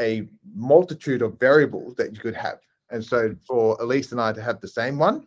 a 0.00 0.28
multitude 0.56 1.22
of 1.22 1.38
variables 1.38 1.94
that 1.94 2.12
you 2.12 2.18
could 2.18 2.34
have 2.34 2.58
and 2.90 3.04
so 3.04 3.32
for 3.46 3.80
elise 3.80 4.10
and 4.10 4.20
i 4.20 4.32
to 4.32 4.42
have 4.42 4.60
the 4.60 4.68
same 4.68 4.98
one 4.98 5.26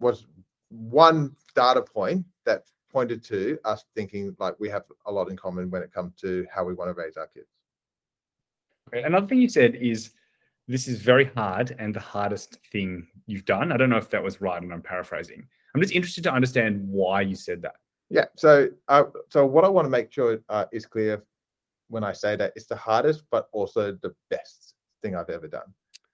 was 0.00 0.26
one 0.70 1.36
data 1.54 1.82
point 1.82 2.24
that 2.46 2.64
pointed 2.90 3.22
to 3.22 3.58
us 3.64 3.84
thinking 3.94 4.34
like 4.38 4.58
we 4.58 4.68
have 4.68 4.84
a 5.06 5.12
lot 5.12 5.28
in 5.28 5.36
common 5.36 5.70
when 5.70 5.82
it 5.82 5.92
comes 5.92 6.14
to 6.14 6.46
how 6.52 6.64
we 6.64 6.72
want 6.72 6.88
to 6.88 6.94
raise 6.94 7.16
our 7.16 7.26
kids 7.26 7.48
okay. 8.88 9.02
another 9.02 9.26
thing 9.26 9.40
you 9.40 9.48
said 9.48 9.74
is 9.74 10.12
this 10.68 10.88
is 10.88 11.00
very 11.00 11.26
hard 11.36 11.76
and 11.78 11.94
the 11.94 12.00
hardest 12.00 12.58
thing 12.72 13.06
you've 13.26 13.44
done. 13.44 13.70
I 13.70 13.76
don't 13.76 13.90
know 13.90 13.96
if 13.96 14.10
that 14.10 14.22
was 14.22 14.40
right 14.40 14.60
and 14.60 14.72
I'm 14.72 14.82
paraphrasing. 14.82 15.46
I'm 15.74 15.80
just 15.80 15.94
interested 15.94 16.24
to 16.24 16.32
understand 16.32 16.82
why 16.88 17.20
you 17.20 17.36
said 17.36 17.62
that. 17.62 17.76
Yeah. 18.10 18.26
So, 18.36 18.68
uh, 18.88 19.04
so 19.28 19.46
what 19.46 19.64
I 19.64 19.68
want 19.68 19.86
to 19.86 19.90
make 19.90 20.12
sure 20.12 20.38
uh, 20.48 20.64
is 20.72 20.86
clear 20.86 21.22
when 21.88 22.02
I 22.02 22.12
say 22.12 22.34
that 22.36 22.52
it's 22.56 22.66
the 22.66 22.76
hardest, 22.76 23.24
but 23.30 23.48
also 23.52 23.92
the 24.02 24.14
best 24.30 24.74
thing 25.02 25.14
I've 25.14 25.30
ever 25.30 25.46
done. 25.46 25.72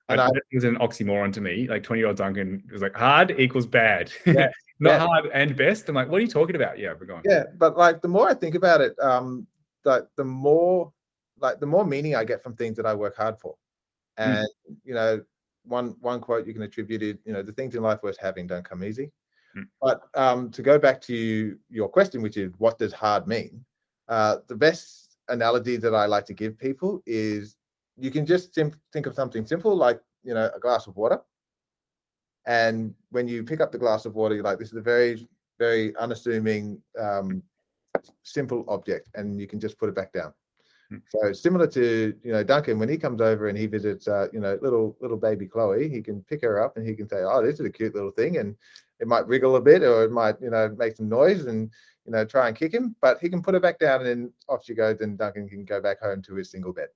And 0.08 0.20
I, 0.20 0.26
it 0.26 0.54
was 0.54 0.64
an 0.64 0.76
oxymoron 0.76 1.32
to 1.34 1.40
me. 1.40 1.66
Like 1.68 1.82
20 1.82 2.00
year 2.00 2.08
old 2.08 2.16
Duncan 2.16 2.62
was 2.70 2.82
like, 2.82 2.94
hard 2.94 3.34
equals 3.38 3.66
bad. 3.66 4.12
Yeah, 4.26 4.50
Not 4.82 5.00
yeah. 5.00 5.06
hard 5.06 5.30
and 5.32 5.56
best. 5.56 5.88
I'm 5.88 5.94
like, 5.94 6.08
what 6.08 6.18
are 6.18 6.22
you 6.22 6.28
talking 6.28 6.56
about? 6.56 6.76
Yeah, 6.76 6.92
we're 6.98 7.06
going. 7.06 7.22
Yeah. 7.24 7.44
But 7.56 7.76
like 7.76 8.02
the 8.02 8.08
more 8.08 8.28
I 8.28 8.34
think 8.34 8.56
about 8.56 8.80
it, 8.80 8.98
um, 8.98 9.46
like 9.84 10.02
the 10.16 10.24
more 10.24 10.92
like 11.38 11.60
the 11.60 11.66
more 11.66 11.86
meaning 11.86 12.16
I 12.16 12.24
get 12.24 12.42
from 12.42 12.56
things 12.56 12.76
that 12.78 12.86
I 12.86 12.92
work 12.92 13.16
hard 13.16 13.38
for. 13.38 13.54
Hmm. 14.18 14.22
And 14.24 14.48
mm. 14.68 14.76
you 14.84 14.94
know, 14.94 15.22
one 15.64 15.94
one 16.00 16.20
quote 16.20 16.48
you 16.48 16.52
can 16.52 16.62
attribute 16.62 17.00
it, 17.00 17.20
you 17.24 17.32
know, 17.32 17.42
the 17.42 17.52
things 17.52 17.76
in 17.76 17.82
life 17.84 18.02
worth 18.02 18.18
having 18.18 18.48
don't 18.48 18.68
come 18.68 18.82
easy. 18.82 19.12
Mm. 19.56 19.68
But 19.80 20.02
um, 20.14 20.50
to 20.50 20.62
go 20.62 20.80
back 20.80 21.00
to 21.02 21.56
your 21.70 21.88
question, 21.88 22.20
which 22.20 22.36
is 22.36 22.50
what 22.58 22.76
does 22.76 22.92
hard 22.92 23.28
mean? 23.28 23.64
Uh, 24.08 24.38
the 24.48 24.56
best 24.56 25.16
analogy 25.28 25.76
that 25.76 25.94
I 25.94 26.06
like 26.06 26.26
to 26.26 26.34
give 26.34 26.58
people 26.58 27.04
is 27.06 27.54
you 27.96 28.10
can 28.10 28.26
just 28.26 28.52
think 28.52 29.06
of 29.06 29.14
something 29.14 29.46
simple 29.46 29.76
like 29.76 30.00
you 30.24 30.34
know 30.34 30.50
a 30.52 30.58
glass 30.58 30.88
of 30.88 30.96
water, 30.96 31.20
and 32.46 32.94
when 33.10 33.28
you 33.28 33.44
pick 33.44 33.60
up 33.60 33.72
the 33.72 33.78
glass 33.78 34.04
of 34.04 34.14
water, 34.14 34.34
you're 34.34 34.44
like, 34.44 34.58
this 34.58 34.68
is 34.68 34.76
a 34.76 34.82
very 34.82 35.28
very 35.58 35.94
unassuming, 35.96 36.82
um, 36.98 37.42
simple 38.22 38.64
object, 38.68 39.08
and 39.14 39.40
you 39.40 39.46
can 39.46 39.60
just 39.60 39.78
put 39.78 39.88
it 39.88 39.94
back 39.94 40.12
down. 40.12 40.32
So 41.08 41.32
similar 41.32 41.66
to 41.68 42.14
you 42.22 42.32
know 42.32 42.42
Duncan, 42.42 42.78
when 42.78 42.88
he 42.88 42.98
comes 42.98 43.20
over 43.20 43.48
and 43.48 43.56
he 43.56 43.66
visits 43.66 44.08
uh, 44.08 44.26
you 44.32 44.40
know 44.40 44.58
little 44.60 44.96
little 45.00 45.16
baby 45.16 45.46
Chloe, 45.46 45.88
he 45.88 46.02
can 46.02 46.22
pick 46.22 46.42
her 46.42 46.62
up 46.62 46.76
and 46.76 46.86
he 46.86 46.94
can 46.94 47.08
say, 47.08 47.22
"Oh, 47.22 47.42
this 47.42 47.60
is 47.60 47.66
a 47.66 47.70
cute 47.70 47.94
little 47.94 48.10
thing," 48.10 48.36
and 48.36 48.56
it 49.00 49.08
might 49.08 49.26
wriggle 49.26 49.56
a 49.56 49.60
bit 49.60 49.82
or 49.82 50.04
it 50.04 50.12
might 50.12 50.36
you 50.40 50.50
know 50.50 50.68
make 50.76 50.96
some 50.96 51.08
noise 51.08 51.46
and 51.46 51.70
you 52.04 52.12
know 52.12 52.24
try 52.24 52.48
and 52.48 52.56
kick 52.56 52.74
him, 52.74 52.94
but 53.00 53.18
he 53.20 53.30
can 53.30 53.42
put 53.42 53.54
her 53.54 53.60
back 53.60 53.78
down 53.78 54.00
and 54.00 54.08
then 54.08 54.32
off 54.48 54.64
she 54.64 54.74
goes, 54.74 55.00
and 55.00 55.16
Duncan 55.16 55.48
can 55.48 55.64
go 55.64 55.80
back 55.80 56.00
home 56.00 56.20
to 56.22 56.34
his 56.34 56.50
single 56.50 56.72
bed. 56.72 56.88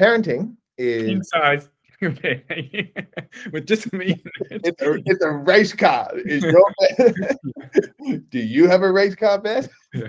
Parenting 0.00 0.56
is 0.78 1.30
inside. 2.00 3.28
with 3.52 3.66
just 3.66 3.92
me. 3.92 4.22
It's 4.50 4.82
a, 4.82 4.94
it's 5.06 5.22
a 5.22 5.30
race 5.30 5.72
car. 5.72 6.10
Your 6.24 6.64
Do 8.30 8.38
you 8.38 8.68
have 8.68 8.82
a 8.82 8.90
race 8.90 9.14
car? 9.14 9.42
Yeah. 9.44 10.08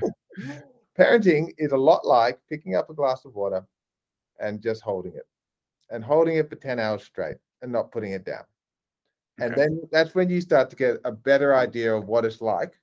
Parenting 0.97 1.53
is 1.57 1.71
a 1.71 1.77
lot 1.77 2.05
like 2.05 2.39
picking 2.49 2.75
up 2.75 2.89
a 2.89 2.93
glass 2.93 3.25
of 3.25 3.35
water 3.35 3.65
and 4.39 4.61
just 4.61 4.81
holding 4.81 5.13
it 5.13 5.27
and 5.89 6.03
holding 6.03 6.37
it 6.37 6.49
for 6.49 6.55
10 6.55 6.79
hours 6.79 7.03
straight 7.03 7.37
and 7.61 7.71
not 7.71 7.91
putting 7.91 8.13
it 8.13 8.25
down. 8.25 8.43
Okay. 9.39 9.47
And 9.47 9.55
then 9.55 9.81
that's 9.91 10.15
when 10.15 10.29
you 10.29 10.41
start 10.41 10.69
to 10.69 10.75
get 10.75 10.97
a 11.03 11.11
better 11.11 11.55
idea 11.55 11.93
of 11.93 12.07
what 12.07 12.25
it's 12.25 12.41
like 12.41 12.79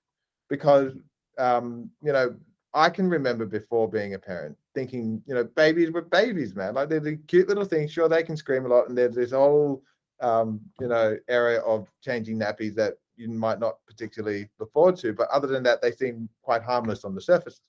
because, 0.48 0.92
um, 1.38 1.90
you 2.02 2.12
know, 2.12 2.34
I 2.74 2.88
can 2.90 3.08
remember 3.08 3.44
before 3.44 3.88
being 3.88 4.14
a 4.14 4.18
parent 4.18 4.56
thinking, 4.74 5.22
you 5.26 5.34
know, 5.34 5.44
babies 5.44 5.90
were 5.90 6.02
babies, 6.02 6.54
man. 6.54 6.74
Like 6.74 6.88
they're 6.88 7.00
the 7.00 7.16
cute 7.16 7.48
little 7.48 7.64
things. 7.64 7.92
Sure, 7.92 8.08
they 8.08 8.22
can 8.22 8.36
scream 8.36 8.64
a 8.64 8.68
lot. 8.68 8.88
And 8.88 8.96
there's 8.96 9.14
this 9.14 9.32
whole, 9.32 9.82
um, 10.20 10.60
you 10.80 10.88
know, 10.88 11.18
area 11.28 11.60
of 11.60 11.88
changing 12.02 12.38
nappies 12.38 12.74
that 12.76 12.94
you 13.16 13.28
might 13.28 13.60
not 13.60 13.76
particularly 13.86 14.48
look 14.58 14.72
forward 14.72 14.96
to. 14.96 15.12
But 15.12 15.28
other 15.28 15.46
than 15.46 15.62
that, 15.64 15.82
they 15.82 15.92
seem 15.92 16.28
quite 16.42 16.62
harmless 16.62 17.04
on 17.04 17.14
the 17.14 17.20
surface 17.20 17.60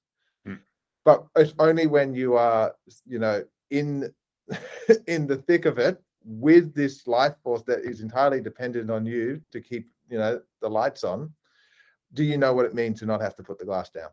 but 1.05 1.25
it's 1.35 1.53
only 1.59 1.87
when 1.87 2.13
you 2.13 2.35
are 2.35 2.73
you 3.05 3.19
know 3.19 3.43
in 3.69 4.11
in 5.07 5.27
the 5.27 5.37
thick 5.37 5.65
of 5.65 5.77
it 5.77 6.01
with 6.25 6.73
this 6.73 7.05
life 7.07 7.35
force 7.43 7.63
that 7.63 7.79
is 7.79 8.01
entirely 8.01 8.41
dependent 8.41 8.89
on 8.89 9.05
you 9.05 9.41
to 9.51 9.59
keep 9.59 9.87
you 10.09 10.17
know 10.17 10.39
the 10.61 10.69
lights 10.69 11.03
on 11.03 11.31
do 12.13 12.23
you 12.23 12.37
know 12.37 12.53
what 12.53 12.65
it 12.65 12.73
means 12.73 12.99
to 12.99 13.05
not 13.05 13.21
have 13.21 13.35
to 13.35 13.43
put 13.43 13.59
the 13.59 13.65
glass 13.65 13.89
down 13.89 14.09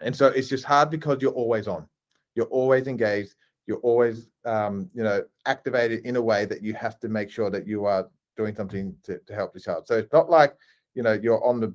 and 0.00 0.14
so 0.14 0.26
it's 0.28 0.48
just 0.48 0.64
hard 0.64 0.90
because 0.90 1.18
you're 1.20 1.32
always 1.32 1.66
on 1.68 1.86
you're 2.34 2.46
always 2.46 2.86
engaged 2.86 3.34
you're 3.66 3.78
always 3.78 4.28
um, 4.44 4.88
you 4.94 5.02
know 5.02 5.22
activated 5.46 6.04
in 6.04 6.16
a 6.16 6.22
way 6.22 6.44
that 6.44 6.62
you 6.62 6.74
have 6.74 6.98
to 7.00 7.08
make 7.08 7.30
sure 7.30 7.50
that 7.50 7.66
you 7.66 7.84
are 7.84 8.08
doing 8.36 8.54
something 8.54 8.94
to, 9.02 9.18
to 9.26 9.34
help 9.34 9.52
the 9.52 9.60
child 9.60 9.86
so 9.86 9.96
it's 9.96 10.12
not 10.12 10.30
like 10.30 10.54
you 10.94 11.02
know 11.02 11.12
you're 11.12 11.44
on 11.44 11.60
the 11.60 11.74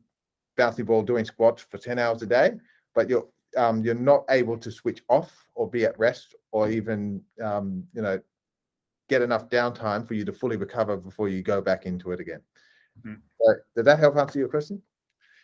bouncy 0.57 0.85
ball 0.85 1.01
doing 1.01 1.25
squats 1.25 1.65
for 1.69 1.77
10 1.77 1.99
hours 1.99 2.21
a 2.21 2.25
day 2.25 2.51
but 2.95 3.09
you're 3.09 3.27
um, 3.55 3.83
you're 3.83 3.93
not 3.93 4.23
able 4.29 4.57
to 4.57 4.71
switch 4.71 5.03
off 5.09 5.45
or 5.53 5.69
be 5.69 5.85
at 5.85 5.97
rest 5.99 6.33
or 6.51 6.69
even 6.69 7.21
um, 7.43 7.83
you 7.93 8.01
know 8.01 8.19
get 9.09 9.21
enough 9.21 9.49
downtime 9.49 10.07
for 10.07 10.13
you 10.13 10.25
to 10.25 10.33
fully 10.33 10.57
recover 10.57 10.97
before 10.97 11.29
you 11.29 11.41
go 11.41 11.61
back 11.61 11.85
into 11.85 12.11
it 12.11 12.19
again. 12.19 12.41
Mm-hmm. 12.99 13.19
So, 13.41 13.53
did 13.75 13.85
that 13.85 13.99
help 13.99 14.17
answer 14.17 14.39
your 14.39 14.47
question? 14.47 14.81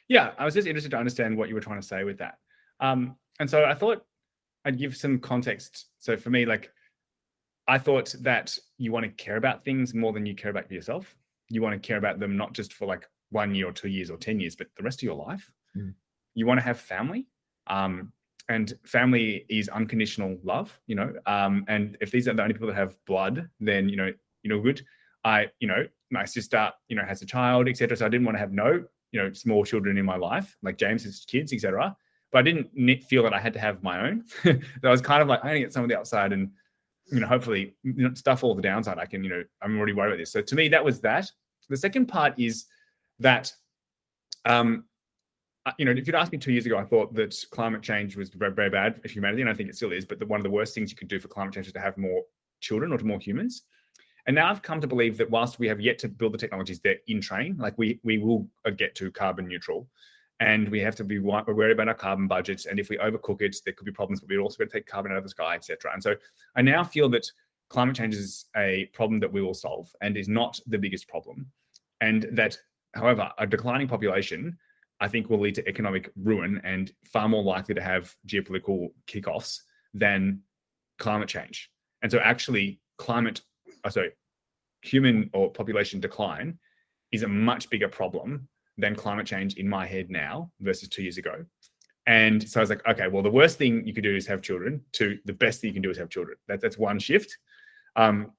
Yeah, 0.07 0.31
I 0.37 0.45
was 0.45 0.53
just 0.53 0.67
interested 0.67 0.91
to 0.91 0.97
understand 0.97 1.37
what 1.37 1.49
you 1.49 1.55
were 1.55 1.61
trying 1.61 1.81
to 1.81 1.85
say 1.85 2.03
with 2.03 2.17
that. 2.19 2.39
Um, 2.79 3.15
and 3.39 3.49
so 3.49 3.65
I 3.65 3.73
thought 3.73 4.05
I'd 4.65 4.77
give 4.77 4.95
some 4.95 5.19
context. 5.19 5.87
So 5.99 6.17
for 6.17 6.29
me, 6.29 6.45
like 6.45 6.71
I 7.67 7.77
thought 7.77 8.15
that 8.21 8.57
you 8.77 8.91
want 8.91 9.05
to 9.05 9.23
care 9.23 9.37
about 9.37 9.63
things 9.63 9.93
more 9.93 10.13
than 10.13 10.25
you 10.25 10.35
care 10.35 10.51
about 10.51 10.71
yourself. 10.71 11.15
You 11.49 11.61
want 11.61 11.81
to 11.81 11.87
care 11.87 11.97
about 11.97 12.19
them 12.19 12.35
not 12.35 12.53
just 12.53 12.73
for 12.73 12.85
like 12.85 13.07
one 13.31 13.53
year 13.55 13.67
or 13.67 13.71
two 13.71 13.89
years 13.89 14.09
or 14.09 14.17
10 14.17 14.39
years, 14.39 14.55
but 14.55 14.67
the 14.75 14.83
rest 14.83 14.99
of 14.99 15.03
your 15.03 15.15
life. 15.15 15.51
Mm. 15.75 15.93
You 16.33 16.45
want 16.45 16.59
to 16.59 16.63
have 16.63 16.79
family. 16.79 17.27
Um, 17.67 18.11
and 18.49 18.73
family 18.83 19.45
is 19.47 19.69
unconditional 19.69 20.37
love, 20.43 20.77
you 20.87 20.95
know. 20.95 21.13
Um, 21.27 21.63
and 21.67 21.95
if 22.01 22.11
these 22.11 22.27
are 22.27 22.33
the 22.33 22.41
only 22.41 22.53
people 22.53 22.67
that 22.67 22.75
have 22.75 22.97
blood, 23.05 23.47
then 23.59 23.87
you 23.87 23.95
know, 23.95 24.11
you 24.41 24.49
know, 24.49 24.59
good. 24.59 24.83
I, 25.23 25.47
you 25.59 25.67
know, 25.67 25.85
my 26.09 26.25
sister, 26.25 26.71
you 26.87 26.95
know, 26.95 27.05
has 27.05 27.21
a 27.21 27.25
child, 27.25 27.67
etc. 27.67 27.95
So 27.97 28.05
I 28.05 28.09
didn't 28.09 28.25
want 28.25 28.35
to 28.35 28.39
have 28.39 28.51
no, 28.51 28.83
you 29.11 29.21
know, 29.21 29.31
small 29.33 29.63
children 29.63 29.97
in 29.97 30.05
my 30.05 30.15
life, 30.15 30.57
like 30.63 30.77
James's 30.77 31.25
kids, 31.27 31.53
etc. 31.53 31.95
But 32.31 32.39
I 32.39 32.41
didn't 32.43 33.03
feel 33.03 33.23
that 33.23 33.33
I 33.33 33.39
had 33.39 33.53
to 33.53 33.59
have 33.59 33.81
my 33.81 34.07
own. 34.07 34.23
so 34.43 34.59
I 34.83 34.89
was 34.89 35.01
kind 35.01 35.21
of 35.21 35.27
like, 35.27 35.43
I 35.43 35.49
only 35.49 35.61
get 35.61 35.73
some 35.73 35.83
of 35.83 35.89
the 35.89 35.97
outside, 35.97 36.31
and 36.31 36.51
you 37.11 37.19
know, 37.19 37.27
hopefully, 37.27 37.73
you 37.83 38.07
know, 38.07 38.13
stuff 38.13 38.43
all 38.43 38.53
the 38.53 38.61
downside. 38.61 38.99
I 38.99 39.05
can, 39.05 39.23
you 39.23 39.29
know, 39.29 39.43
I'm 39.61 39.77
already 39.77 39.93
worried 39.93 40.09
about 40.09 40.19
this. 40.19 40.31
So 40.31 40.41
to 40.41 40.55
me, 40.55 40.67
that 40.69 40.83
was 40.83 40.99
that. 41.01 41.29
The 41.69 41.77
second 41.77 42.07
part 42.07 42.33
is 42.39 42.65
that 43.19 43.51
um, 44.45 44.85
you 45.77 45.85
know, 45.85 45.91
if 45.91 46.07
you'd 46.07 46.15
asked 46.15 46.31
me 46.31 46.37
two 46.37 46.51
years 46.51 46.65
ago, 46.65 46.77
I 46.77 46.83
thought 46.83 47.13
that 47.15 47.35
climate 47.51 47.81
change 47.81 48.15
was 48.15 48.29
very, 48.29 48.51
very 48.51 48.69
bad 48.69 49.01
for 49.01 49.07
humanity, 49.07 49.41
and 49.41 49.49
I 49.49 49.53
think 49.53 49.69
it 49.69 49.75
still 49.75 49.91
is. 49.91 50.05
But 50.05 50.19
the, 50.19 50.25
one 50.25 50.39
of 50.39 50.43
the 50.43 50.49
worst 50.49 50.73
things 50.73 50.89
you 50.89 50.97
could 50.97 51.07
do 51.07 51.19
for 51.19 51.27
climate 51.27 51.53
change 51.53 51.67
is 51.67 51.73
to 51.73 51.79
have 51.79 51.97
more 51.97 52.23
children 52.61 52.91
or 52.91 52.97
to 52.97 53.05
more 53.05 53.19
humans. 53.19 53.63
And 54.25 54.35
now 54.35 54.49
I've 54.49 54.61
come 54.61 54.81
to 54.81 54.87
believe 54.87 55.17
that 55.17 55.29
whilst 55.29 55.59
we 55.59 55.67
have 55.67 55.79
yet 55.79 55.97
to 55.99 56.07
build 56.07 56.33
the 56.33 56.37
technologies 56.37 56.79
that 56.81 56.97
in 57.07 57.21
train, 57.21 57.57
like 57.57 57.77
we 57.77 57.99
we 58.03 58.17
will 58.17 58.47
uh, 58.65 58.69
get 58.69 58.95
to 58.95 59.11
carbon 59.11 59.47
neutral, 59.47 59.87
and 60.39 60.69
we 60.69 60.79
have 60.79 60.95
to 60.95 61.03
be 61.03 61.19
worried 61.19 61.71
about 61.71 61.87
our 61.87 61.93
carbon 61.93 62.27
budgets. 62.27 62.65
And 62.65 62.79
if 62.79 62.89
we 62.89 62.97
overcook 62.97 63.41
it, 63.41 63.57
there 63.65 63.73
could 63.73 63.85
be 63.85 63.91
problems. 63.91 64.21
But 64.21 64.29
we're 64.29 64.39
also 64.39 64.57
going 64.57 64.69
to 64.69 64.73
take 64.73 64.87
carbon 64.87 65.11
out 65.11 65.17
of 65.17 65.23
the 65.23 65.29
sky, 65.29 65.55
etc. 65.55 65.91
And 65.93 66.01
so 66.01 66.15
I 66.55 66.61
now 66.61 66.83
feel 66.83 67.09
that 67.09 67.29
climate 67.69 67.95
change 67.95 68.15
is 68.15 68.45
a 68.55 68.89
problem 68.93 69.19
that 69.19 69.31
we 69.31 69.41
will 69.41 69.53
solve 69.53 69.93
and 70.01 70.17
is 70.17 70.27
not 70.27 70.59
the 70.67 70.77
biggest 70.77 71.07
problem, 71.07 71.47
and 72.01 72.27
that 72.31 72.57
however 72.95 73.31
a 73.37 73.45
declining 73.45 73.87
population 73.87 74.57
I 74.99 75.07
think 75.07 75.29
will 75.29 75.39
lead 75.39 75.55
to 75.55 75.67
economic 75.67 76.11
ruin 76.21 76.59
and 76.63 76.91
far 77.05 77.29
more 77.29 77.43
likely 77.43 77.73
to 77.75 77.81
have 77.81 78.13
geopolitical 78.27 78.89
kickoffs 79.07 79.59
than 79.93 80.41
climate 80.97 81.29
change. 81.29 81.69
And 82.01 82.11
so, 82.11 82.19
actually, 82.19 82.81
climate, 82.97 83.41
oh, 83.85 83.89
sorry, 83.89 84.11
human 84.81 85.29
or 85.33 85.51
population 85.51 85.99
decline 85.99 86.59
is 87.11 87.23
a 87.23 87.27
much 87.27 87.69
bigger 87.69 87.87
problem 87.87 88.48
than 88.79 88.95
climate 88.95 89.27
change 89.27 89.55
in 89.55 89.67
my 89.67 89.85
head 89.85 90.09
now 90.09 90.51
versus 90.61 90.89
two 90.89 91.03
years 91.03 91.17
ago. 91.17 91.45
And 92.07 92.47
so 92.47 92.59
I 92.59 92.63
was 92.63 92.69
like, 92.69 92.85
okay, 92.87 93.07
well, 93.07 93.21
the 93.21 93.29
worst 93.29 93.57
thing 93.57 93.85
you 93.85 93.93
could 93.93 94.03
do 94.03 94.15
is 94.15 94.25
have 94.25 94.41
children. 94.41 94.81
To 94.93 95.19
the 95.25 95.33
best 95.33 95.61
thing 95.61 95.67
you 95.67 95.73
can 95.73 95.83
do 95.83 95.91
is 95.91 95.97
have 95.97 96.09
children. 96.09 96.37
That, 96.47 96.59
that's 96.61 96.77
one 96.77 96.97
shift. 96.97 97.37
Um, 97.95 98.31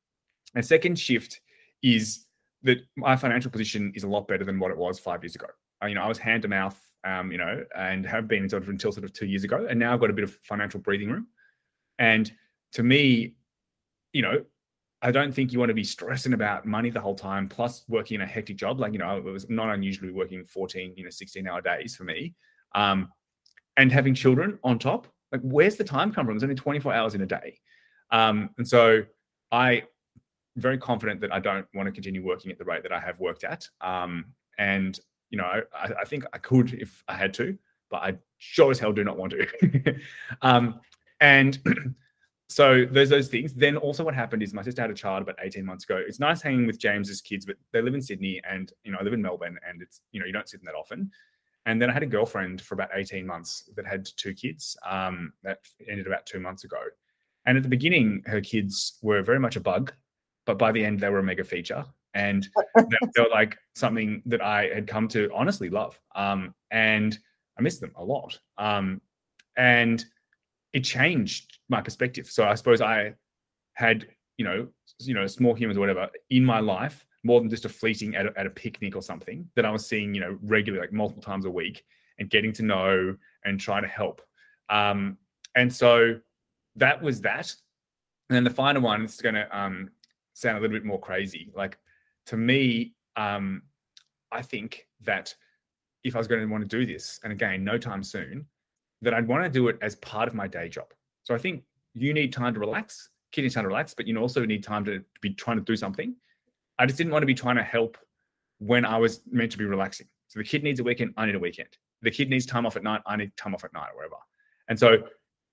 a 0.57 0.63
second 0.63 0.99
shift 0.99 1.41
is 1.83 2.27
that 2.63 2.79
my 2.97 3.17
financial 3.17 3.51
position 3.51 3.93
is 3.95 4.03
a 4.03 4.09
lot 4.09 4.27
better 4.27 4.45
than 4.45 4.59
what 4.59 4.71
it 4.71 4.77
was 4.77 4.99
five 4.99 5.23
years 5.23 5.37
ago. 5.37 5.47
Uh, 5.83 5.87
you 5.87 5.95
know, 5.95 6.03
I 6.03 6.09
was 6.09 6.19
hand 6.19 6.43
to 6.43 6.49
mouth, 6.49 6.79
um, 7.05 7.31
you 7.31 7.39
know, 7.39 7.65
and 7.77 8.05
have 8.07 8.27
been 8.27 8.49
sort 8.49 8.63
of 8.63 8.69
until 8.69 8.93
sort 8.93 9.05
of 9.05 9.13
two 9.13 9.27
years 9.27 9.45
ago, 9.45 9.67
and 9.69 9.79
now 9.79 9.95
I've 9.95 10.01
got 10.01 10.11
a 10.11 10.15
bit 10.15 10.25
of 10.25 10.35
financial 10.43 10.81
breathing 10.81 11.11
room. 11.11 11.29
And 11.99 12.31
to 12.73 12.83
me, 12.83 13.35
you 14.13 14.23
know, 14.23 14.45
I 15.03 15.11
don't 15.11 15.35
think 15.35 15.53
you 15.53 15.59
want 15.59 15.71
to 15.71 15.75
be 15.75 15.85
stressing 15.85 16.35
about 16.35 16.67
money 16.67 16.91
the 16.91 17.01
whole 17.01 17.15
time, 17.15 17.49
plus 17.49 17.85
working 17.89 18.17
in 18.17 18.21
a 18.21 18.27
hectic 18.27 18.57
job. 18.57 18.81
Like, 18.81 18.93
you 18.93 18.99
know, 18.99 19.17
it 19.17 19.25
was 19.25 19.49
not 19.49 19.71
unusually 19.71 20.13
working 20.13 20.45
14, 20.45 20.95
you 20.97 21.05
know, 21.05 21.11
16 21.11 21.47
hour 21.49 21.63
days 21.63 21.97
for 21.97 22.05
me. 22.05 22.35
Um, 22.75 23.09
and 23.77 23.91
having 23.91 24.15
children 24.15 24.59
on 24.63 24.79
top. 24.79 25.07
Like, 25.33 25.41
where's 25.43 25.77
the 25.77 25.85
time 25.85 26.13
come 26.13 26.27
from? 26.27 26.35
There's 26.35 26.43
only 26.43 26.55
24 26.55 26.93
hours 26.93 27.15
in 27.15 27.23
a 27.23 27.27
day. 27.27 27.59
Um, 28.11 28.51
and 28.59 28.67
so 28.67 29.05
I 29.53 29.85
very 30.57 30.79
confident 30.79 31.21
that 31.21 31.33
I 31.33 31.41
don't 31.41 31.67
want 31.75 31.87
to 31.87 31.93
continue 31.93 32.25
working 32.25 32.51
at 32.51 32.59
the 32.59 32.65
rate 32.65 32.83
that 32.83 32.93
I 32.93 33.01
have 33.01 33.19
worked 33.21 33.45
at. 33.45 33.67
Um, 33.81 34.27
and 34.59 34.99
you 35.31 35.39
know, 35.39 35.45
I, 35.45 35.93
I, 36.01 36.05
think 36.05 36.25
I 36.33 36.39
could 36.39 36.75
if 36.75 37.03
I 37.09 37.15
had 37.15 37.33
to, 37.35 37.57
but 37.89 38.03
I 38.03 38.19
sure 38.39 38.71
as 38.71 38.79
hell 38.79 38.93
do 38.93 39.05
not 39.05 39.17
want 39.17 39.33
to. 39.33 39.97
um, 40.43 40.81
and 41.21 41.59
so 42.51 42.85
there's 42.91 43.09
those 43.09 43.29
things. 43.29 43.55
Then 43.55 43.77
also 43.77 44.05
what 44.05 44.15
happened 44.15 44.43
is 44.43 44.53
my 44.53 44.63
sister 44.63 44.83
had 44.83 44.91
a 44.91 44.95
child 44.95 45.23
about 45.23 45.37
18 45.41 45.65
months 45.65 45.85
ago. 45.85 45.97
It's 45.97 46.19
nice 46.19 46.43
hanging 46.43 46.67
with 46.67 46.79
James's 46.79 47.21
kids, 47.21 47.47
but 47.47 47.57
they 47.73 47.81
live 47.81 47.95
in 47.95 48.03
Sydney 48.03 48.41
and 48.49 48.73
you 48.85 48.93
know, 48.93 48.99
I 49.01 49.05
live 49.05 49.13
in 49.13 49.23
Melbourne 49.23 49.59
and 49.67 49.81
it's 49.81 50.01
you 50.13 50.21
know, 50.21 50.27
you 50.27 50.33
don't 50.33 50.49
see 50.49 50.57
them 50.57 50.67
that 50.67 50.75
often. 50.75 51.11
And 51.67 51.81
then 51.81 51.91
I 51.91 51.93
had 51.93 52.03
a 52.03 52.07
girlfriend 52.07 52.61
for 52.61 52.75
about 52.75 52.91
18 52.95 53.27
months 53.27 53.71
that 53.77 53.87
had 53.87 54.09
two 54.17 54.35
kids. 54.35 54.77
Um, 54.85 55.33
that 55.43 55.59
ended 55.89 56.07
about 56.07 56.27
two 56.27 56.41
months 56.41 56.65
ago. 56.65 56.81
And 57.47 57.57
at 57.57 57.63
the 57.63 57.69
beginning, 57.69 58.23
her 58.27 58.41
kids 58.41 58.99
were 59.03 59.23
very 59.23 59.39
much 59.39 59.57
a 59.57 59.61
bug 59.61 59.93
but 60.51 60.59
by 60.59 60.73
the 60.73 60.85
end 60.85 60.99
they 60.99 61.09
were 61.09 61.21
a 61.21 61.23
mega 61.23 61.45
feature 61.45 61.85
and 62.15 62.49
they 62.75 63.23
were 63.23 63.29
like 63.31 63.57
something 63.77 64.21
that 64.27 64.43
I 64.43 64.69
had 64.75 64.89
come 64.89 65.07
to 65.09 65.31
honestly 65.33 65.71
love. 65.71 65.97
Um, 66.17 66.55
and 66.73 67.17
I 67.57 67.63
miss 67.63 67.79
them 67.79 67.93
a 67.95 68.05
lot. 68.05 68.37
Um, 68.59 69.01
and 69.57 70.05
it 70.73 70.81
changed 70.81 71.59
my 71.69 71.81
perspective. 71.81 72.27
So 72.31 72.45
I 72.45 72.55
suppose 72.55 72.81
I 72.81 73.15
had, 73.75 74.07
you 74.37 74.45
know, 74.45 74.69
you 74.99 75.15
know, 75.15 75.27
small 75.27 75.55
humans 75.55 75.77
or 75.77 75.81
whatever 75.81 76.09
in 76.31 76.45
my 76.45 76.61
life 76.61 77.07
more 77.23 77.41
than 77.41 77.51
just 77.51 77.65
a 77.65 77.69
fleeting 77.69 78.15
at 78.17 78.27
a, 78.27 78.33
at 78.37 78.47
a 78.47 78.51
picnic 78.51 78.97
or 78.97 79.03
something 79.03 79.49
that 79.57 79.67
I 79.67 79.71
was 79.71 79.87
seeing, 79.87 80.15
you 80.15 80.21
know, 80.21 80.39
regularly, 80.43 80.85
like 80.85 80.93
multiple 80.93 81.23
times 81.23 81.45
a 81.45 81.51
week 81.51 81.85
and 82.19 82.31
getting 82.31 82.53
to 82.55 82.63
know 82.63 83.17
and 83.45 83.61
try 83.61 83.81
to 83.81 83.87
help. 83.87 84.23
Um, 84.69 85.19
and 85.55 85.73
so 85.73 86.21
that 86.77 87.03
was 87.03 87.21
that. 87.23 87.55
And 88.29 88.37
then 88.37 88.45
the 88.45 88.51
final 88.51 88.83
one 88.83 89.05
is 89.05 89.21
going 89.21 89.35
to 89.35 89.59
um, 89.59 89.91
sound 90.35 90.59
a 90.59 90.61
little 90.61 90.77
bit 90.77 90.85
more 90.85 91.01
crazy. 91.01 91.51
Like 91.55 91.79
to 92.27 92.37
me, 92.37 92.95
um, 93.17 93.63
I 94.33 94.43
think 94.43 94.87
that 95.03 95.35
if 96.05 96.15
I 96.15 96.19
was 96.19 96.29
going 96.29 96.41
to 96.41 96.47
want 96.47 96.63
to 96.69 96.79
do 96.79 96.87
this, 96.87 97.21
and 97.25 97.33
again, 97.33 97.65
no 97.65 97.77
time 97.77 98.03
soon, 98.03 98.47
that 99.03 99.15
I'd 99.15 99.27
want 99.27 99.45
to 99.45 99.51
do 99.51 99.69
it 99.69 99.79
as 99.81 99.97
part 99.97 100.29
of 100.29 100.35
my 100.35 100.47
day 100.47 100.69
job. 100.69 100.93
So 101.23 101.35
I 101.35 101.39
think 101.39 101.65
you 101.95 102.13
need 102.13 102.33
time 102.33 102.55
to 102.55 102.61
relax, 102.61 103.09
kid 103.33 103.43
needs 103.43 103.55
time 103.55 103.65
to 103.65 103.69
relax, 103.69 103.95
but 103.95 104.07
you 104.07 104.17
also 104.19 104.45
need 104.45 104.63
time 104.63 104.85
to 104.85 105.03
be 105.21 105.35
trying 105.35 105.57
to 105.59 105.65
do 105.65 105.77
something. 105.77 106.15
I 106.79 106.87
just 106.87 106.99
didn't 106.99 107.13
want 107.13 107.23
to 107.23 107.27
be 107.27 107.35
trying 107.35 107.57
to 107.57 107.63
help 107.63 107.97
when 108.59 108.85
I 108.85 108.97
was 108.97 109.21
meant 109.31 109.53
to 109.53 109.59
be 109.59 109.65
relaxing. 109.65 110.07
So 110.29 110.39
the 110.39 110.45
kid 110.45 110.63
needs 110.63 110.81
a 110.81 110.85
weekend, 110.85 111.15
I 111.17 111.27
need 111.27 111.35
a 111.35 111.39
weekend. 111.39 111.69
The 112.03 112.11
kid 112.11 112.31
needs 112.31 112.47
time 112.47 112.67
off 112.67 112.77
at 112.77 112.83
night, 112.83 113.03
I 113.07 113.17
need 113.17 113.37
time 113.37 113.55
off 113.55 113.65
at 113.65 113.73
night 113.73 113.89
or 113.93 113.97
whatever. 113.97 114.17
And 114.69 114.79
so 114.79 115.03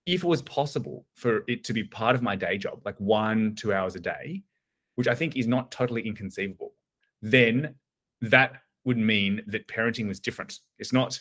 if 0.05 0.23
it 0.23 0.27
was 0.27 0.41
possible 0.43 1.05
for 1.15 1.43
it 1.47 1.63
to 1.65 1.73
be 1.73 1.83
part 1.83 2.15
of 2.15 2.21
my 2.21 2.35
day 2.35 2.57
job, 2.57 2.81
like 2.85 2.95
one, 2.99 3.55
two 3.55 3.73
hours 3.73 3.95
a 3.95 3.99
day, 3.99 4.43
which 4.95 5.07
I 5.07 5.15
think 5.15 5.35
is 5.35 5.47
not 5.47 5.71
totally 5.71 6.01
inconceivable, 6.01 6.73
then 7.21 7.75
that 8.21 8.53
would 8.85 8.97
mean 8.97 9.41
that 9.47 9.67
parenting 9.67 10.07
was 10.07 10.19
different. 10.19 10.59
It's 10.79 10.93
not, 10.93 11.19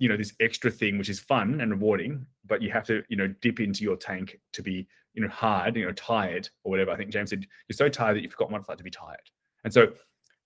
you 0.00 0.08
know, 0.08 0.16
this 0.16 0.32
extra 0.40 0.70
thing 0.70 0.96
which 0.96 1.10
is 1.10 1.20
fun 1.20 1.60
and 1.60 1.70
rewarding, 1.70 2.26
but 2.46 2.62
you 2.62 2.70
have 2.70 2.84
to, 2.84 3.04
you 3.08 3.16
know, 3.16 3.28
dip 3.42 3.60
into 3.60 3.84
your 3.84 3.96
tank 3.96 4.40
to 4.54 4.62
be, 4.62 4.88
you 5.12 5.22
know, 5.22 5.28
hard, 5.28 5.76
you 5.76 5.84
know, 5.84 5.92
tired 5.92 6.48
or 6.64 6.70
whatever. 6.70 6.90
I 6.90 6.96
think 6.96 7.10
James 7.10 7.28
said 7.28 7.46
you're 7.68 7.76
so 7.76 7.90
tired 7.90 8.16
that 8.16 8.22
you 8.22 8.30
forgot 8.30 8.50
what 8.50 8.60
it's 8.60 8.68
like 8.68 8.78
to 8.78 8.84
be 8.84 8.90
tired. 8.90 9.20
And 9.62 9.72
so 9.72 9.92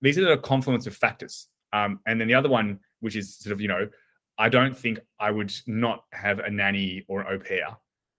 these 0.03 0.19
are 0.19 0.29
the 0.29 0.39
confluence 0.39 0.89
of 0.89 0.97
factors. 0.97 1.47
Um, 1.73 2.01
and 2.05 2.21
then 2.21 2.27
the 2.27 2.35
other 2.35 2.49
one, 2.49 2.81
which 2.99 3.15
is 3.15 3.37
sort 3.37 3.53
of, 3.53 3.61
you 3.61 3.69
know, 3.69 3.89
I 4.39 4.49
don't 4.49 4.77
think 4.77 4.99
I 5.21 5.31
would 5.31 5.55
not 5.69 6.03
have 6.13 6.41
a 6.41 6.51
nanny 6.51 7.05
or 7.07 7.21
an 7.21 7.29
au 7.29 7.39
pair 7.39 7.77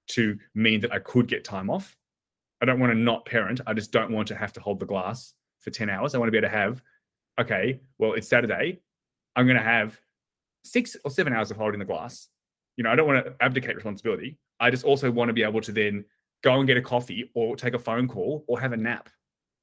to 0.08 0.40
mean 0.54 0.80
that 0.82 0.94
I 0.94 1.00
could 1.00 1.28
get 1.28 1.44
time 1.44 1.70
off. 1.70 1.98
I 2.62 2.66
don't 2.66 2.80
want 2.80 2.94
to 2.94 2.98
not 2.98 3.26
parent. 3.26 3.60
I 3.68 3.74
just 3.74 3.92
don't 3.92 4.12
want 4.12 4.30
to 4.30 4.36
have 4.36 4.54
to 4.54 4.62
hold 4.62 4.80
the 4.80 4.86
glass 4.86 5.34
for 5.60 5.70
10 5.70 5.90
hours. 5.90 6.16
I 6.16 6.18
want 6.18 6.30
to 6.30 6.32
be 6.32 6.38
able 6.38 6.48
to 6.48 6.58
have, 6.58 6.82
okay, 7.42 7.82
well, 7.98 8.14
it's 8.14 8.30
Saturday. 8.30 8.80
I'm 9.36 9.46
going 9.46 9.58
to 9.58 9.64
have 9.64 10.00
six 10.66 10.98
or 11.06 11.12
seven 11.12 11.34
hours 11.34 11.52
of 11.52 11.58
holding 11.58 11.80
the 11.80 11.86
glass. 11.86 12.28
You 12.76 12.84
know, 12.84 12.90
I 12.90 12.96
don't 12.96 13.08
want 13.08 13.26
to 13.26 13.34
abdicate 13.40 13.76
responsibility. 13.76 14.38
I 14.60 14.70
just 14.70 14.84
also 14.84 15.10
want 15.12 15.30
to 15.30 15.34
be 15.34 15.44
able 15.44 15.62
to 15.62 15.72
then 15.72 16.04
go 16.44 16.56
and 16.56 16.68
get 16.68 16.78
a 16.78 16.82
coffee 16.82 17.32
or 17.34 17.56
take 17.56 17.74
a 17.74 17.80
phone 17.80 18.08
call 18.08 18.44
or 18.48 18.60
have 18.60 18.74
a 18.74 18.78
nap. 18.78 19.10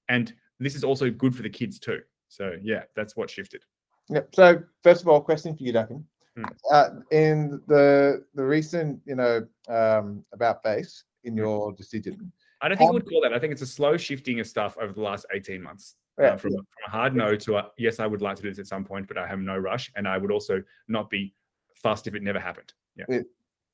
And 0.09 0.33
this 0.59 0.75
is 0.75 0.85
also 0.85 1.11
good 1.11 1.35
for 1.35 1.43
the 1.43 1.51
kids 1.51 1.79
too. 1.79 2.01
So 2.29 2.57
yeah, 2.63 2.85
that's 2.97 3.17
what 3.17 3.29
shifted. 3.29 3.63
Yep. 4.09 4.35
So 4.35 4.63
first 4.83 5.03
of 5.03 5.09
all, 5.09 5.21
question 5.21 5.57
for 5.57 5.63
you, 5.63 5.73
Duncan. 5.73 6.07
Hmm. 6.37 6.45
Uh, 6.71 6.89
in 7.11 7.61
the 7.67 8.25
the 8.35 8.45
recent, 8.45 9.01
you 9.05 9.17
know, 9.17 9.47
um, 9.69 10.25
about 10.33 10.63
face 10.63 11.05
in 11.25 11.33
hmm. 11.33 11.41
your 11.41 11.73
decision, 11.73 12.33
I 12.63 12.69
don't 12.69 12.79
think 12.79 12.89
um, 12.89 12.95
I 12.95 12.95
would 12.95 13.09
call 13.09 13.21
that. 13.23 13.35
I 13.35 13.39
think 13.39 13.53
it's 13.53 13.63
a 13.63 13.67
slow 13.67 13.97
shifting 13.97 14.41
of 14.41 14.47
stuff 14.47 14.79
over 14.81 14.93
the 14.93 15.03
last 15.03 15.27
18 15.33 15.63
months. 15.63 15.97
Yeah, 16.19 16.27
uh, 16.27 16.37
from, 16.37 16.53
from, 16.53 16.67
a 16.87 16.91
hard 16.91 17.17
no 17.17 17.37
to 17.37 17.57
a 17.57 17.71
yes, 17.79 17.99
I 17.99 18.07
would 18.07 18.21
like 18.21 18.37
to 18.37 18.43
do 18.43 18.51
this 18.51 18.59
at 18.59 18.67
some 18.67 18.85
point, 18.85 19.09
but 19.09 19.17
I 19.17 19.27
have 19.27 19.39
no 19.39 19.57
rush. 19.57 19.91
And 19.97 20.07
I 20.07 20.19
would 20.19 20.31
also 20.31 20.63
not 20.89 21.09
be 21.09 21.35
fast 21.75 22.07
if 22.07 22.15
it 22.15 22.23
never 22.23 22.39
happened. 22.39 22.73
Yeah. 22.97 23.21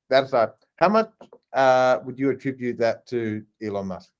that's 0.09 0.31
right. 0.31 0.49
How 0.77 0.89
much 0.89 1.11
uh, 1.53 1.99
would 2.05 2.17
you 2.17 2.29
attribute 2.29 2.77
that 2.77 3.05
to 3.07 3.43
Elon 3.61 3.87
Musk? 3.87 4.11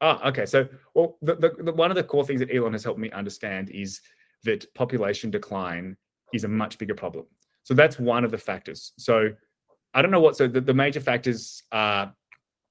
Oh, 0.00 0.20
okay. 0.26 0.46
So, 0.46 0.68
well, 0.94 1.18
the, 1.20 1.34
the, 1.34 1.62
the, 1.64 1.72
one 1.72 1.90
of 1.90 1.96
the 1.96 2.04
core 2.04 2.24
things 2.24 2.40
that 2.40 2.54
Elon 2.54 2.72
has 2.72 2.84
helped 2.84 3.00
me 3.00 3.10
understand 3.10 3.70
is 3.70 4.00
that 4.44 4.72
population 4.74 5.30
decline 5.30 5.96
is 6.32 6.44
a 6.44 6.48
much 6.48 6.78
bigger 6.78 6.94
problem. 6.94 7.26
So 7.64 7.74
that's 7.74 7.98
one 7.98 8.24
of 8.24 8.30
the 8.30 8.38
factors. 8.38 8.92
So 8.96 9.30
I 9.92 10.02
don't 10.02 10.10
know 10.10 10.20
what. 10.20 10.36
So 10.36 10.46
the, 10.46 10.60
the 10.60 10.74
major 10.74 11.00
factors 11.00 11.62
are 11.72 12.14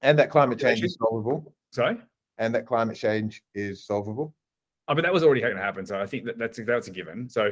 and 0.02 0.18
that 0.20 0.30
climate 0.30 0.60
change 0.60 0.84
is 0.84 0.96
solvable. 1.00 1.54
Sorry? 1.72 1.98
And 2.38 2.54
that 2.56 2.66
climate 2.66 2.98
change 2.98 3.44
is 3.56 3.86
solvable. 3.86 4.34
I 4.88 4.94
mean, 4.94 5.04
that 5.04 5.14
was 5.14 5.24
already 5.24 5.42
going 5.42 5.56
to 5.56 5.62
happen. 5.62 5.86
So 5.86 6.00
I 6.00 6.06
think 6.06 6.26
that 6.26 6.38
that's, 6.38 6.60
that's 6.66 6.88
a 6.88 6.92
given. 6.92 7.30
So 7.30 7.52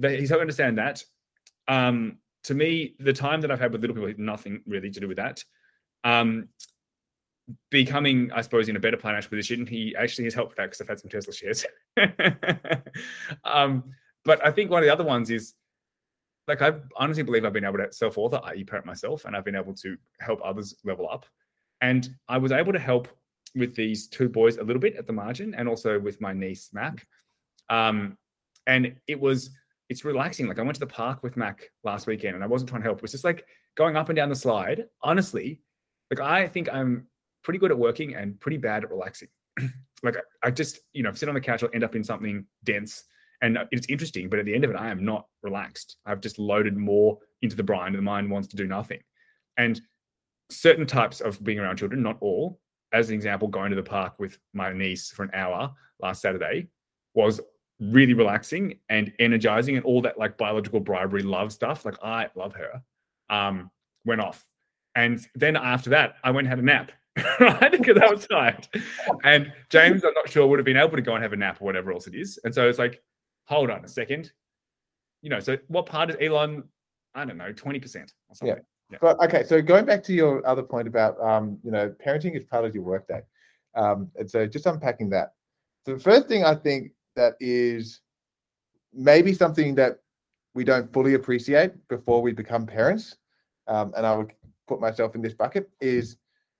he's 0.00 0.28
helping 0.28 0.42
understand 0.42 0.78
that. 0.78 1.04
Um, 1.68 2.18
to 2.44 2.54
me, 2.54 2.94
the 2.98 3.12
time 3.12 3.40
that 3.42 3.50
I've 3.50 3.60
had 3.60 3.72
with 3.72 3.82
little 3.82 3.96
people, 3.96 4.12
nothing 4.16 4.62
really 4.66 4.90
to 4.90 5.00
do 5.00 5.08
with 5.08 5.18
that. 5.18 5.44
Um, 6.04 6.48
becoming, 7.70 8.30
I 8.32 8.40
suppose, 8.40 8.68
in 8.68 8.76
a 8.76 8.80
better 8.80 8.96
financial 8.96 9.30
position, 9.30 9.66
he 9.66 9.94
actually 9.96 10.24
has 10.24 10.34
helped 10.34 10.52
with 10.52 10.56
that 10.56 10.66
because 10.66 10.80
I've 10.80 10.88
had 10.88 11.00
some 11.00 11.10
Tesla 11.10 11.34
shares. 11.34 11.66
um, 13.44 13.84
but 14.24 14.44
I 14.44 14.50
think 14.50 14.70
one 14.70 14.82
of 14.82 14.86
the 14.86 14.92
other 14.92 15.04
ones 15.04 15.30
is 15.30 15.54
like 16.48 16.62
I 16.62 16.72
honestly 16.96 17.22
believe 17.22 17.44
I've 17.44 17.52
been 17.52 17.64
able 17.64 17.78
to 17.78 17.92
self-author, 17.92 18.40
i.e., 18.44 18.64
parent 18.64 18.86
myself, 18.86 19.24
and 19.24 19.36
I've 19.36 19.44
been 19.44 19.56
able 19.56 19.74
to 19.74 19.96
help 20.20 20.40
others 20.44 20.74
level 20.84 21.08
up. 21.08 21.26
And 21.80 22.08
I 22.28 22.38
was 22.38 22.52
able 22.52 22.72
to 22.72 22.78
help 22.78 23.08
with 23.54 23.74
these 23.74 24.06
two 24.06 24.28
boys 24.28 24.56
a 24.56 24.62
little 24.62 24.80
bit 24.80 24.96
at 24.96 25.06
the 25.06 25.12
margin 25.12 25.54
and 25.54 25.68
also 25.68 25.98
with 25.98 26.20
my 26.20 26.32
niece, 26.32 26.70
Mac. 26.72 27.06
Um, 27.68 28.16
and 28.66 28.94
it 29.06 29.20
was, 29.20 29.50
it's 29.88 30.04
relaxing. 30.04 30.46
Like 30.46 30.58
I 30.58 30.62
went 30.62 30.74
to 30.74 30.80
the 30.80 30.86
park 30.86 31.22
with 31.22 31.36
Mac 31.36 31.70
last 31.84 32.06
weekend 32.06 32.34
and 32.34 32.44
I 32.44 32.46
wasn't 32.46 32.70
trying 32.70 32.82
to 32.82 32.86
help. 32.86 32.98
It 32.98 33.02
was 33.02 33.12
just 33.12 33.24
like 33.24 33.44
going 33.76 33.96
up 33.96 34.08
and 34.08 34.16
down 34.16 34.28
the 34.28 34.36
slide. 34.36 34.84
Honestly, 35.02 35.60
like 36.10 36.20
I 36.20 36.46
think 36.46 36.68
I'm 36.72 37.06
pretty 37.42 37.58
good 37.58 37.70
at 37.70 37.78
working 37.78 38.14
and 38.14 38.38
pretty 38.40 38.58
bad 38.58 38.84
at 38.84 38.90
relaxing. 38.90 39.28
like 40.02 40.16
I, 40.16 40.48
I 40.48 40.50
just, 40.50 40.80
you 40.92 41.02
know, 41.02 41.12
sit 41.12 41.28
on 41.28 41.34
the 41.34 41.40
couch, 41.40 41.62
I'll 41.62 41.70
end 41.74 41.84
up 41.84 41.96
in 41.96 42.04
something 42.04 42.46
dense 42.64 43.04
and 43.42 43.58
it's 43.70 43.86
interesting, 43.88 44.28
but 44.28 44.38
at 44.38 44.44
the 44.44 44.54
end 44.54 44.64
of 44.64 44.70
it, 44.70 44.76
I 44.76 44.90
am 44.90 45.04
not 45.04 45.26
relaxed. 45.42 45.96
I've 46.04 46.20
just 46.20 46.38
loaded 46.38 46.76
more 46.76 47.18
into 47.42 47.56
the 47.56 47.62
brine 47.62 47.88
and 47.88 47.98
the 47.98 48.02
mind 48.02 48.30
wants 48.30 48.48
to 48.48 48.56
do 48.56 48.66
nothing. 48.66 49.00
And 49.56 49.80
certain 50.50 50.86
types 50.86 51.20
of 51.20 51.42
being 51.42 51.58
around 51.58 51.78
children, 51.78 52.02
not 52.02 52.18
all. 52.20 52.60
As 52.92 53.08
an 53.08 53.14
example, 53.14 53.48
going 53.48 53.70
to 53.70 53.76
the 53.76 53.82
park 53.82 54.14
with 54.18 54.38
my 54.52 54.72
niece 54.72 55.10
for 55.10 55.22
an 55.22 55.30
hour 55.32 55.72
last 56.00 56.22
Saturday 56.22 56.68
was 57.14 57.40
really 57.80 58.14
relaxing 58.14 58.78
and 58.88 59.12
energizing, 59.18 59.76
and 59.76 59.84
all 59.84 60.02
that 60.02 60.18
like 60.18 60.36
biological 60.36 60.80
bribery 60.80 61.22
love 61.22 61.52
stuff. 61.52 61.84
Like 61.84 62.02
I 62.02 62.28
love 62.34 62.54
her. 62.54 62.82
Um, 63.28 63.70
went 64.04 64.20
off, 64.20 64.44
and 64.94 65.24
then 65.34 65.56
after 65.56 65.90
that, 65.90 66.16
I 66.24 66.30
went 66.30 66.48
and 66.48 66.50
had 66.50 66.58
a 66.58 66.62
nap, 66.62 66.92
right? 67.40 67.70
Because 67.80 67.98
I 68.02 68.12
was 68.12 68.26
tired. 68.26 68.68
And 69.24 69.52
James, 69.68 70.04
I'm 70.04 70.14
not 70.14 70.28
sure, 70.28 70.46
would 70.46 70.58
have 70.58 70.66
been 70.66 70.76
able 70.76 70.96
to 70.96 71.02
go 71.02 71.14
and 71.14 71.22
have 71.22 71.32
a 71.32 71.36
nap 71.36 71.60
or 71.60 71.64
whatever 71.64 71.92
else 71.92 72.06
it 72.06 72.14
is. 72.14 72.38
And 72.44 72.54
so 72.54 72.68
it's 72.68 72.78
like, 72.78 73.02
hold 73.46 73.70
on 73.70 73.84
a 73.84 73.88
second. 73.88 74.32
You 75.22 75.30
know, 75.30 75.40
so 75.40 75.58
what 75.68 75.86
part 75.86 76.10
is 76.10 76.16
Elon? 76.20 76.64
I 77.14 77.24
don't 77.24 77.36
know, 77.36 77.52
20% 77.52 77.84
or 77.84 78.34
something. 78.34 78.48
Yeah. 78.48 78.54
Yeah. 78.90 78.98
But 79.00 79.22
okay, 79.24 79.44
so 79.44 79.62
going 79.62 79.84
back 79.84 80.02
to 80.04 80.12
your 80.12 80.46
other 80.46 80.62
point 80.62 80.88
about 80.88 81.20
um, 81.20 81.58
you 81.62 81.70
know, 81.70 81.94
parenting 82.04 82.36
is 82.36 82.44
part 82.44 82.64
of 82.64 82.74
your 82.74 82.84
workday. 82.84 83.22
Um, 83.74 84.10
and 84.16 84.28
so 84.28 84.46
just 84.46 84.66
unpacking 84.66 85.10
that. 85.10 85.34
The 85.84 85.98
first 85.98 86.26
thing 86.26 86.44
I 86.44 86.54
think 86.54 86.92
that 87.16 87.34
is 87.40 88.00
maybe 88.92 89.32
something 89.32 89.74
that 89.76 89.98
we 90.54 90.64
don't 90.64 90.92
fully 90.92 91.14
appreciate 91.14 91.72
before 91.88 92.20
we 92.20 92.32
become 92.32 92.66
parents, 92.66 93.16
um, 93.68 93.92
and 93.96 94.04
I 94.04 94.16
would 94.16 94.32
put 94.66 94.80
myself 94.80 95.14
in 95.14 95.22
this 95.22 95.34
bucket, 95.34 95.70
is 95.80 96.16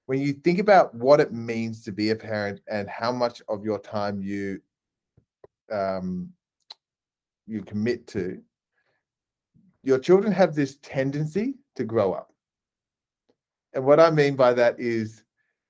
when 0.07 0.21
you 0.21 0.33
think 0.33 0.59
about 0.59 0.95
what 0.95 1.21
it 1.21 1.33
means 1.33 1.83
to 1.85 1.93
be 1.93 2.11
a 2.11 2.17
parent 2.17 2.61
and 2.71 2.89
how 2.89 3.11
much 3.11 3.43
of 3.49 3.65
your 3.65 3.79
time 3.79 4.23
you 4.23 4.61
um, 5.73 6.31
you 7.47 7.63
commit 7.63 8.07
to, 8.09 8.41
your 9.83 9.99
children 9.99 10.33
have 10.33 10.55
this 10.55 10.77
tendency 10.83 11.55
to 11.77 11.85
grow 11.85 12.13
up. 12.13 12.33
And 13.73 13.85
what 13.85 14.01
I 14.01 14.11
mean 14.11 14.37
by 14.37 14.53
that 14.55 14.79
is 14.79 15.23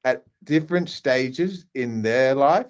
at 0.04 0.24
different 0.44 0.88
stages 0.88 1.66
in 1.74 2.02
their 2.02 2.34
life, 2.34 2.66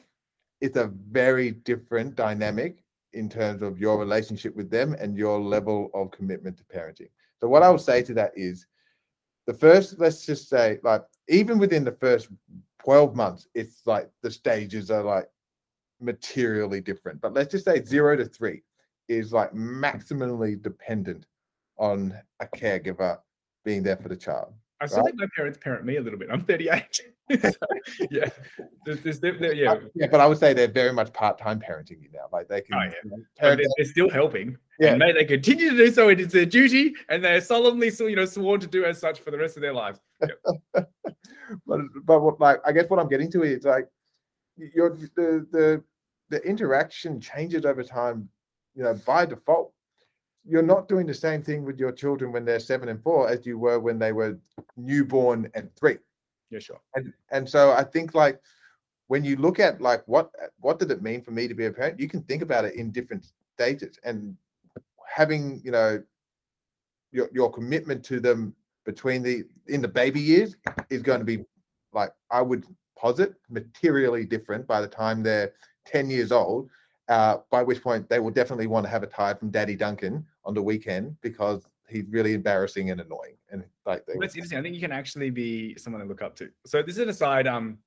it's 0.60 0.76
a 0.76 0.92
very 1.10 1.52
different 1.52 2.16
dynamic 2.16 2.82
in 3.12 3.28
terms 3.28 3.62
of 3.62 3.78
your 3.78 3.98
relationship 3.98 4.54
with 4.54 4.70
them 4.70 4.94
and 4.98 5.16
your 5.16 5.40
level 5.40 5.90
of 5.94 6.10
commitment 6.10 6.56
to 6.58 6.64
parenting. 6.64 7.08
So, 7.40 7.48
what 7.48 7.62
I 7.62 7.70
would 7.70 7.80
say 7.80 8.02
to 8.02 8.14
that 8.14 8.32
is 8.36 8.66
the 9.46 9.54
first, 9.54 9.98
let's 9.98 10.26
just 10.26 10.48
say, 10.48 10.78
like, 10.82 11.02
even 11.28 11.58
within 11.58 11.84
the 11.84 11.92
first 11.92 12.28
12 12.82 13.16
months, 13.16 13.48
it's 13.54 13.82
like 13.86 14.10
the 14.22 14.30
stages 14.30 14.90
are 14.90 15.02
like 15.02 15.28
materially 16.00 16.80
different. 16.80 17.20
But 17.20 17.34
let's 17.34 17.50
just 17.50 17.64
say 17.64 17.82
zero 17.84 18.16
to 18.16 18.24
three 18.24 18.62
is 19.08 19.32
like 19.32 19.52
maximally 19.52 20.60
dependent 20.60 21.26
on 21.80 22.14
a 22.38 22.46
caregiver 22.46 23.18
being 23.64 23.82
there 23.82 23.96
for 23.96 24.08
the 24.08 24.16
child. 24.16 24.52
I 24.80 24.86
still 24.86 25.02
right? 25.02 25.06
think 25.06 25.20
my 25.20 25.26
parents 25.34 25.58
parent 25.62 25.84
me 25.84 25.96
a 25.96 26.00
little 26.00 26.18
bit. 26.18 26.28
I'm 26.30 26.44
38. 26.44 27.00
so, 27.42 27.50
yeah. 28.10 28.28
There's, 28.86 29.20
there's, 29.20 29.56
yeah. 29.56 29.72
Uh, 29.72 29.80
yeah, 29.94 30.06
but 30.10 30.20
I 30.20 30.26
would 30.26 30.38
say 30.38 30.54
they're 30.54 30.68
very 30.68 30.92
much 30.92 31.12
part-time 31.12 31.60
parenting 31.60 32.02
you 32.02 32.08
now. 32.12 32.26
Like 32.32 32.48
they 32.48 32.62
can. 32.62 32.74
Oh, 32.74 32.82
yeah. 32.84 32.92
You 33.04 33.10
know, 33.10 33.16
they're, 33.40 33.56
they're, 33.76 33.86
still 33.86 34.08
helping. 34.08 34.56
Yeah. 34.78 34.90
And 34.90 34.98
may 34.98 35.12
they 35.12 35.24
continue 35.24 35.70
to 35.70 35.76
do 35.76 35.90
so. 35.90 36.08
It 36.08 36.20
is 36.20 36.32
their 36.32 36.46
duty, 36.46 36.94
and 37.08 37.22
they're 37.22 37.42
solemnly, 37.42 37.92
you 37.98 38.16
know, 38.16 38.24
sworn 38.24 38.60
to 38.60 38.66
do 38.66 38.84
as 38.84 38.98
such 38.98 39.20
for 39.20 39.30
the 39.30 39.38
rest 39.38 39.56
of 39.56 39.62
their 39.62 39.74
lives. 39.74 40.00
Yep. 40.22 40.40
but 41.66 41.80
but 42.04 42.20
what, 42.20 42.40
like 42.40 42.60
I 42.64 42.72
guess 42.72 42.88
what 42.88 42.98
I'm 42.98 43.08
getting 43.08 43.30
to 43.32 43.42
is 43.42 43.64
like 43.64 43.86
your 44.56 44.96
the 45.14 45.46
the 45.52 45.84
the 46.30 46.42
interaction 46.48 47.20
changes 47.20 47.66
over 47.66 47.84
time. 47.84 48.28
You 48.74 48.84
know, 48.84 48.94
by 49.04 49.26
default 49.26 49.72
you're 50.50 50.62
not 50.62 50.88
doing 50.88 51.06
the 51.06 51.14
same 51.14 51.42
thing 51.42 51.64
with 51.64 51.78
your 51.78 51.92
children 51.92 52.32
when 52.32 52.44
they're 52.44 52.58
seven 52.58 52.88
and 52.88 53.00
four 53.02 53.28
as 53.28 53.46
you 53.46 53.56
were 53.56 53.78
when 53.78 53.98
they 53.98 54.12
were 54.12 54.36
newborn 54.76 55.48
and 55.54 55.74
three. 55.76 55.98
Yeah, 56.50 56.58
sure. 56.58 56.80
And 56.94 57.12
and 57.30 57.48
so 57.48 57.72
I 57.72 57.84
think 57.84 58.14
like 58.14 58.40
when 59.06 59.24
you 59.24 59.36
look 59.36 59.60
at 59.60 59.80
like 59.80 60.02
what 60.06 60.30
what 60.58 60.78
did 60.78 60.90
it 60.90 61.02
mean 61.02 61.22
for 61.22 61.30
me 61.30 61.46
to 61.46 61.54
be 61.54 61.66
a 61.66 61.72
parent, 61.72 62.00
you 62.00 62.08
can 62.08 62.22
think 62.22 62.42
about 62.42 62.64
it 62.64 62.74
in 62.74 62.90
different 62.90 63.26
stages 63.54 63.98
and 64.04 64.36
having 65.06 65.60
you 65.64 65.70
know 65.70 66.02
your 67.12 67.28
your 67.32 67.50
commitment 67.50 68.04
to 68.04 68.18
them 68.18 68.54
between 68.84 69.22
the 69.22 69.44
in 69.68 69.80
the 69.80 69.88
baby 69.88 70.20
years 70.20 70.56
is 70.90 71.02
going 71.02 71.20
to 71.20 71.24
be 71.24 71.44
like 71.92 72.12
I 72.30 72.42
would 72.42 72.64
posit 72.98 73.34
materially 73.48 74.24
different 74.24 74.66
by 74.66 74.80
the 74.80 74.88
time 74.88 75.22
they're 75.22 75.52
10 75.86 76.10
years 76.10 76.32
old 76.32 76.68
uh, 77.08 77.38
by 77.50 77.62
which 77.62 77.82
point 77.82 78.08
they 78.08 78.20
will 78.20 78.30
definitely 78.30 78.66
want 78.66 78.84
to 78.84 78.90
have 78.90 79.02
a 79.02 79.06
tie 79.06 79.34
from 79.34 79.50
Daddy 79.50 79.74
Duncan 79.74 80.24
on 80.44 80.54
the 80.54 80.62
weekend 80.62 81.16
because 81.20 81.66
he's 81.88 82.04
really 82.08 82.34
embarrassing 82.34 82.90
and 82.90 83.00
annoying. 83.00 83.36
And 83.50 83.64
like 83.86 84.06
they 84.06 84.14
that's 84.20 84.34
interesting. 84.34 84.58
I 84.58 84.62
think 84.62 84.74
you 84.74 84.80
can 84.80 84.92
actually 84.92 85.30
be 85.30 85.76
someone 85.76 86.02
to 86.02 86.08
look 86.08 86.22
up 86.22 86.36
to. 86.36 86.50
So 86.66 86.82
this 86.82 86.96
is 86.96 87.02
an 87.02 87.08
aside. 87.08 87.46
Um, 87.46 87.78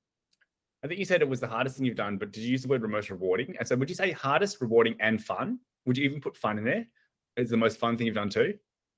I 0.82 0.86
think 0.86 0.98
you 0.98 1.06
said 1.06 1.22
it 1.22 1.28
was 1.28 1.40
the 1.40 1.48
hardest 1.48 1.76
thing 1.76 1.86
you've 1.86 1.96
done, 1.96 2.18
but 2.18 2.32
did 2.32 2.42
you 2.42 2.50
use 2.50 2.62
the 2.62 2.68
word 2.68 2.88
most 2.88 3.10
rewarding? 3.10 3.54
And 3.58 3.66
so 3.66 3.74
would 3.76 3.88
you 3.88 3.94
say 3.94 4.12
hardest, 4.12 4.60
rewarding, 4.60 4.96
and 5.00 5.22
fun? 5.22 5.58
Would 5.86 5.96
you 5.96 6.04
even 6.04 6.20
put 6.20 6.36
fun 6.36 6.58
in 6.58 6.64
there? 6.64 6.86
Is 7.36 7.50
the 7.50 7.56
most 7.56 7.78
fun 7.78 7.96
thing 7.96 8.06
you've 8.06 8.14
done 8.14 8.28
too? 8.28 8.54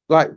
Like, 0.08 0.30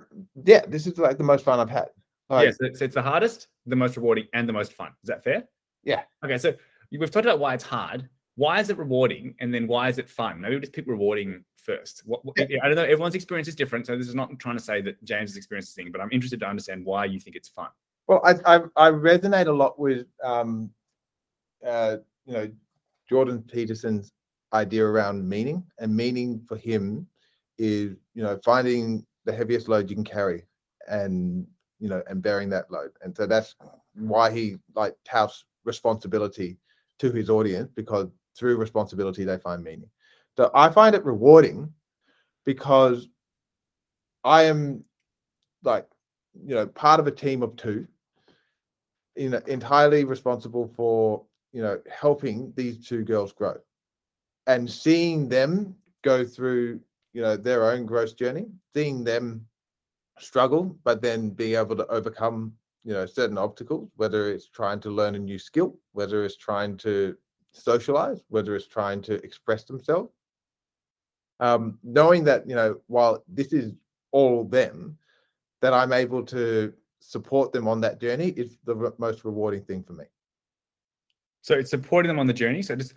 yeah, 0.46 0.64
this 0.68 0.86
is 0.86 0.98
like 0.98 1.18
the 1.18 1.24
most 1.24 1.44
fun 1.44 1.60
I've 1.60 1.70
had. 1.70 1.88
Like, 2.30 2.46
yeah, 2.46 2.52
so, 2.52 2.74
so 2.76 2.86
it's 2.86 2.94
the 2.94 3.02
hardest, 3.02 3.48
the 3.66 3.76
most 3.76 3.98
rewarding, 3.98 4.28
and 4.34 4.48
the 4.48 4.54
most 4.54 4.74
fun. 4.74 4.90
Is 5.04 5.08
that 5.08 5.24
fair? 5.24 5.44
Yeah. 5.84 6.04
Okay, 6.24 6.38
so 6.38 6.54
we've 6.92 7.10
talked 7.10 7.26
about 7.26 7.40
why 7.40 7.56
it's 7.56 7.64
hard 7.64 8.08
why 8.40 8.62
is 8.62 8.70
it 8.70 8.78
rewarding 8.78 9.36
and 9.42 9.54
then 9.54 9.68
why 9.68 9.90
is 9.90 9.98
it 9.98 10.10
fun 10.10 10.40
maybe 10.40 10.56
we 10.56 10.62
just 10.62 10.72
pick 10.72 10.88
rewarding 10.88 11.44
first. 11.78 12.04
What, 12.06 12.24
what, 12.26 12.36
i 12.40 12.46
don't 12.68 12.76
know. 12.76 12.84
Everyone's 12.84 13.16
experience 13.16 13.48
is 13.48 13.56
different 13.56 13.86
so 13.86 13.98
this 13.98 14.08
is 14.08 14.16
not 14.16 14.38
trying 14.40 14.58
to 14.58 14.64
say 14.64 14.82
that 14.82 15.04
james's 15.04 15.38
experience 15.38 15.70
is 15.70 15.76
thing 15.76 15.92
but 15.92 16.02
i'm 16.02 16.12
interested 16.12 16.40
to 16.40 16.48
understand 16.48 16.86
why 16.86 17.06
you 17.06 17.20
think 17.20 17.36
it's 17.36 17.50
fun. 17.50 17.70
Well 18.08 18.22
i 18.24 18.34
i, 18.46 18.60
I 18.76 18.92
resonate 18.92 19.48
a 19.48 19.52
lot 19.52 19.80
with 19.80 20.08
um 20.24 20.72
uh 21.66 21.98
you 22.26 22.34
know 22.34 22.52
jordan 23.10 23.44
peterson's 23.44 24.14
idea 24.54 24.84
around 24.84 25.28
meaning 25.28 25.64
and 25.80 25.96
meaning 25.96 26.42
for 26.48 26.58
him 26.58 27.06
is 27.58 27.98
you 28.16 28.24
know 28.24 28.40
finding 28.44 29.06
the 29.26 29.34
heaviest 29.34 29.68
load 29.70 29.90
you 29.90 29.96
can 29.96 30.04
carry 30.04 30.44
and 30.88 31.46
you 31.80 31.90
know 31.90 32.02
and 32.08 32.22
bearing 32.22 32.50
that 32.50 32.70
load. 32.72 32.92
And 33.02 33.16
so 33.16 33.26
that's 33.26 33.56
why 33.94 34.32
he 34.32 34.58
like 34.76 34.96
touts 35.06 35.46
responsibility 35.66 36.58
to 37.00 37.12
his 37.12 37.30
audience 37.30 37.70
because 37.76 38.08
through 38.38 38.58
responsibility 38.58 39.24
they 39.24 39.38
find 39.38 39.64
meaning 39.64 39.90
so 40.40 40.50
i 40.54 40.70
find 40.70 40.96
it 40.96 41.04
rewarding 41.04 41.70
because 42.46 43.10
i 44.24 44.44
am 44.44 44.82
like 45.64 45.86
you 46.46 46.56
know 46.56 46.66
part 46.66 47.00
of 47.02 47.08
a 47.08 47.12
team 47.12 47.44
of 47.44 47.58
two 47.58 47.86
in, 49.18 49.34
entirely 49.48 50.06
responsible 50.06 50.72
for 50.78 51.26
you 51.52 51.62
know 51.62 51.78
helping 51.92 52.54
these 52.56 52.88
two 52.88 53.04
girls 53.04 53.34
grow 53.34 53.56
and 54.48 54.70
seeing 54.70 55.28
them 55.28 55.76
go 56.04 56.24
through 56.24 56.80
you 57.12 57.22
know 57.22 57.36
their 57.36 57.70
own 57.70 57.86
growth 57.86 58.16
journey 58.16 58.46
seeing 58.74 59.04
them 59.04 59.46
struggle 60.20 60.78
but 60.86 61.02
then 61.02 61.32
being 61.32 61.60
able 61.60 61.76
to 61.76 61.88
overcome 61.88 62.54
you 62.86 62.94
know 62.94 63.06
certain 63.06 63.38
obstacles 63.38 63.90
whether 63.98 64.32
it's 64.32 64.48
trying 64.48 64.80
to 64.80 64.90
learn 64.90 65.16
a 65.16 65.20
new 65.20 65.38
skill 65.38 65.78
whether 65.92 66.24
it's 66.24 66.38
trying 66.38 66.78
to 66.78 67.14
socialize, 67.52 68.24
whether 68.30 68.56
it's 68.56 68.68
trying 68.68 69.02
to 69.02 69.16
express 69.24 69.64
themselves. 69.64 70.12
Um, 71.40 71.80
knowing 71.84 72.24
that, 72.26 72.48
you 72.48 72.56
know, 72.56 72.80
while 72.88 73.24
this 73.28 73.54
is 73.54 73.74
all 74.12 74.44
them, 74.44 74.98
that 75.62 75.74
I'm 75.74 75.94
able 75.94 76.24
to 76.26 76.74
support 77.00 77.52
them 77.54 77.68
on 77.68 77.82
that 77.82 78.00
journey 78.00 78.30
is 78.30 78.58
the 78.66 78.76
re- 78.76 78.92
most 78.98 79.24
rewarding 79.24 79.64
thing 79.64 79.84
for 79.84 79.94
me. 79.94 80.06
So 81.42 81.56
it's 81.56 81.70
supporting 81.70 82.08
them 82.10 82.20
on 82.20 82.28
the 82.28 82.34
journey. 82.34 82.62
So 82.62 82.76
just, 82.76 82.94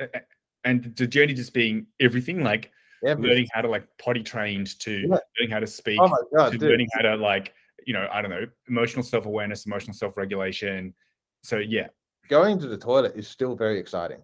and 0.64 0.94
the 0.96 1.06
journey 1.06 1.34
just 1.34 1.54
being 1.54 1.86
everything 2.00 2.42
like 2.42 2.70
everything. 3.04 3.30
learning 3.30 3.48
how 3.52 3.62
to 3.62 3.68
like 3.68 3.86
potty 3.98 4.22
trained 4.22 4.78
to 4.80 4.92
yeah. 4.92 5.18
learning 5.38 5.50
how 5.50 5.60
to 5.60 5.66
speak, 5.66 5.98
oh 6.00 6.10
God, 6.34 6.52
to 6.52 6.58
dude. 6.58 6.68
learning 6.68 6.88
how 6.94 7.02
to 7.02 7.16
like, 7.16 7.54
you 7.86 7.92
know, 7.92 8.08
I 8.12 8.22
don't 8.22 8.30
know, 8.30 8.46
emotional 8.68 9.02
self 9.02 9.26
awareness, 9.26 9.66
emotional 9.66 9.94
self 9.94 10.16
regulation. 10.16 10.94
So 11.42 11.58
yeah. 11.58 11.88
Going 12.28 12.58
to 12.60 12.68
the 12.68 12.78
toilet 12.78 13.14
is 13.16 13.28
still 13.28 13.56
very 13.56 13.78
exciting. 13.78 14.22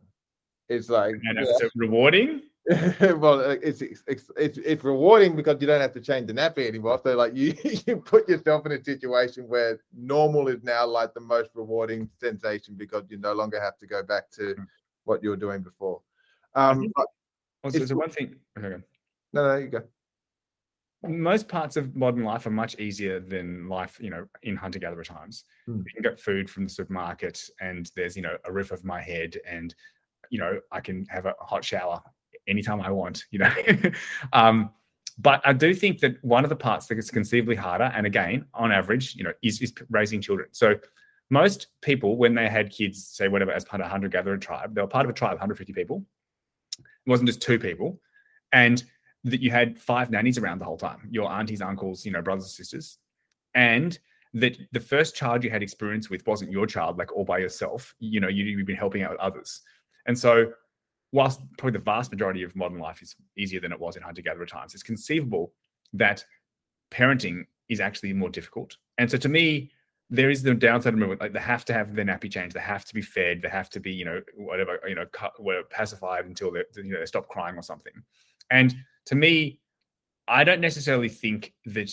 It's 0.68 0.88
like 0.88 1.14
and 1.14 1.38
yeah. 1.40 1.68
rewarding. 1.74 2.42
well, 3.00 3.40
it's, 3.40 3.80
it's 3.80 4.02
it's 4.36 4.58
it's 4.58 4.84
rewarding 4.84 5.34
because 5.34 5.56
you 5.58 5.66
don't 5.66 5.80
have 5.80 5.94
to 5.94 6.00
change 6.00 6.26
the 6.26 6.34
nappy 6.34 6.68
anymore. 6.68 7.00
So 7.02 7.16
like 7.16 7.34
you 7.34 7.54
you 7.86 7.96
put 7.96 8.28
yourself 8.28 8.66
in 8.66 8.72
a 8.72 8.84
situation 8.84 9.48
where 9.48 9.80
normal 9.96 10.48
is 10.48 10.62
now 10.62 10.86
like 10.86 11.14
the 11.14 11.20
most 11.20 11.50
rewarding 11.54 12.10
sensation 12.20 12.74
because 12.76 13.04
you 13.08 13.16
no 13.16 13.32
longer 13.32 13.58
have 13.58 13.78
to 13.78 13.86
go 13.86 14.02
back 14.02 14.30
to 14.32 14.54
mm. 14.54 14.66
what 15.04 15.22
you 15.22 15.30
were 15.30 15.36
doing 15.36 15.62
before. 15.62 16.02
Um, 16.54 16.92
also, 17.64 17.86
so 17.86 17.96
one 17.96 18.10
thing. 18.10 18.36
Okay, 18.58 18.82
no, 19.32 19.48
no, 19.48 19.56
you 19.56 19.68
go. 19.68 19.82
Most 21.04 21.48
parts 21.48 21.78
of 21.78 21.96
modern 21.96 22.24
life 22.24 22.44
are 22.44 22.50
much 22.50 22.78
easier 22.78 23.18
than 23.18 23.68
life, 23.68 23.98
you 24.00 24.10
know, 24.10 24.26
in 24.42 24.56
hunter 24.56 24.80
gatherer 24.80 25.04
times. 25.04 25.44
Mm. 25.66 25.78
You 25.86 25.92
can 25.94 26.02
get 26.02 26.20
food 26.20 26.50
from 26.50 26.64
the 26.64 26.70
supermarket, 26.70 27.48
and 27.62 27.90
there's, 27.96 28.14
you 28.14 28.22
know, 28.22 28.36
a 28.44 28.52
roof 28.52 28.72
over 28.72 28.86
my 28.86 29.00
head, 29.00 29.38
and 29.48 29.74
you 30.28 30.38
know, 30.38 30.60
I 30.70 30.80
can 30.80 31.06
have 31.06 31.24
a 31.24 31.34
hot 31.40 31.64
shower 31.64 32.02
anytime 32.48 32.80
I 32.80 32.90
want, 32.90 33.24
you 33.30 33.38
know. 33.38 33.52
um, 34.32 34.70
but 35.18 35.40
I 35.44 35.52
do 35.52 35.74
think 35.74 35.98
that 36.00 36.22
one 36.24 36.44
of 36.44 36.48
the 36.48 36.56
parts 36.56 36.86
that 36.86 36.98
is 36.98 37.10
conceivably 37.10 37.56
harder, 37.56 37.90
and 37.94 38.06
again, 38.06 38.44
on 38.54 38.70
average, 38.70 39.16
you 39.16 39.24
know, 39.24 39.32
is, 39.42 39.60
is 39.60 39.72
raising 39.90 40.20
children. 40.20 40.48
So 40.52 40.76
most 41.30 41.68
people, 41.82 42.16
when 42.16 42.34
they 42.34 42.48
had 42.48 42.70
kids, 42.70 43.06
say 43.06 43.28
whatever, 43.28 43.52
as 43.52 43.64
part 43.64 43.80
of 43.80 43.86
a 43.86 43.90
hunter 43.90 44.08
gatherer 44.08 44.38
tribe, 44.38 44.74
they 44.74 44.80
were 44.80 44.86
part 44.86 45.04
of 45.04 45.10
a 45.10 45.14
tribe, 45.14 45.32
150 45.32 45.72
people. 45.72 46.04
It 46.78 46.84
wasn't 47.10 47.28
just 47.28 47.42
two 47.42 47.58
people, 47.58 48.00
and 48.52 48.82
that 49.24 49.42
you 49.42 49.50
had 49.50 49.78
five 49.78 50.10
nannies 50.10 50.38
around 50.38 50.60
the 50.60 50.64
whole 50.64 50.76
time, 50.76 51.08
your 51.10 51.30
aunties, 51.30 51.60
uncles, 51.60 52.06
you 52.06 52.12
know, 52.12 52.22
brothers 52.22 52.44
and 52.44 52.50
sisters, 52.50 52.98
and 53.54 53.98
that 54.34 54.56
the 54.72 54.80
first 54.80 55.16
child 55.16 55.42
you 55.42 55.50
had 55.50 55.62
experience 55.62 56.10
with 56.10 56.26
wasn't 56.26 56.50
your 56.50 56.66
child, 56.66 56.98
like 56.98 57.12
all 57.14 57.24
by 57.24 57.38
yourself. 57.38 57.94
You 57.98 58.20
know, 58.20 58.28
you, 58.28 58.44
you've 58.44 58.66
been 58.66 58.76
helping 58.76 59.02
out 59.02 59.12
with 59.12 59.20
others. 59.20 59.62
And 60.06 60.18
so, 60.18 60.52
whilst 61.12 61.40
probably 61.56 61.78
the 61.78 61.84
vast 61.84 62.10
majority 62.10 62.42
of 62.42 62.54
modern 62.54 62.78
life 62.78 63.02
is 63.02 63.16
easier 63.36 63.60
than 63.60 63.72
it 63.72 63.80
was 63.80 63.96
in 63.96 64.02
hunter 64.02 64.22
gatherer 64.22 64.46
times, 64.46 64.74
it's 64.74 64.82
conceivable 64.82 65.52
that 65.92 66.24
parenting 66.90 67.46
is 67.68 67.80
actually 67.80 68.12
more 68.12 68.30
difficult. 68.30 68.76
And 68.98 69.10
so, 69.10 69.16
to 69.18 69.28
me, 69.28 69.70
there 70.10 70.30
is 70.30 70.42
the 70.42 70.54
downside 70.54 70.94
of 70.94 70.98
movement. 70.98 71.20
Like 71.20 71.32
they 71.32 71.40
have 71.40 71.64
to 71.66 71.74
have 71.74 71.94
their 71.94 72.04
nappy 72.04 72.30
changed. 72.30 72.56
They 72.56 72.60
have 72.60 72.84
to 72.86 72.94
be 72.94 73.02
fed. 73.02 73.42
They 73.42 73.48
have 73.48 73.68
to 73.70 73.80
be, 73.80 73.92
you 73.92 74.04
know, 74.04 74.22
whatever, 74.36 74.80
you 74.88 74.94
know, 74.94 75.06
cut, 75.12 75.40
whatever, 75.42 75.66
pacified 75.70 76.24
until 76.24 76.50
they, 76.50 76.62
you 76.76 76.92
know, 76.92 77.00
they 77.00 77.06
stop 77.06 77.28
crying 77.28 77.56
or 77.56 77.62
something. 77.62 77.92
And 78.50 78.74
to 79.06 79.14
me, 79.14 79.60
I 80.26 80.44
don't 80.44 80.60
necessarily 80.60 81.08
think 81.08 81.54
that 81.66 81.90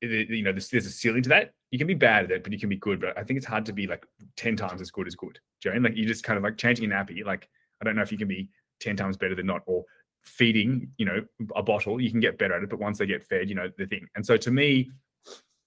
you 0.00 0.42
know 0.42 0.52
there's, 0.52 0.68
there's 0.68 0.86
a 0.86 0.90
ceiling 0.90 1.22
to 1.22 1.28
that. 1.30 1.54
You 1.70 1.78
can 1.78 1.86
be 1.86 1.94
bad 1.94 2.24
at 2.24 2.30
it, 2.30 2.42
but 2.42 2.52
you 2.52 2.58
can 2.58 2.68
be 2.68 2.76
good. 2.76 3.00
But 3.00 3.18
I 3.18 3.24
think 3.24 3.38
it's 3.38 3.46
hard 3.46 3.66
to 3.66 3.72
be 3.72 3.86
like 3.86 4.06
ten 4.36 4.56
times 4.56 4.80
as 4.80 4.90
good 4.90 5.06
as 5.06 5.14
good. 5.14 5.38
Jane, 5.60 5.82
like 5.82 5.96
you're 5.96 6.08
just 6.08 6.24
kind 6.24 6.36
of 6.36 6.42
like 6.42 6.56
changing 6.58 6.90
a 6.90 6.94
nappy. 6.94 7.24
Like 7.24 7.48
I 7.80 7.84
don't 7.84 7.96
know 7.96 8.02
if 8.02 8.12
you 8.12 8.18
can 8.18 8.28
be 8.28 8.48
ten 8.80 8.96
times 8.96 9.16
better 9.16 9.34
than 9.34 9.46
not, 9.46 9.62
or 9.66 9.84
feeding, 10.22 10.90
you 10.98 11.06
know, 11.06 11.24
a 11.54 11.62
bottle. 11.62 12.00
You 12.00 12.10
can 12.10 12.20
get 12.20 12.38
better 12.38 12.54
at 12.54 12.62
it, 12.62 12.70
but 12.70 12.80
once 12.80 12.98
they 12.98 13.06
get 13.06 13.24
fed, 13.24 13.48
you 13.48 13.54
know, 13.54 13.70
the 13.78 13.86
thing. 13.86 14.06
And 14.16 14.26
so 14.26 14.36
to 14.36 14.50
me, 14.50 14.90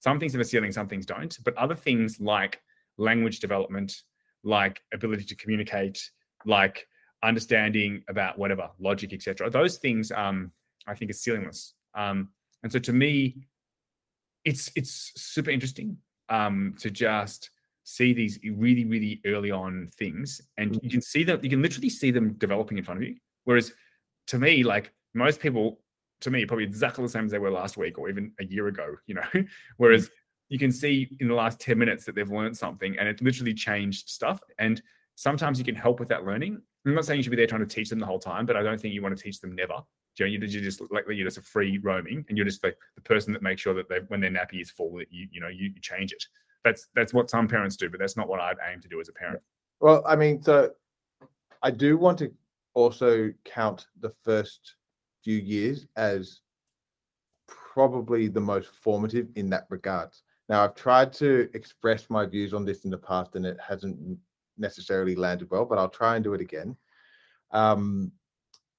some 0.00 0.20
things 0.20 0.32
have 0.32 0.40
a 0.40 0.44
ceiling, 0.44 0.72
some 0.72 0.88
things 0.88 1.06
don't. 1.06 1.36
But 1.44 1.56
other 1.56 1.74
things 1.74 2.20
like 2.20 2.60
language 2.98 3.40
development, 3.40 3.94
like 4.42 4.80
ability 4.92 5.24
to 5.24 5.34
communicate, 5.34 6.10
like 6.44 6.86
understanding 7.22 8.02
about 8.08 8.38
whatever 8.38 8.70
logic, 8.78 9.12
etc. 9.12 9.50
Those 9.50 9.78
things, 9.78 10.10
um, 10.12 10.52
I 10.86 10.94
think, 10.94 11.10
are 11.10 11.14
ceilingless. 11.14 11.72
Um, 11.94 12.30
and 12.62 12.70
so 12.72 12.78
to 12.78 12.92
me, 12.92 13.36
it's 14.44 14.70
it's 14.74 15.12
super 15.16 15.50
interesting 15.50 15.98
um, 16.28 16.74
to 16.80 16.90
just 16.90 17.50
see 17.90 18.12
these 18.12 18.38
really 18.44 18.84
really 18.84 19.20
early 19.26 19.50
on 19.50 19.88
things, 19.98 20.40
and 20.58 20.72
mm. 20.72 20.82
you 20.82 20.90
can 20.90 21.02
see 21.02 21.24
them. 21.24 21.40
You 21.42 21.50
can 21.50 21.62
literally 21.62 21.90
see 21.90 22.10
them 22.10 22.34
developing 22.34 22.78
in 22.78 22.84
front 22.84 23.02
of 23.02 23.08
you. 23.08 23.16
Whereas 23.44 23.72
to 24.28 24.38
me, 24.38 24.62
like 24.62 24.92
most 25.12 25.40
people, 25.40 25.80
to 26.20 26.30
me, 26.30 26.46
probably 26.46 26.64
exactly 26.64 27.02
the 27.02 27.08
same 27.08 27.24
as 27.24 27.32
they 27.32 27.38
were 27.38 27.50
last 27.50 27.76
week 27.76 27.98
or 27.98 28.08
even 28.08 28.32
a 28.38 28.44
year 28.44 28.68
ago. 28.68 28.94
You 29.06 29.16
know, 29.16 29.26
whereas 29.76 30.06
mm. 30.06 30.12
you 30.50 30.58
can 30.58 30.70
see 30.70 31.08
in 31.18 31.26
the 31.28 31.34
last 31.34 31.60
10 31.60 31.76
minutes 31.76 32.04
that 32.04 32.14
they've 32.14 32.30
learned 32.30 32.56
something 32.56 32.96
and 32.98 33.08
it's 33.08 33.22
literally 33.22 33.54
changed 33.54 34.08
stuff. 34.08 34.40
And 34.58 34.80
sometimes 35.16 35.58
you 35.58 35.64
can 35.64 35.74
help 35.74 35.98
with 35.98 36.08
that 36.10 36.24
learning. 36.24 36.62
I'm 36.86 36.94
not 36.94 37.04
saying 37.04 37.18
you 37.18 37.22
should 37.24 37.30
be 37.30 37.36
there 37.36 37.46
trying 37.46 37.66
to 37.66 37.74
teach 37.74 37.90
them 37.90 37.98
the 37.98 38.06
whole 38.06 38.20
time, 38.20 38.46
but 38.46 38.56
I 38.56 38.62
don't 38.62 38.80
think 38.80 38.94
you 38.94 39.02
want 39.02 39.16
to 39.16 39.22
teach 39.22 39.40
them 39.40 39.54
never. 39.54 39.74
You 40.18 40.26
know, 40.26 40.46
you're 40.46 40.62
just 40.62 40.82
like 40.90 41.04
you're 41.08 41.26
just 41.26 41.38
a 41.38 41.42
free 41.42 41.78
roaming, 41.78 42.26
and 42.28 42.36
you're 42.36 42.44
just 42.44 42.62
like 42.62 42.76
the 42.94 43.00
person 43.00 43.32
that 43.32 43.42
makes 43.42 43.62
sure 43.62 43.72
that 43.74 43.88
they, 43.88 44.00
when 44.08 44.20
their 44.20 44.30
nappy 44.30 44.60
is 44.60 44.70
full, 44.70 44.96
that 44.98 45.06
you 45.10 45.28
you 45.30 45.40
know 45.40 45.48
you, 45.48 45.70
you 45.74 45.80
change 45.80 46.12
it. 46.12 46.22
That's 46.64 46.88
that's 46.94 47.14
what 47.14 47.30
some 47.30 47.48
parents 47.48 47.76
do, 47.76 47.88
but 47.88 48.00
that's 48.00 48.16
not 48.16 48.28
what 48.28 48.40
I'd 48.40 48.56
aim 48.70 48.80
to 48.80 48.88
do 48.88 49.00
as 49.00 49.08
a 49.08 49.12
parent. 49.12 49.40
Well, 49.80 50.02
I 50.06 50.16
mean, 50.16 50.42
so 50.42 50.70
I 51.62 51.70
do 51.70 51.96
want 51.96 52.18
to 52.18 52.32
also 52.74 53.32
count 53.44 53.86
the 54.00 54.10
first 54.10 54.76
few 55.22 55.38
years 55.38 55.86
as 55.96 56.40
probably 57.46 58.28
the 58.28 58.40
most 58.40 58.68
formative 58.74 59.28
in 59.36 59.50
that 59.50 59.66
regard. 59.70 60.10
Now, 60.48 60.64
I've 60.64 60.74
tried 60.74 61.12
to 61.14 61.48
express 61.54 62.10
my 62.10 62.26
views 62.26 62.52
on 62.52 62.64
this 62.64 62.84
in 62.84 62.90
the 62.90 62.98
past, 62.98 63.36
and 63.36 63.46
it 63.46 63.58
hasn't 63.66 64.18
necessarily 64.58 65.14
landed 65.14 65.50
well, 65.50 65.64
but 65.64 65.78
I'll 65.78 65.88
try 65.88 66.16
and 66.16 66.24
do 66.24 66.34
it 66.34 66.40
again. 66.40 66.76
Um, 67.52 68.12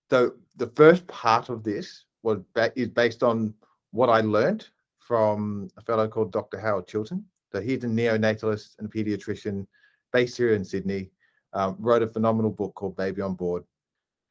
so 0.09 0.33
the 0.57 0.67
first 0.67 1.07
part 1.07 1.49
of 1.49 1.63
this 1.63 2.05
was 2.23 2.39
is 2.75 2.89
based 2.89 3.23
on 3.23 3.53
what 3.91 4.09
I 4.09 4.21
learned 4.21 4.67
from 4.99 5.69
a 5.77 5.81
fellow 5.81 6.07
called 6.07 6.31
Dr. 6.31 6.59
Howard 6.59 6.87
Chilton. 6.87 7.25
He's 7.59 7.83
a 7.83 7.87
neonatalist 7.87 8.79
and 8.79 8.91
pediatrician 8.91 9.65
based 10.13 10.37
here 10.37 10.53
in 10.53 10.63
Sydney. 10.63 11.11
Um, 11.53 11.75
wrote 11.79 12.01
a 12.01 12.07
phenomenal 12.07 12.51
book 12.51 12.73
called 12.75 12.95
Baby 12.95 13.21
on 13.21 13.33
Board, 13.33 13.65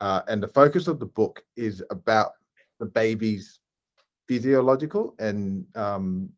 uh, 0.00 0.22
and 0.28 0.42
the 0.42 0.48
focus 0.48 0.88
of 0.88 0.98
the 0.98 1.06
book 1.06 1.44
is 1.56 1.82
about 1.90 2.32
the 2.78 2.86
baby's 2.86 3.60
physiological 4.26 5.14
and 5.18 5.66
um, 5.76 6.30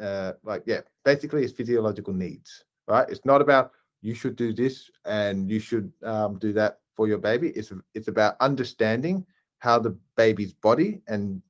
uh, 0.00 0.32
like 0.42 0.62
yeah, 0.66 0.80
basically 1.04 1.42
his 1.42 1.52
physiological 1.52 2.14
needs. 2.14 2.64
Right? 2.88 3.08
It's 3.10 3.24
not 3.24 3.42
about 3.42 3.72
you 4.00 4.14
should 4.14 4.36
do 4.36 4.52
this 4.52 4.90
and 5.04 5.50
you 5.50 5.58
should 5.58 5.92
um, 6.02 6.38
do 6.38 6.52
that 6.54 6.78
for 6.94 7.08
your 7.08 7.18
baby. 7.18 7.48
It's 7.50 7.72
it's 7.94 8.08
about 8.08 8.36
understanding 8.40 9.26
how 9.58 9.78
the 9.78 9.96
baby's 10.16 10.52
body 10.52 11.00
and 11.08 11.42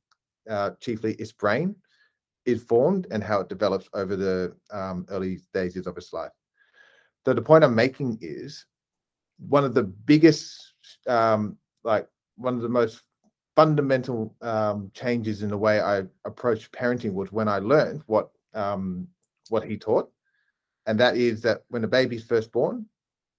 uh, 0.48 0.70
chiefly 0.80 1.14
its 1.14 1.32
brain 1.32 1.74
is 2.46 2.62
formed 2.62 3.06
and 3.10 3.22
how 3.22 3.40
it 3.40 3.48
develops 3.48 3.88
over 3.94 4.16
the 4.16 4.54
um, 4.70 5.06
early 5.08 5.38
stages 5.38 5.86
of 5.86 5.96
its 5.96 6.12
life. 6.12 6.32
So 7.24 7.32
the 7.32 7.42
point 7.42 7.64
I'm 7.64 7.74
making 7.74 8.18
is 8.20 8.66
one 9.38 9.64
of 9.64 9.74
the 9.74 9.82
biggest, 9.82 10.74
um, 11.06 11.56
like 11.82 12.08
one 12.36 12.54
of 12.54 12.62
the 12.62 12.68
most 12.68 13.00
fundamental 13.56 14.34
um, 14.42 14.90
changes 14.94 15.42
in 15.42 15.48
the 15.48 15.56
way 15.56 15.80
I 15.80 16.02
approached 16.24 16.72
parenting 16.72 17.12
was 17.12 17.32
when 17.32 17.48
I 17.48 17.58
learned 17.58 18.02
what 18.06 18.30
um, 18.52 19.08
what 19.48 19.64
he 19.64 19.76
taught, 19.76 20.10
and 20.86 20.98
that 21.00 21.16
is 21.16 21.42
that 21.42 21.62
when 21.68 21.84
a 21.84 21.88
baby's 21.88 22.24
first 22.24 22.52
born, 22.52 22.86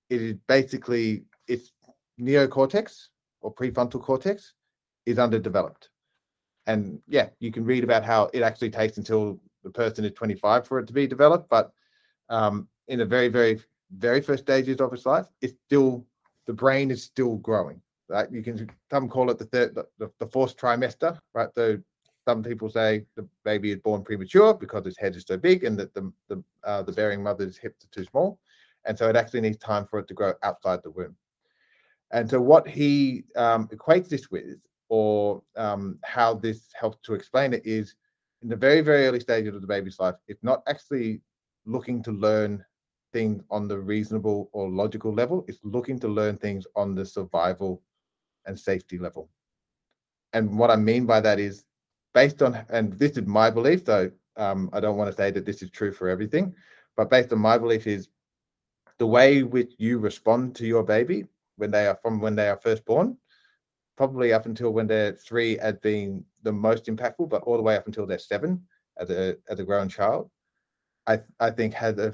it 0.09 0.21
is 0.21 0.35
basically 0.47 1.25
its 1.47 1.71
neocortex 2.19 3.07
or 3.41 3.53
prefrontal 3.53 4.01
cortex 4.01 4.53
is 5.05 5.19
underdeveloped. 5.19 5.89
And 6.67 6.99
yeah, 7.07 7.29
you 7.39 7.51
can 7.51 7.65
read 7.65 7.83
about 7.83 8.03
how 8.03 8.29
it 8.33 8.41
actually 8.41 8.71
takes 8.71 8.97
until 8.97 9.39
the 9.63 9.69
person 9.69 10.05
is 10.05 10.11
25 10.13 10.67
for 10.67 10.79
it 10.79 10.87
to 10.87 10.93
be 10.93 11.07
developed. 11.07 11.49
But 11.49 11.71
um, 12.29 12.67
in 12.87 12.99
the 12.99 13.05
very, 13.05 13.27
very, 13.27 13.59
very 13.95 14.21
first 14.21 14.43
stages 14.43 14.79
of 14.81 14.93
its 14.93 15.05
life, 15.05 15.27
it's 15.41 15.55
still 15.65 16.05
the 16.45 16.53
brain 16.53 16.91
is 16.91 17.03
still 17.03 17.37
growing. 17.37 17.81
Right? 18.07 18.31
You 18.31 18.43
can 18.43 18.69
some 18.91 19.09
call 19.09 19.31
it 19.31 19.39
the 19.39 19.45
third, 19.45 19.75
the, 19.75 20.11
the 20.19 20.27
fourth 20.27 20.57
trimester. 20.57 21.17
Right? 21.33 21.49
So 21.55 21.79
some 22.27 22.43
people 22.43 22.69
say 22.69 23.05
the 23.15 23.27
baby 23.43 23.71
is 23.71 23.79
born 23.79 24.03
premature 24.03 24.53
because 24.53 24.85
its 24.85 24.99
head 24.99 25.15
is 25.15 25.25
so 25.27 25.37
big 25.37 25.63
and 25.63 25.77
that 25.77 25.93
the 25.93 26.11
the 26.27 26.43
uh, 26.63 26.81
the 26.81 26.91
bearing 26.91 27.21
mother's 27.21 27.57
hips 27.57 27.85
are 27.85 27.89
too 27.89 28.05
small, 28.05 28.39
and 28.85 28.97
so 28.97 29.07
it 29.07 29.15
actually 29.15 29.41
needs 29.41 29.57
time 29.57 29.85
for 29.85 29.99
it 29.99 30.07
to 30.07 30.13
grow 30.13 30.33
outside 30.43 30.81
the 30.83 30.91
womb. 30.91 31.15
And 32.11 32.29
so, 32.29 32.39
what 32.41 32.67
he 32.67 33.23
um, 33.35 33.67
equates 33.69 34.09
this 34.09 34.29
with, 34.31 34.59
or 34.89 35.41
um, 35.55 35.99
how 36.03 36.33
this 36.33 36.69
helps 36.79 36.99
to 37.03 37.13
explain 37.13 37.53
it, 37.53 37.65
is 37.65 37.95
in 38.41 38.49
the 38.49 38.55
very, 38.55 38.81
very 38.81 39.07
early 39.07 39.19
stages 39.19 39.55
of 39.55 39.61
the 39.61 39.67
baby's 39.67 39.99
life, 39.99 40.15
it's 40.27 40.43
not 40.43 40.61
actually 40.67 41.21
looking 41.65 42.03
to 42.03 42.11
learn 42.11 42.63
things 43.11 43.41
on 43.49 43.67
the 43.67 43.79
reasonable 43.79 44.49
or 44.51 44.69
logical 44.69 45.13
level, 45.13 45.45
it's 45.47 45.59
looking 45.63 45.99
to 45.99 46.07
learn 46.07 46.37
things 46.37 46.67
on 46.75 46.93
the 46.93 47.05
survival 47.05 47.81
and 48.45 48.59
safety 48.59 48.97
level. 48.97 49.29
And 50.33 50.59
what 50.59 50.69
I 50.69 50.75
mean 50.75 51.05
by 51.05 51.21
that 51.21 51.39
is 51.39 51.65
based 52.13 52.41
on, 52.41 52.65
and 52.69 52.93
this 52.93 53.17
is 53.17 53.25
my 53.25 53.49
belief, 53.49 53.85
though 53.85 54.11
um, 54.37 54.69
I 54.73 54.79
don't 54.79 54.97
want 54.97 55.09
to 55.09 55.15
say 55.15 55.31
that 55.31 55.45
this 55.45 55.61
is 55.61 55.69
true 55.69 55.91
for 55.93 56.09
everything, 56.09 56.53
but 56.97 57.09
based 57.09 57.31
on 57.31 57.39
my 57.39 57.57
belief 57.57 57.87
is 57.87 58.09
the 58.97 59.07
way 59.07 59.43
which 59.43 59.73
you 59.77 59.97
respond 59.97 60.55
to 60.55 60.65
your 60.65 60.83
baby 60.83 61.25
when 61.57 61.71
they 61.71 61.87
are 61.87 61.95
from 61.95 62.19
when 62.19 62.35
they 62.35 62.49
are 62.49 62.57
first 62.57 62.85
born, 62.85 63.17
probably 63.95 64.33
up 64.33 64.45
until 64.45 64.71
when 64.71 64.87
they're 64.87 65.13
three 65.13 65.57
as 65.59 65.75
being 65.75 66.23
the 66.43 66.51
most 66.51 66.85
impactful, 66.85 67.29
but 67.29 67.43
all 67.43 67.57
the 67.57 67.63
way 67.63 67.75
up 67.75 67.87
until 67.87 68.05
they're 68.05 68.19
seven 68.19 68.61
as 68.97 69.09
a 69.09 69.35
as 69.49 69.59
a 69.59 69.63
grown 69.63 69.89
child, 69.89 70.29
I 71.07 71.19
I 71.39 71.51
think 71.51 71.73
had 71.73 71.99
a, 71.99 72.13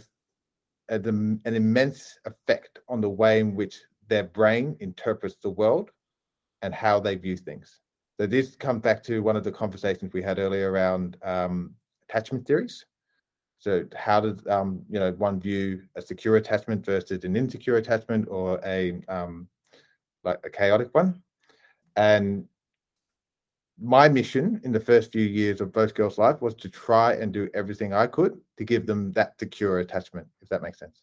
a 0.90 0.96
an 0.96 1.42
immense 1.46 2.18
effect 2.26 2.80
on 2.88 3.02
the 3.02 3.10
way 3.10 3.40
in 3.40 3.56
which 3.56 3.82
their 4.08 4.24
brain 4.24 4.76
interprets 4.80 5.38
the 5.40 5.50
world 5.50 5.92
and 6.62 6.74
how 6.74 7.00
they 7.00 7.16
view 7.16 7.38
things. 7.38 7.80
So 8.20 8.28
this 8.28 8.56
comes 8.56 8.82
back 8.82 9.02
to 9.04 9.24
one 9.24 9.36
of 9.36 9.44
the 9.44 9.52
conversations 9.52 10.14
we 10.14 10.22
had 10.22 10.38
earlier 10.38 10.72
around 10.72 11.18
um, 11.24 11.74
attachment 12.08 12.46
theories. 12.46 12.86
So 13.58 13.86
how 13.96 14.20
does 14.22 14.46
um, 14.48 14.84
you 14.90 15.00
know 15.00 15.12
one 15.14 15.40
view 15.40 15.84
a 15.96 16.02
secure 16.02 16.38
attachment 16.38 16.86
versus 16.86 17.24
an 17.24 17.36
insecure 17.36 17.78
attachment 17.78 18.28
or 18.30 18.60
a 18.66 19.02
um, 19.08 19.48
like 20.24 20.40
a 20.44 20.50
chaotic 20.50 20.90
one? 20.94 21.22
And 21.96 22.46
my 23.80 24.08
mission 24.08 24.62
in 24.64 24.72
the 24.72 24.80
first 24.80 25.12
few 25.12 25.26
years 25.26 25.60
of 25.60 25.74
both 25.74 25.94
girls' 25.94 26.18
life 26.18 26.42
was 26.42 26.54
to 26.56 26.70
try 26.70 27.14
and 27.14 27.34
do 27.34 27.50
everything 27.54 27.94
I 27.94 28.08
could 28.08 28.40
to 28.58 28.64
give 28.64 28.86
them 28.86 29.12
that 29.14 29.40
secure 29.40 29.80
attachment, 29.80 30.28
if 30.42 30.50
that 30.50 30.62
makes 30.62 30.80
sense. 30.80 31.02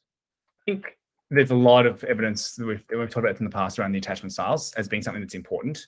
I 0.63 0.73
think 0.73 0.99
there's 1.31 1.51
a 1.51 1.57
lot 1.57 1.87
of 1.87 2.05
evidence 2.05 2.55
that 2.55 2.67
we've, 2.67 2.85
we've 2.91 3.11
talked 3.11 3.27
about 3.27 3.39
in 3.39 3.45
the 3.45 3.51
past 3.51 3.79
around 3.79 3.93
the 3.93 3.99
attachment 3.99 4.33
styles 4.33 4.73
as 4.75 4.89
being 4.89 5.03
something 5.03 5.21
that's 5.21 5.35
important, 5.35 5.87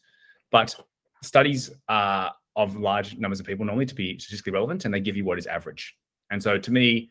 but 0.51 0.74
studies 1.22 1.70
uh, 1.88 2.30
of 2.57 2.76
large 2.76 3.16
numbers 3.16 3.40
of 3.40 3.46
people 3.46 3.64
normally 3.64 3.86
to 3.86 3.94
be 3.94 4.18
statistically 4.18 4.53
relevant, 4.53 4.84
and 4.84 4.92
they 4.92 5.01
give 5.01 5.16
you 5.16 5.24
what 5.24 5.38
is 5.38 5.46
average. 5.46 5.96
And 6.30 6.42
so 6.42 6.59
to 6.59 6.70
me, 6.72 7.09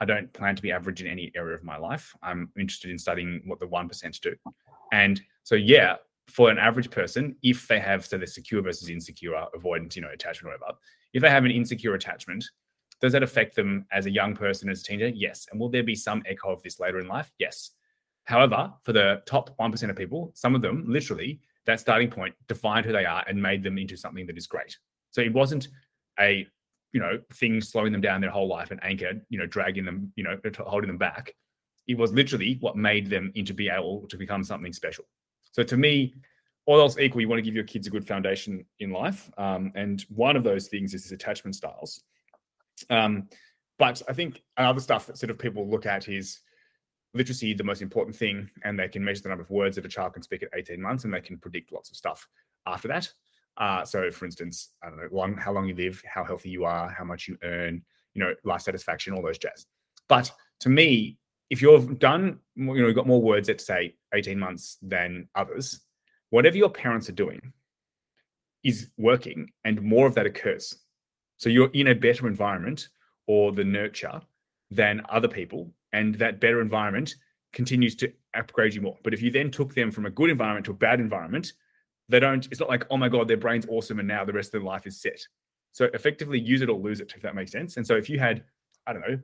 I 0.00 0.04
don't 0.04 0.32
plan 0.32 0.56
to 0.56 0.62
be 0.62 0.72
average 0.72 1.00
in 1.00 1.06
any 1.06 1.30
area 1.36 1.54
of 1.54 1.62
my 1.62 1.76
life. 1.76 2.14
I'm 2.22 2.50
interested 2.58 2.90
in 2.90 2.98
studying 2.98 3.40
what 3.46 3.60
the 3.60 3.66
1% 3.66 4.20
do. 4.20 4.34
And 4.92 5.20
so, 5.44 5.54
yeah, 5.54 5.96
for 6.28 6.50
an 6.50 6.58
average 6.58 6.90
person, 6.90 7.36
if 7.42 7.68
they 7.68 7.80
have, 7.80 8.06
so 8.06 8.16
they're 8.16 8.26
secure 8.26 8.62
versus 8.62 8.88
insecure, 8.88 9.32
avoidant, 9.54 9.96
you 9.96 10.02
know, 10.02 10.10
attachment, 10.12 10.54
whatever, 10.58 10.78
if 11.12 11.22
they 11.22 11.30
have 11.30 11.44
an 11.44 11.50
insecure 11.50 11.94
attachment, 11.94 12.44
Does 13.02 13.12
that 13.12 13.24
affect 13.24 13.56
them 13.56 13.84
as 13.90 14.06
a 14.06 14.10
young 14.10 14.34
person, 14.34 14.70
as 14.70 14.80
a 14.80 14.84
teenager? 14.84 15.08
Yes. 15.08 15.48
And 15.50 15.60
will 15.60 15.68
there 15.68 15.82
be 15.82 15.96
some 15.96 16.22
echo 16.24 16.50
of 16.50 16.62
this 16.62 16.78
later 16.78 17.00
in 17.00 17.08
life? 17.08 17.32
Yes. 17.38 17.72
However, 18.24 18.72
for 18.84 18.92
the 18.92 19.22
top 19.26 19.50
1% 19.58 19.90
of 19.90 19.96
people, 19.96 20.30
some 20.34 20.54
of 20.54 20.62
them 20.62 20.84
literally, 20.86 21.40
that 21.66 21.80
starting 21.80 22.08
point 22.08 22.32
defined 22.46 22.86
who 22.86 22.92
they 22.92 23.04
are 23.04 23.24
and 23.26 23.42
made 23.42 23.64
them 23.64 23.76
into 23.76 23.96
something 23.96 24.24
that 24.26 24.38
is 24.38 24.46
great. 24.46 24.78
So 25.10 25.20
it 25.20 25.32
wasn't 25.32 25.66
a, 26.20 26.46
you 26.92 27.00
know, 27.00 27.18
thing 27.34 27.60
slowing 27.60 27.90
them 27.90 28.00
down 28.00 28.20
their 28.20 28.30
whole 28.30 28.48
life 28.48 28.70
and 28.70 28.82
anchored, 28.84 29.22
you 29.30 29.38
know, 29.38 29.46
dragging 29.46 29.84
them, 29.84 30.12
you 30.14 30.22
know, 30.22 30.38
holding 30.60 30.88
them 30.88 30.98
back. 30.98 31.34
It 31.88 31.98
was 31.98 32.12
literally 32.12 32.58
what 32.60 32.76
made 32.76 33.10
them 33.10 33.32
into 33.34 33.52
be 33.52 33.68
able 33.68 34.06
to 34.10 34.16
become 34.16 34.44
something 34.44 34.72
special. 34.72 35.06
So 35.52 35.62
to 35.62 35.76
me, 35.76 36.14
all 36.66 36.80
else 36.80 36.98
equal, 36.98 37.20
you 37.20 37.28
want 37.28 37.38
to 37.38 37.42
give 37.42 37.54
your 37.54 37.64
kids 37.64 37.86
a 37.86 37.90
good 37.90 38.06
foundation 38.06 38.64
in 38.78 38.90
life. 38.90 39.30
Um, 39.36 39.72
and 39.74 40.04
one 40.08 40.36
of 40.36 40.44
those 40.44 40.68
things 40.68 40.94
is 40.94 41.10
attachment 41.10 41.56
styles. 41.56 42.02
Um, 42.90 43.28
but 43.78 44.02
I 44.08 44.12
think 44.12 44.42
other 44.56 44.80
stuff 44.80 45.06
that 45.06 45.18
sort 45.18 45.30
of 45.30 45.38
people 45.38 45.68
look 45.68 45.86
at 45.86 46.08
is 46.08 46.40
literacy, 47.14 47.54
the 47.54 47.64
most 47.64 47.82
important 47.82 48.16
thing, 48.16 48.48
and 48.64 48.78
they 48.78 48.88
can 48.88 49.04
measure 49.04 49.22
the 49.22 49.28
number 49.28 49.42
of 49.42 49.50
words 49.50 49.76
that 49.76 49.84
a 49.84 49.88
child 49.88 50.14
can 50.14 50.22
speak 50.22 50.42
at 50.42 50.50
18 50.54 50.80
months, 50.80 51.04
and 51.04 51.12
they 51.12 51.20
can 51.20 51.36
predict 51.36 51.72
lots 51.72 51.90
of 51.90 51.96
stuff 51.96 52.26
after 52.66 52.88
that. 52.88 53.12
Uh, 53.56 53.84
so, 53.84 54.10
for 54.10 54.24
instance, 54.24 54.70
I 54.82 54.88
don't 54.88 54.98
know, 54.98 55.08
long, 55.10 55.36
how 55.36 55.52
long 55.52 55.66
you 55.66 55.74
live, 55.74 56.02
how 56.06 56.24
healthy 56.24 56.48
you 56.48 56.64
are, 56.64 56.88
how 56.88 57.04
much 57.04 57.28
you 57.28 57.36
earn, 57.42 57.82
you 58.14 58.22
know, 58.22 58.34
life 58.44 58.62
satisfaction, 58.62 59.14
all 59.14 59.22
those 59.22 59.38
jazz. 59.38 59.66
But 60.08 60.30
to 60.60 60.68
me, 60.68 61.18
if 61.50 61.60
you've 61.60 61.98
done, 61.98 62.38
you 62.56 62.64
know, 62.64 62.86
you've 62.86 62.96
got 62.96 63.06
more 63.06 63.20
words 63.20 63.48
at 63.48 63.60
say 63.60 63.94
18 64.14 64.38
months 64.38 64.78
than 64.82 65.28
others, 65.34 65.80
whatever 66.30 66.56
your 66.56 66.70
parents 66.70 67.08
are 67.08 67.12
doing 67.12 67.52
is 68.64 68.88
working, 68.96 69.50
and 69.64 69.82
more 69.82 70.06
of 70.06 70.14
that 70.14 70.26
occurs. 70.26 70.76
So 71.36 71.48
you're 71.48 71.70
in 71.72 71.88
a 71.88 71.94
better 71.94 72.28
environment 72.28 72.88
or 73.26 73.52
the 73.52 73.64
nurture 73.64 74.20
than 74.70 75.02
other 75.08 75.28
people 75.28 75.72
and 75.92 76.14
that 76.16 76.40
better 76.40 76.60
environment 76.60 77.14
continues 77.52 77.94
to 77.96 78.12
upgrade 78.34 78.74
you 78.74 78.80
more. 78.80 78.96
But 79.02 79.12
if 79.12 79.20
you 79.20 79.30
then 79.30 79.50
took 79.50 79.74
them 79.74 79.90
from 79.90 80.06
a 80.06 80.10
good 80.10 80.30
environment 80.30 80.64
to 80.66 80.72
a 80.72 80.74
bad 80.74 81.00
environment, 81.00 81.52
they 82.08 82.20
don't, 82.20 82.46
it's 82.50 82.60
not 82.60 82.68
like, 82.68 82.86
oh 82.90 82.96
my 82.96 83.08
God, 83.08 83.28
their 83.28 83.36
brain's 83.36 83.66
awesome 83.68 83.98
and 83.98 84.08
now 84.08 84.24
the 84.24 84.32
rest 84.32 84.48
of 84.48 84.52
their 84.52 84.68
life 84.68 84.86
is 84.86 85.00
set. 85.00 85.20
So 85.72 85.88
effectively 85.94 86.38
use 86.38 86.62
it 86.62 86.68
or 86.68 86.78
lose 86.78 87.00
it, 87.00 87.12
if 87.14 87.22
that 87.22 87.34
makes 87.34 87.52
sense. 87.52 87.76
And 87.76 87.86
so 87.86 87.96
if 87.96 88.08
you 88.08 88.18
had, 88.18 88.44
I 88.86 88.92
don't 88.92 89.08
know, 89.08 89.18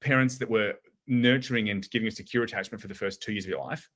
parents 0.00 0.38
that 0.38 0.50
were 0.50 0.74
nurturing 1.06 1.70
and 1.70 1.88
giving 1.90 2.08
a 2.08 2.10
secure 2.10 2.44
attachment 2.44 2.80
for 2.80 2.88
the 2.88 2.94
first 2.94 3.22
two 3.22 3.32
years 3.32 3.44
of 3.44 3.50
your 3.50 3.60
life, 3.60 3.88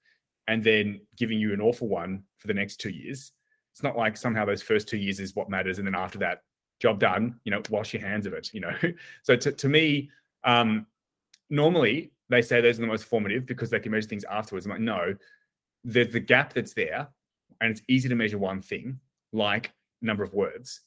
and 0.47 0.63
then 0.63 1.01
giving 1.17 1.39
you 1.39 1.53
an 1.53 1.61
awful 1.61 1.89
one 1.89 2.23
for 2.39 2.49
the 2.49 2.55
next 2.55 2.77
two 2.77 2.91
years, 2.91 3.33
it's 3.73 3.83
not 3.83 3.97
like 3.97 4.17
somehow 4.17 4.45
those 4.45 4.63
first 4.63 4.89
two 4.89 4.99
years 4.99 5.21
is 5.21 5.35
what 5.35 5.51
matters. 5.51 5.79
And 5.79 5.87
then 5.87 5.95
after 5.95 6.19
that, 6.19 6.43
job 6.81 7.01
done, 7.01 7.41
you 7.45 7.51
know, 7.51 7.63
wash 7.71 7.93
your 7.93 8.03
hands 8.03 8.27
of 8.27 8.33
it, 8.33 8.53
you 8.53 8.61
know. 8.61 8.75
so 9.23 9.37
to, 9.37 9.53
to 9.53 9.69
me, 9.69 10.11
um, 10.45 10.87
normally 11.51 12.13
they 12.29 12.43
say 12.43 12.61
those 12.61 12.79
are 12.79 12.83
the 12.83 12.87
most 12.87 13.05
formative 13.05 13.47
because 13.47 13.71
they 13.71 13.81
can 13.81 13.93
measure 13.93 14.09
things 14.09 14.25
afterwards. 14.25 14.67
I'm 14.67 14.73
like, 14.73 14.81
no, 14.81 15.15
there's 15.85 16.13
the 16.13 16.21
gap 16.21 16.53
that's 16.53 16.75
there, 16.75 17.09
and 17.61 17.71
it's 17.71 17.83
easy 17.89 18.09
to 18.09 18.15
measure 18.15 18.39
one 18.39 18.61
thing, 18.61 18.99
like 19.33 19.73
number 20.03 20.23
of 20.23 20.33
words, 20.35 20.81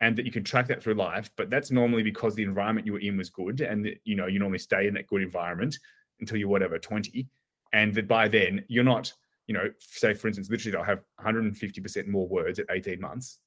and 0.00 0.16
that 0.16 0.24
you 0.24 0.32
can 0.32 0.44
track 0.44 0.68
that 0.68 0.82
through 0.82 0.94
life. 0.94 1.30
But 1.36 1.50
that's 1.50 1.70
normally 1.70 2.02
because 2.02 2.34
the 2.34 2.44
environment 2.44 2.86
you 2.86 2.92
were 2.92 3.00
in 3.00 3.16
was 3.16 3.30
good, 3.30 3.60
and 3.60 3.88
you 4.04 4.16
know 4.16 4.26
you 4.26 4.38
normally 4.38 4.58
stay 4.58 4.86
in 4.86 4.94
that 4.94 5.06
good 5.06 5.22
environment 5.22 5.78
until 6.20 6.36
you're 6.36 6.48
whatever 6.48 6.78
20, 6.78 7.26
and 7.74 7.92
that 7.94 8.08
by 8.08 8.28
then 8.28 8.64
you're 8.68 8.84
not, 8.84 9.12
you 9.46 9.52
know, 9.52 9.68
say 9.80 10.14
for 10.14 10.28
instance, 10.28 10.48
literally 10.48 10.72
they'll 10.72 10.84
have 10.84 11.02
150% 11.20 12.06
more 12.06 12.26
words 12.26 12.58
at 12.58 12.66
18 12.70 13.00
months. 13.00 13.40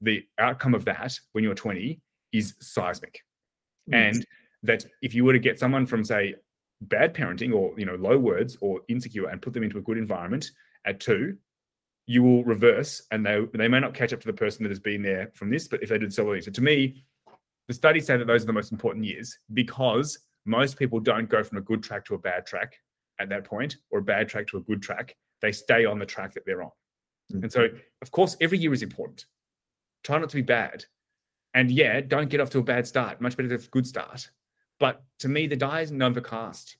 The 0.00 0.24
outcome 0.38 0.74
of 0.74 0.84
that 0.86 1.16
when 1.32 1.44
you're 1.44 1.54
20 1.54 2.00
is 2.32 2.54
seismic, 2.60 3.20
yes. 3.86 4.16
and 4.16 4.26
that 4.62 4.84
if 5.02 5.14
you 5.14 5.24
were 5.24 5.32
to 5.34 5.38
get 5.38 5.58
someone 5.58 5.86
from 5.86 6.02
say 6.02 6.34
bad 6.80 7.14
parenting 7.14 7.52
or 7.52 7.78
you 7.78 7.84
know 7.84 7.96
low 7.96 8.18
words 8.18 8.56
or 8.60 8.80
insecure 8.88 9.28
and 9.28 9.42
put 9.42 9.52
them 9.52 9.62
into 9.62 9.78
a 9.78 9.82
good 9.82 9.98
environment 9.98 10.50
at 10.84 11.00
two 11.00 11.36
you 12.06 12.22
will 12.22 12.44
reverse 12.44 13.02
and 13.10 13.26
they 13.26 13.44
they 13.54 13.66
may 13.66 13.80
not 13.80 13.94
catch 13.94 14.12
up 14.12 14.20
to 14.20 14.28
the 14.28 14.32
person 14.32 14.62
that 14.62 14.70
has 14.70 14.78
been 14.78 15.02
there 15.02 15.30
from 15.34 15.50
this 15.50 15.66
but 15.66 15.82
if 15.82 15.88
they 15.88 15.98
did 15.98 16.14
so 16.14 16.24
well 16.24 16.40
so 16.40 16.52
to 16.52 16.62
me 16.62 17.02
the 17.66 17.74
studies 17.74 18.06
say 18.06 18.16
that 18.16 18.28
those 18.28 18.44
are 18.44 18.46
the 18.46 18.52
most 18.52 18.70
important 18.70 19.04
years 19.04 19.36
because 19.54 20.20
most 20.46 20.78
people 20.78 21.00
don't 21.00 21.28
go 21.28 21.42
from 21.42 21.58
a 21.58 21.62
good 21.62 21.82
track 21.82 22.04
to 22.04 22.14
a 22.14 22.18
bad 22.18 22.46
track 22.46 22.78
at 23.20 23.28
that 23.28 23.44
point 23.44 23.76
or 23.90 23.98
a 23.98 24.02
bad 24.02 24.28
track 24.28 24.46
to 24.46 24.56
a 24.56 24.62
good 24.62 24.82
track 24.82 25.14
they 25.40 25.52
stay 25.52 25.84
on 25.84 25.98
the 25.98 26.06
track 26.06 26.32
that 26.34 26.44
they're 26.46 26.62
on 26.62 26.70
mm-hmm. 27.32 27.42
and 27.42 27.52
so 27.52 27.68
of 28.02 28.10
course 28.10 28.36
every 28.40 28.58
year 28.58 28.72
is 28.72 28.82
important 28.82 29.26
try 30.04 30.18
not 30.18 30.28
to 30.28 30.36
be 30.36 30.42
bad 30.42 30.84
and 31.54 31.70
yeah 31.70 32.00
don't 32.00 32.28
get 32.28 32.40
off 32.40 32.50
to 32.50 32.58
a 32.58 32.62
bad 32.62 32.86
start 32.86 33.20
much 33.20 33.36
better 33.36 33.48
to 33.48 33.54
have 33.54 33.64
a 33.64 33.68
good 33.68 33.86
start 33.86 34.30
but 34.78 35.02
to 35.20 35.28
me, 35.28 35.46
the 35.46 35.56
die 35.56 35.80
is 35.80 35.90
never 35.90 36.20
cast. 36.20 36.76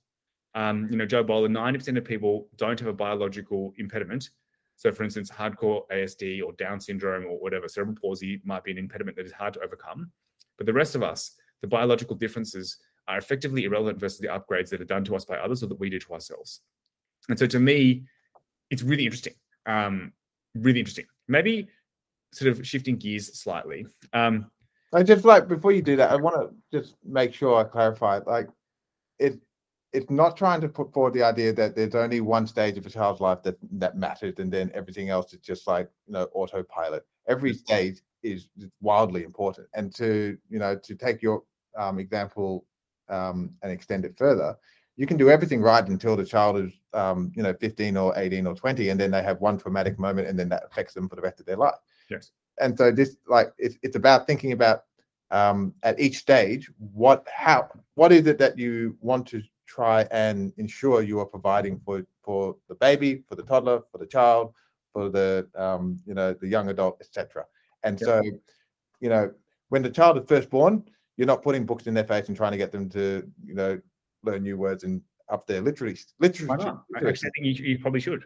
Um, 0.55 0.89
you 0.91 0.97
know, 0.97 1.07
Jo 1.07 1.23
Boaler, 1.23 1.49
90% 1.49 1.99
of 1.99 2.05
people 2.05 2.49
don't 2.57 2.79
have 2.79 2.89
a 2.89 2.93
biological 2.93 3.73
impediment. 3.77 4.31
So, 4.77 4.93
for 4.93 5.03
instance, 5.03 5.31
hardcore 5.31 5.83
ASD 5.93 6.43
or 6.43 6.53
Down 6.53 6.81
syndrome 6.81 7.27
or 7.27 7.39
whatever, 7.39 7.69
cerebral 7.69 7.97
palsy 8.01 8.41
might 8.45 8.65
be 8.65 8.71
an 8.71 8.79
impediment 8.79 9.17
that 9.17 9.27
is 9.27 9.33
hard 9.33 9.55
to 9.55 9.61
overcome. 9.61 10.11
But 10.57 10.67
the 10.67 10.73
rest 10.73 10.95
of 10.95 11.03
us, 11.03 11.33
the 11.63 11.69
biological 11.69 12.17
differences 12.17 12.79
are 13.09 13.19
effectively 13.19 13.65
irrelevant 13.65 13.99
versus 13.99 14.19
the 14.19 14.29
upgrades 14.29 14.69
that 14.71 14.81
are 14.81 14.85
done 14.87 15.05
to 15.05 15.17
us 15.17 15.25
by 15.25 15.37
others 15.37 15.63
or 15.63 15.67
that 15.67 15.81
we 15.81 15.91
do 15.91 15.99
to 15.99 16.13
ourselves. 16.13 16.61
And 17.29 17.39
so, 17.39 17.47
to 17.47 17.59
me, 17.59 18.05
it's 18.71 18.83
really 18.83 19.05
interesting. 19.05 19.35
Um, 19.67 20.13
really 20.55 20.79
interesting. 20.79 21.07
Maybe 21.27 21.69
sort 22.33 22.51
of 22.51 22.67
shifting 22.67 22.97
gears 22.97 23.39
slightly. 23.39 23.87
Um, 24.13 24.51
I 24.93 25.03
just 25.03 25.25
like 25.25 25.49
before 25.49 25.73
you 25.73 25.83
do 25.83 25.97
that, 25.97 26.11
I 26.11 26.17
want 26.17 26.37
to 26.37 26.79
just 26.79 26.95
make 27.05 27.35
sure 27.35 27.59
I 27.59 27.65
clarify. 27.65 28.21
Like, 28.27 28.49
it 29.19 29.39
it's 29.93 30.11
not 30.11 30.37
trying 30.37 30.61
to 30.61 30.69
put 30.69 30.93
forward 30.93 31.15
the 31.15 31.23
idea 31.23 31.53
that 31.53 31.75
there's 31.75 31.95
only 31.95 32.21
one 32.21 32.47
stage 32.47 32.77
of 32.77 32.87
a 32.87 32.91
child's 32.91 33.21
life 33.21 33.43
that 33.43 33.57
that 33.73 33.97
matters, 33.97 34.39
and 34.39 34.53
then 34.53 34.71
everything 34.75 35.09
else 35.11 35.33
is 35.33 35.41
just 35.41 35.67
like 35.67 35.89
you 36.07 36.13
know 36.13 36.29
autopilot. 36.35 37.05
Every 37.27 37.55
stage 37.55 38.01
is 38.23 38.49
wildly 38.81 39.25
important, 39.25 39.69
and 39.75 39.95
to 39.97 40.39
you 40.49 40.59
know 40.59 40.77
to 40.77 40.95
take 40.95 41.23
your 41.23 41.43
um, 41.77 41.99
example 41.99 42.67
um, 43.09 43.51
and 43.63 43.73
extend 43.73 44.05
it 44.05 44.17
further, 44.17 44.57
you 44.97 45.07
can 45.07 45.17
do 45.17 45.31
everything 45.31 45.63
right 45.63 45.87
until 45.87 46.17
the 46.17 46.25
child 46.25 46.59
is 46.59 46.73
um, 46.93 47.33
you 47.35 47.43
know 47.43 47.55
15 47.55 47.97
or 47.97 48.13
18 48.17 48.47
or 48.47 48.55
20, 48.55 48.89
and 48.89 48.99
then 48.99 49.11
they 49.11 49.23
have 49.23 49.41
one 49.41 49.59
traumatic 49.59 49.99
moment, 49.99 50.29
and 50.29 50.39
then 50.39 50.49
that 50.49 50.65
affects 50.71 50.95
them 50.95 51.09
for 51.09 51.17
the 51.17 51.23
rest 51.23 51.41
of 51.41 51.47
their 51.47 51.57
life. 51.57 51.75
Yes. 52.11 52.33
And 52.61 52.77
so 52.77 52.91
this 52.91 53.17
like 53.27 53.53
it's, 53.59 53.77
it's 53.83 53.97
about 53.97 54.27
thinking 54.27 54.53
about 54.53 54.85
um, 55.31 55.75
at 55.83 55.99
each 56.01 56.19
stage 56.19 56.71
what 56.79 57.27
how 57.33 57.69
what 57.95 58.13
is 58.13 58.27
it 58.27 58.39
that 58.39 58.59
you 58.59 58.97
want 59.01 59.27
to 59.29 59.43
try 59.67 60.07
and 60.11 60.53
ensure 60.57 61.03
you 61.03 61.21
are 61.21 61.27
providing 61.27 61.81
for 61.85 62.05
for 62.23 62.57
the 62.69 62.75
baby 62.75 63.23
for 63.29 63.35
the 63.35 63.43
toddler 63.43 63.83
for 63.93 63.99
the 63.99 64.07
child 64.07 64.55
for 64.93 65.11
the 65.11 65.47
um, 65.55 66.01
you 66.07 66.15
know 66.15 66.33
the 66.33 66.49
young 66.49 66.69
adult 66.71 66.97
etc 67.01 67.45
and 67.83 68.01
so 68.01 68.23
you 69.01 69.09
know 69.09 69.31
when 69.69 69.83
the 69.83 69.91
child 69.91 70.17
is 70.17 70.25
first 70.27 70.49
born 70.49 70.83
you're 71.19 71.27
not 71.27 71.43
putting 71.43 71.67
books 71.67 71.87
in 71.87 71.93
their 71.93 72.05
face 72.05 72.29
and 72.29 72.37
trying 72.37 72.53
to 72.53 72.59
get 72.59 72.73
them 72.73 72.89
to 72.89 73.31
you 73.45 73.55
know 73.55 73.79
learn 74.23 74.43
new 74.43 74.57
words 74.57 74.85
and 74.85 75.03
up 75.29 75.47
there 75.47 75.61
literally 75.61 75.99
literally, 76.21 76.51
I 76.97 77.13
think 77.13 77.29
you, 77.37 77.53
you 77.53 77.79
probably 77.79 78.01
should 78.01 78.25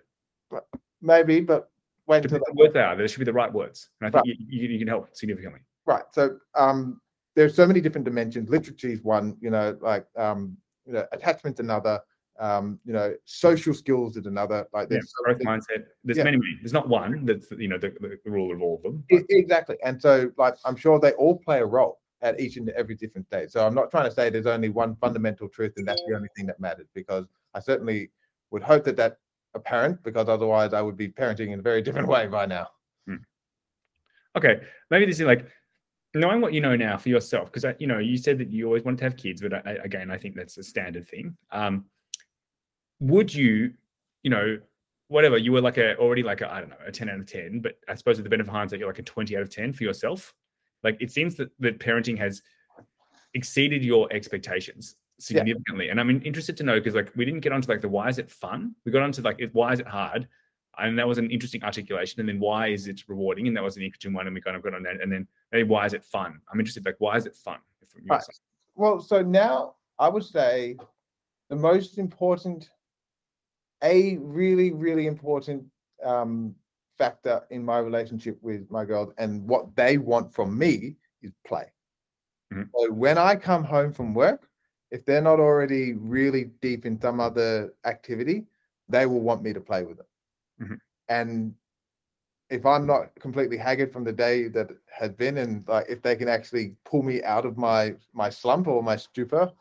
maybe 1.01 1.41
but 1.41 1.69
wait 2.07 2.25
until 2.25 2.39
the 2.39 2.53
words 2.55 2.77
are. 2.77 2.97
There 2.97 3.07
should 3.09 3.19
be 3.19 3.25
the 3.25 3.33
right 3.33 3.53
words, 3.53 3.89
and 4.01 4.09
I 4.09 4.11
think 4.11 4.27
right. 4.27 4.37
you, 4.39 4.63
you, 4.63 4.69
you, 4.69 4.79
can 4.79 4.89
help 4.89 5.09
significantly. 5.13 5.61
Right. 5.87 6.05
So 6.13 6.39
um, 6.55 7.01
there's 7.35 7.55
so 7.55 7.67
many 7.67 7.81
different 7.81 8.05
dimensions. 8.05 8.49
Literature 8.49 8.89
is 8.89 9.03
one. 9.03 9.37
You 9.41 9.51
know, 9.51 9.77
like 9.81 10.07
um, 10.17 10.57
you 10.87 10.93
know, 10.95 11.07
attachment's 11.13 11.61
another. 11.61 12.01
Um, 12.41 12.81
you 12.85 12.93
know, 12.93 13.15
social 13.25 13.75
skills 13.75 14.17
is 14.17 14.27
another. 14.27 14.67
Like 14.73 14.89
there's 14.89 15.13
yeah, 15.27 15.35
growth 15.35 15.43
mindset. 15.43 15.85
There's 16.03 16.19
yeah. 16.19 16.25
many, 16.25 16.39
many. 16.39 16.57
There's 16.61 16.73
not 16.73 16.89
one 16.89 17.25
that's 17.25 17.51
you 17.53 17.69
know 17.69 17.79
the, 17.79 17.91
the, 18.01 18.19
the 18.25 18.31
rule 18.31 18.53
of 18.53 18.63
all 18.63 18.77
of 18.77 18.83
them. 18.83 19.05
But... 19.11 19.23
Exactly. 19.29 19.77
And 19.85 20.01
so, 20.01 20.33
like, 20.37 20.55
I'm 20.65 20.77
sure 20.77 20.99
they 20.99 21.13
all 21.13 21.39
play 21.39 21.61
a 21.61 21.67
role 21.67 22.01
at 22.23 22.41
each 22.41 22.57
and 22.57 22.69
every 22.71 22.95
different 22.95 23.27
stage. 23.27 23.51
So 23.51 23.67
I'm 23.67 23.75
not 23.75 23.91
trying 23.91 24.05
to 24.05 24.11
say 24.11 24.31
there's 24.31 24.47
only 24.47 24.69
one 24.69 24.97
fundamental 24.97 25.49
truth 25.49 25.75
and 25.77 25.87
that's 25.87 26.03
the 26.07 26.15
only 26.15 26.29
thing 26.37 26.47
that 26.47 26.61
matters 26.61 26.87
because 26.95 27.27
I 27.55 27.61
certainly 27.61 28.11
would 28.51 28.63
hope 28.63 28.85
that 28.85 28.97
that 28.97 29.19
a 29.55 29.61
parent 29.61 30.03
because 30.03 30.29
otherwise 30.29 30.73
I 30.73 30.81
would 30.81 30.97
be 30.97 31.09
parenting 31.09 31.53
in 31.53 31.59
a 31.59 31.63
very 31.63 31.83
different 31.87 32.09
way 32.09 32.27
by 32.27 32.47
now. 32.47 32.69
Hmm. 33.07 33.17
Okay, 34.37 34.61
maybe 34.91 35.07
this 35.07 35.21
is 35.21 35.27
like 35.27 35.47
knowing 36.15 36.41
what 36.41 36.53
you 36.53 36.61
know 36.61 36.77
now 36.77 36.97
for 36.97 37.09
yourself 37.09 37.53
because 37.53 37.75
you 37.79 37.87
know 37.87 37.99
you 37.99 38.17
said 38.17 38.39
that 38.39 38.51
you 38.51 38.67
always 38.67 38.85
wanted 38.85 38.99
to 38.99 39.05
have 39.05 39.17
kids, 39.17 39.41
but 39.41 39.55
I, 39.67 39.79
again, 39.85 40.11
I 40.11 40.17
think 40.17 40.37
that's 40.37 40.57
a 40.59 40.63
standard 40.63 41.07
thing. 41.09 41.37
Um, 41.51 41.87
would 43.01 43.35
you, 43.35 43.73
you 44.23 44.31
know, 44.31 44.59
whatever 45.09 45.37
you 45.37 45.53
were 45.53 45.61
like 45.61 45.79
a 45.79 45.97
already 45.97 46.23
like 46.23 46.41
a 46.41 46.53
I 46.53 46.61
don't 46.61 46.71
know 46.71 46.77
a 46.87 46.93
ten 46.93 47.09
out 47.09 47.19
of 47.19 47.27
ten, 47.27 47.61
but 47.61 47.79
I 47.89 47.95
suppose 47.95 48.17
with 48.17 48.25
the 48.25 48.31
benefit 48.31 48.49
of 48.49 48.55
hindsight, 48.55 48.79
you're 48.79 48.89
like 48.89 49.01
a 49.01 49.03
twenty 49.03 49.37
out 49.37 49.43
of 49.43 49.51
ten 49.51 49.73
for 49.73 49.83
yourself. 49.85 50.35
Like 50.83 50.97
it 51.01 51.11
seems 51.11 51.37
that 51.37 51.51
that 51.61 51.79
parenting 51.79 52.19
has 52.19 52.43
exceeded 53.35 53.85
your 53.85 54.13
expectations 54.13 54.97
significantly. 55.19 55.87
Yeah. 55.87 55.93
And 55.93 56.01
I'm 56.01 56.11
interested 56.23 56.57
to 56.59 56.65
know 56.65 56.75
because 56.79 56.95
like 56.95 57.13
we 57.17 57.25
didn't 57.25 57.41
get 57.41 57.53
onto 57.53 57.71
like 57.71 57.81
the 57.81 57.89
why 57.89 58.09
is 58.09 58.19
it 58.19 58.31
fun? 58.31 58.75
We 58.85 58.93
got 58.93 59.03
onto 59.03 59.23
like 59.23 59.41
why 59.53 59.73
is 59.73 59.81
it 59.81 59.87
hard? 59.87 60.29
And 60.79 60.99
that 60.99 61.07
was 61.07 61.19
an 61.19 61.31
interesting 61.31 61.63
articulation. 61.63 62.21
And 62.21 62.29
then 62.29 62.41
why 62.41 62.69
is 62.69 62.89
it 62.89 63.03
rewarding? 63.07 63.47
And 63.47 63.57
that 63.57 63.63
was 63.63 63.77
an 63.77 63.83
interesting 63.83 64.13
one. 64.13 64.27
And 64.27 64.35
we 64.35 64.41
kind 64.41 64.57
of 64.57 64.63
got 64.63 64.75
on 64.75 64.83
that. 64.85 65.01
And 65.01 65.13
then 65.13 65.27
maybe 65.53 65.69
why 65.69 65.87
is 65.87 65.93
it 65.93 66.05
fun? 66.05 66.41
I'm 66.51 66.59
interested 66.59 66.85
like 66.85 66.97
why 66.99 67.17
is 67.17 67.27
it 67.27 67.37
fun? 67.37 67.59
Right. 68.09 68.23
well, 68.75 69.01
so 69.01 69.21
now 69.23 69.75
I 69.99 70.09
would 70.09 70.25
say 70.25 70.77
the 71.51 71.57
most 71.57 71.99
important, 71.99 72.71
a 73.83 74.17
really, 74.17 74.73
really 74.73 75.07
important 75.07 75.67
um, 76.03 76.55
factor 76.99 77.43
in 77.51 77.65
my 77.65 77.79
relationship 77.79 78.39
with 78.43 78.71
my 78.71 78.85
girls 78.85 79.13
and 79.19 79.47
what 79.47 79.75
they 79.77 79.99
want 79.99 80.33
from 80.33 80.57
me 80.59 80.97
is 81.23 81.33
play. 81.47 81.73
Mhm. 82.53 82.71
So 82.75 82.93
when 82.93 83.19
I 83.19 83.37
come 83.37 83.65
home 83.65 83.93
from 83.93 84.15
work, 84.15 84.49
if 84.91 85.05
they're 85.05 85.23
not 85.23 85.41
already 85.41 85.95
really 85.95 86.45
deep 86.61 86.85
in 86.87 87.01
some 87.01 87.21
other 87.21 87.75
activity, 87.85 88.47
they 88.89 89.07
will 89.07 89.21
want 89.21 89.43
me 89.43 89.53
to 89.53 89.61
play 89.61 89.85
with 89.85 89.99
them. 89.99 90.07
Mhm. 90.61 90.81
And 91.09 91.55
if 92.51 92.67
I'm 92.67 92.87
not 92.87 93.15
completely 93.19 93.57
haggard 93.57 93.93
from 93.93 94.05
the 94.05 94.13
day 94.13 94.49
that 94.49 94.71
had 94.91 95.17
been, 95.17 95.39
and 95.39 95.67
like 95.69 95.87
if 95.89 96.03
they 96.03 96.17
can 96.17 96.29
actually 96.29 96.77
pull 96.85 97.03
me 97.03 97.23
out 97.23 97.47
of 97.47 97.57
my 97.57 97.97
my 98.13 98.29
slump 98.29 98.69
or 98.69 98.83
my 98.83 98.97
stupor, 98.97 99.53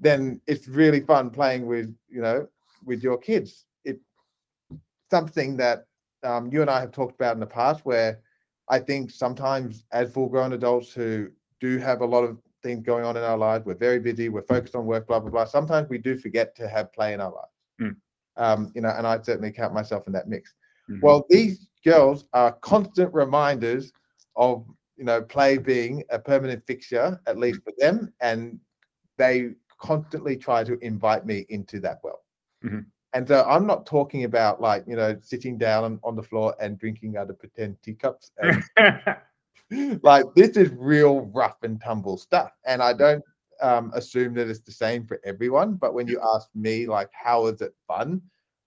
then 0.00 0.40
it's 0.46 0.68
really 0.68 1.00
fun 1.00 1.30
playing 1.30 1.66
with 1.66 1.94
you 2.08 2.20
know 2.20 2.48
with 2.84 3.02
your 3.02 3.18
kids. 3.18 3.66
it's 3.84 4.04
something 5.10 5.56
that 5.56 5.87
um, 6.22 6.50
you 6.52 6.60
and 6.60 6.70
I 6.70 6.80
have 6.80 6.92
talked 6.92 7.14
about 7.14 7.34
in 7.34 7.40
the 7.40 7.46
past, 7.46 7.84
where 7.84 8.20
I 8.68 8.78
think 8.78 9.10
sometimes 9.10 9.84
as 9.92 10.12
full 10.12 10.28
grown 10.28 10.52
adults 10.52 10.92
who 10.92 11.30
do 11.60 11.78
have 11.78 12.00
a 12.00 12.06
lot 12.06 12.24
of 12.24 12.38
things 12.62 12.84
going 12.84 13.04
on 13.04 13.16
in 13.16 13.22
our 13.22 13.38
lives, 13.38 13.64
we're 13.64 13.74
very 13.74 13.98
busy, 13.98 14.28
we're 14.28 14.42
focused 14.42 14.74
on 14.74 14.86
work, 14.86 15.06
blah 15.06 15.20
blah 15.20 15.30
blah. 15.30 15.44
Sometimes 15.44 15.88
we 15.88 15.98
do 15.98 16.16
forget 16.16 16.54
to 16.56 16.68
have 16.68 16.92
play 16.92 17.12
in 17.14 17.20
our 17.20 17.32
lives. 17.32 17.52
Mm. 17.80 17.96
Um, 18.36 18.72
you 18.74 18.80
know, 18.82 18.90
and 18.90 19.06
I 19.06 19.20
certainly 19.22 19.52
count 19.52 19.74
myself 19.74 20.06
in 20.06 20.12
that 20.12 20.28
mix. 20.28 20.54
Mhm. 20.90 21.02
Well, 21.02 21.26
these 21.28 21.68
girls 21.84 22.26
are 22.32 22.52
constant 22.52 23.12
reminders 23.14 23.92
of 24.36 24.66
you 24.96 25.04
know 25.04 25.22
play 25.22 25.58
being 25.58 26.04
a 26.10 26.18
permanent 26.18 26.64
fixture, 26.66 27.20
at 27.26 27.38
least 27.38 27.62
for 27.62 27.72
them, 27.78 28.12
and 28.20 28.58
they 29.16 29.54
constantly 29.78 30.36
try 30.36 30.64
to 30.64 30.78
invite 30.84 31.24
me 31.24 31.46
into 31.48 31.80
that 31.80 32.00
well. 32.02 32.24
Mhm. 32.64 32.86
And 33.14 33.26
so 33.26 33.44
I'm 33.48 33.66
not 33.66 33.86
talking 33.86 34.24
about 34.24 34.60
like 34.60 34.84
you 34.86 34.96
know 34.96 35.16
sitting 35.22 35.56
down 35.56 35.84
on, 35.84 36.00
on 36.04 36.16
the 36.16 36.22
floor 36.22 36.54
and 36.60 36.78
drinking 36.78 37.16
out 37.16 37.30
of 37.30 37.38
pretend 37.38 37.80
teacups. 37.82 38.32
And, 38.38 38.62
like 40.02 40.26
this 40.34 40.56
is 40.56 40.70
real 40.76 41.20
rough 41.34 41.56
and 41.62 41.80
tumble 41.80 42.18
stuff, 42.18 42.52
and 42.66 42.82
I 42.82 42.92
don't 42.92 43.24
um, 43.62 43.92
assume 43.94 44.34
that 44.34 44.48
it's 44.48 44.60
the 44.60 44.72
same 44.72 45.06
for 45.06 45.20
everyone. 45.24 45.74
But 45.74 45.94
when 45.94 46.06
you 46.06 46.20
ask 46.34 46.48
me, 46.54 46.86
like, 46.86 47.10
how 47.12 47.46
is 47.46 47.60
it 47.60 47.74
fun? 47.86 48.20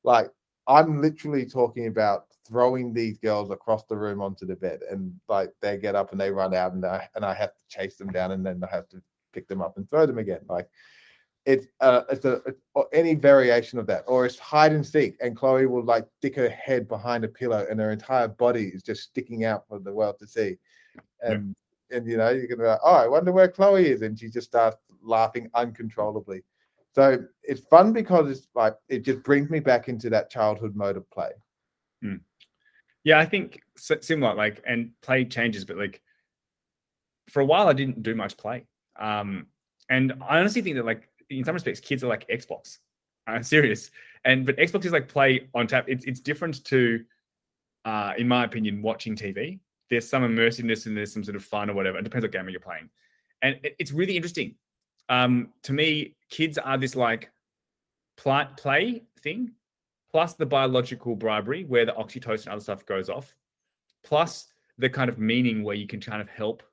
Like 0.04 0.32
I'm 0.68 1.02
literally 1.02 1.46
talking 1.46 1.88
about 1.88 2.26
throwing 2.48 2.94
these 2.94 3.18
girls 3.18 3.52
across 3.52 3.84
the 3.86 3.98
room 3.98 4.22
onto 4.22 4.46
the 4.46 4.56
bed, 4.56 4.80
and 4.89 5.14
like 5.28 5.52
they 5.62 5.78
get 5.78 5.96
up 5.96 6.12
and 6.12 6.20
they 6.20 6.32
run 6.32 6.54
out, 6.54 6.74
and 6.74 6.86
I 6.86 7.08
and 7.16 7.24
I 7.26 7.34
have 7.34 7.56
to 7.56 7.62
chase 7.70 7.96
them 7.96 8.12
down, 8.12 8.32
and 8.32 8.46
then 8.46 8.64
I 8.64 8.76
have 8.76 8.89
to 8.89 9.02
pick 9.34 9.48
them 9.48 9.62
up 9.62 9.78
and 9.78 9.89
throw 9.89 10.06
them 10.06 10.18
again. 10.18 10.42
Like 10.50 10.68
it's 11.46 11.68
uh 11.80 12.02
it's 12.10 12.26
a 12.26 12.42
it's, 12.46 12.62
or 12.76 12.88
any 12.94 13.16
variation 13.16 13.80
of 13.80 13.88
that, 13.88 14.04
or 14.08 14.26
it's 14.26 14.38
hide 14.38 14.72
and 14.72 14.86
seek, 14.86 15.18
and 15.22 15.36
Chloe 15.36 15.66
will 15.66 15.84
like 15.84 16.06
stick 16.18 16.36
her 16.36 16.50
head 16.50 16.88
behind 16.88 17.24
a 17.24 17.28
pillow, 17.28 17.66
and 17.70 17.80
her 17.80 17.92
entire 17.92 18.28
body 18.28 18.68
is 18.68 18.84
just 18.84 19.04
sticking 19.04 19.46
out 19.46 19.68
for 19.68 19.80
the 19.80 19.92
world 19.92 20.18
to 20.20 20.28
see, 20.28 20.58
and 21.22 21.56
and 21.92 22.08
you 22.08 22.18
know 22.18 22.30
you 22.30 22.48
can 22.48 22.58
be 22.58 22.66
like, 22.66 22.80
oh, 22.84 22.96
I 22.96 23.08
wonder 23.08 23.32
where 23.32 23.48
Chloe 23.48 23.89
is, 23.89 24.02
and 24.02 24.18
she 24.20 24.30
just 24.30 24.48
starts 24.48 24.78
laughing 25.04 25.50
uncontrollably. 25.56 26.44
So 26.94 27.24
it's 27.44 27.62
fun 27.68 27.94
because 27.94 28.30
it's 28.30 28.48
like 28.54 28.76
it 28.89 29.04
just 29.04 29.24
brings 29.24 29.50
me 29.50 29.60
back 29.60 29.88
into 29.88 30.10
that 30.12 30.30
childhood 30.30 30.76
mode 30.76 30.98
of 30.98 31.10
play. 31.10 31.32
yeah, 33.04 33.20
I 33.20 33.26
think 33.26 33.62
si- 33.78 34.02
similar. 34.02 34.36
Like, 34.36 34.62
and 34.68 34.92
play 35.02 35.26
changes, 35.26 35.66
but 35.66 35.78
like 35.78 36.02
for 37.30 37.42
a 37.42 37.46
while, 37.46 37.68
I 37.68 37.74
didn't 37.74 38.04
do 38.04 38.16
much 38.16 38.38
play. 38.38 38.66
Um, 39.00 39.48
and 39.89 40.14
I 40.28 40.39
honestly 40.39 40.62
think 40.62 40.76
that 40.76 40.86
like 40.86 41.10
in 41.32 41.43
some 41.45 41.53
respects, 41.53 41.79
kids 41.79 42.03
are 42.03 42.07
like 42.07 42.27
Xbox. 42.27 42.77
I'm 43.27 43.43
serious. 43.55 43.91
And 44.25 44.45
but 44.45 44.57
Xbox 44.57 44.86
is 44.86 44.91
like 44.91 45.07
play 45.07 45.47
on 45.53 45.67
tap. 45.67 45.86
It's 45.88 46.05
it's 46.05 46.19
different 46.19 46.63
to, 46.65 47.03
uh, 47.86 48.13
in 48.17 48.27
my 48.27 48.43
opinion, 48.43 48.82
watching 48.82 49.15
TV. 49.15 49.59
There's 49.89 50.07
some 50.07 50.23
immersiveness 50.23 50.86
and 50.86 50.95
there's 50.95 51.13
some 51.13 51.23
sort 51.23 51.36
of 51.36 51.43
fun 51.43 51.69
or 51.69 51.73
whatever. 51.73 51.97
It 51.97 52.03
depends 52.03 52.23
what 52.23 52.32
game 52.32 52.47
you're 52.49 52.59
playing, 52.59 52.89
and 53.41 53.59
it- 53.63 53.75
it's 53.79 53.91
really 53.91 54.15
interesting. 54.15 54.55
Um, 55.09 55.49
to 55.63 55.73
me, 55.73 56.15
kids 56.29 56.57
are 56.57 56.77
this 56.77 56.95
like 56.95 57.32
play 58.17 58.47
play 58.57 59.03
thing, 59.21 59.51
plus 60.11 60.36
the 60.36 60.45
biological 60.45 61.15
bribery 61.15 61.63
where 61.65 61.86
the 61.86 61.93
oxytocin 61.93 62.43
and 62.45 62.53
other 62.53 62.61
stuff 62.61 62.86
goes 62.86 63.09
off, 63.09 63.34
plus 64.03 64.47
the 64.77 64.89
kind 64.89 65.09
of 65.09 65.19
meaning 65.19 65.63
where 65.63 65.75
you 65.75 65.88
can 65.88 65.99
kind 65.99 66.21
of 66.21 66.29
help, 66.29 66.63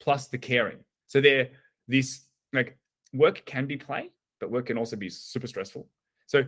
plus 0.00 0.28
the 0.28 0.38
caring. 0.38 0.78
So 1.06 1.20
they're 1.20 1.50
this 1.86 2.26
like 2.52 2.76
work 3.12 3.44
can 3.46 3.66
be 3.66 3.76
play, 3.76 4.10
but 4.40 4.50
work 4.50 4.66
can 4.66 4.78
also 4.78 4.96
be 4.96 5.08
super 5.08 5.46
stressful. 5.46 5.88
So, 6.26 6.44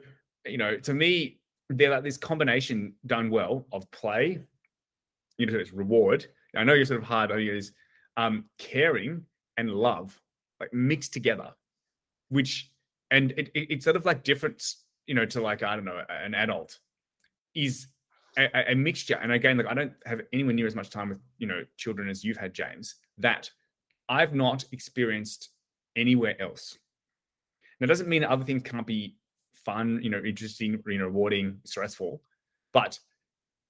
you 0.46 0.58
know, 0.58 0.76
to 0.78 0.94
me, 0.94 1.38
they're 1.68 1.90
like 1.90 2.02
this 2.02 2.16
combination 2.16 2.94
done 3.06 3.30
well 3.30 3.66
of 3.72 3.90
play, 3.90 4.40
you 5.38 5.46
know, 5.46 5.58
it's 5.58 5.72
reward. 5.72 6.26
I 6.56 6.64
know 6.64 6.74
you're 6.74 6.84
sort 6.84 7.00
of 7.00 7.06
hard, 7.06 7.30
on 7.30 7.38
is 7.40 7.72
um, 8.16 8.44
caring 8.58 9.24
and 9.56 9.70
love, 9.70 10.20
like 10.58 10.72
mixed 10.74 11.12
together, 11.12 11.50
which 12.28 12.70
and 13.10 13.32
it, 13.32 13.50
it- 13.54 13.70
it's 13.70 13.84
sort 13.84 13.96
of 13.96 14.04
like 14.04 14.24
different, 14.24 14.62
you 15.06 15.14
know, 15.14 15.24
to 15.26 15.40
like 15.40 15.62
I 15.62 15.76
don't 15.76 15.84
know, 15.84 16.02
an 16.08 16.34
adult 16.34 16.78
is 17.54 17.86
a, 18.36 18.44
a- 18.54 18.72
a 18.72 18.74
mixture. 18.74 19.18
And 19.22 19.32
again, 19.32 19.56
like 19.56 19.66
I 19.66 19.74
don't 19.74 19.92
have 20.06 20.20
anywhere 20.32 20.52
near 20.54 20.66
as 20.66 20.74
much 20.76 20.90
time 20.90 21.08
with 21.08 21.18
you 21.38 21.46
know 21.46 21.62
children 21.76 22.08
as 22.08 22.24
you've 22.24 22.36
had, 22.36 22.52
James. 22.52 22.96
That 23.18 23.48
I've 24.08 24.34
not 24.34 24.64
experienced 24.72 25.50
anywhere 25.96 26.40
else. 26.40 26.78
Now, 27.78 27.84
it 27.84 27.88
doesn't 27.88 28.08
mean 28.08 28.24
other 28.24 28.44
things 28.44 28.62
can't 28.62 28.86
be 28.86 29.16
fun, 29.54 30.00
you 30.02 30.10
know, 30.10 30.22
interesting, 30.22 30.82
you 30.86 30.98
know, 30.98 31.06
rewarding, 31.06 31.58
stressful, 31.64 32.22
but 32.72 32.98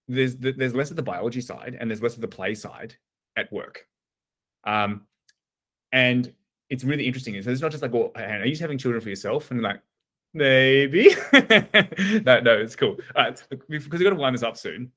there's 0.08 0.36
th- 0.36 0.56
there's 0.56 0.74
less 0.74 0.90
of 0.90 0.96
the 0.96 1.02
biology 1.02 1.40
side 1.40 1.76
and 1.78 1.88
there's 1.88 2.02
less 2.02 2.14
of 2.14 2.20
the 2.20 2.28
play 2.28 2.54
side 2.54 2.96
at 3.36 3.52
work. 3.52 3.86
Um, 4.64 5.02
and 5.92 6.32
it's 6.68 6.84
really 6.84 7.06
interesting. 7.06 7.40
So 7.42 7.50
it's 7.50 7.60
not 7.60 7.70
just 7.70 7.82
like, 7.82 7.92
well, 7.92 8.12
are 8.14 8.44
you 8.44 8.50
just 8.50 8.60
having 8.60 8.78
children 8.78 9.00
for 9.00 9.08
yourself? 9.08 9.50
And 9.50 9.62
like, 9.62 9.80
maybe. 10.34 11.14
no, 11.32 12.40
no, 12.40 12.58
it's 12.58 12.76
cool. 12.76 12.96
Because 13.14 13.44
we've 13.68 13.90
got 13.90 14.10
to 14.10 14.16
wind 14.16 14.34
this 14.34 14.42
up 14.42 14.56
soon. 14.56 14.92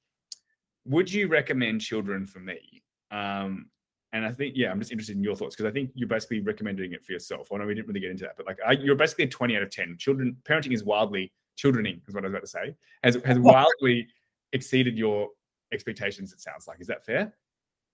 Would 0.86 1.11
you 1.11 1.28
recommend 1.28 1.82
children 1.82 2.26
for 2.26 2.39
me? 2.39 2.84
Um, 3.09 3.67
and 4.14 4.24
I 4.24 4.32
think, 4.32 4.53
yeah, 4.55 4.70
I'm 4.70 4.80
just 4.80 4.91
interested 4.91 5.18
in 5.18 5.24
your 5.24 5.36
thoughts 5.36 5.55
because 5.55 5.70
I 5.70 5.74
think 5.74 5.89
you're 5.95 6.07
basically 6.07 6.39
recommending 6.39 6.93
it 6.93 7.03
for 7.03 7.11
yourself. 7.11 7.49
I 7.51 7.57
know 7.57 7.66
we 7.66 7.74
didn't 7.74 7.88
really 7.88 7.99
get 7.99 8.11
into 8.11 8.24
that, 8.24 8.38
but 8.38 8.45
like, 8.45 8.59
I, 8.66 8.74
you're 8.74 8.95
basically 8.95 9.26
a 9.26 9.30
20 9.30 9.57
out 9.57 9.64
of 9.64 9.72
10. 9.72 9.97
Children 9.97 10.38
parenting 10.47 10.72
is 10.72 10.84
wildly 10.84 11.34
childrening, 11.57 11.99
is 12.07 12.14
what 12.14 12.24
I 12.24 12.28
was 12.28 12.34
about 12.34 12.41
to 12.41 12.47
say, 12.47 12.76
has 13.03 13.18
has 13.26 13.39
wildly 13.39 14.07
exceeded 14.53 14.97
your 14.97 15.30
expectations. 15.74 16.32
It 16.32 16.39
sounds 16.39 16.68
like. 16.68 16.80
Is 16.80 16.88
that 16.88 17.03
fair? 17.03 17.34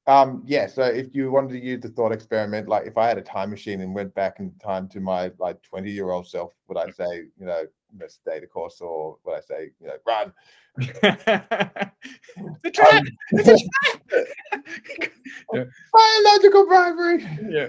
Um, 0.07 0.43
yeah. 0.45 0.67
So 0.67 0.83
if 0.83 1.15
you 1.15 1.31
wanted 1.31 1.51
to 1.51 1.59
use 1.59 1.81
the 1.81 1.89
thought 1.89 2.11
experiment, 2.11 2.67
like 2.67 2.85
if 2.85 2.97
I 2.97 3.07
had 3.07 3.17
a 3.17 3.21
time 3.21 3.51
machine 3.51 3.81
and 3.81 3.93
went 3.93 4.13
back 4.13 4.39
in 4.39 4.51
time 4.61 4.87
to 4.89 4.99
my 4.99 5.31
like 5.39 5.61
20 5.61 5.89
year 5.89 6.09
old 6.09 6.27
self, 6.27 6.53
would 6.67 6.77
I 6.77 6.89
say, 6.89 7.25
you 7.37 7.45
know, 7.45 7.63
stay 8.07 8.39
the 8.39 8.47
course 8.47 8.81
or 8.81 9.17
would 9.23 9.37
I 9.37 9.41
say, 9.41 9.69
you 9.79 9.87
know, 9.87 9.97
run? 10.07 10.33
it's 11.03 12.65
a 12.65 12.71
trap. 12.71 13.03
It's 13.31 13.47
a 13.47 13.57
trap. 13.57 15.11
Biological 15.93 16.65
bribery. 16.65 17.27
yeah. 17.49 17.67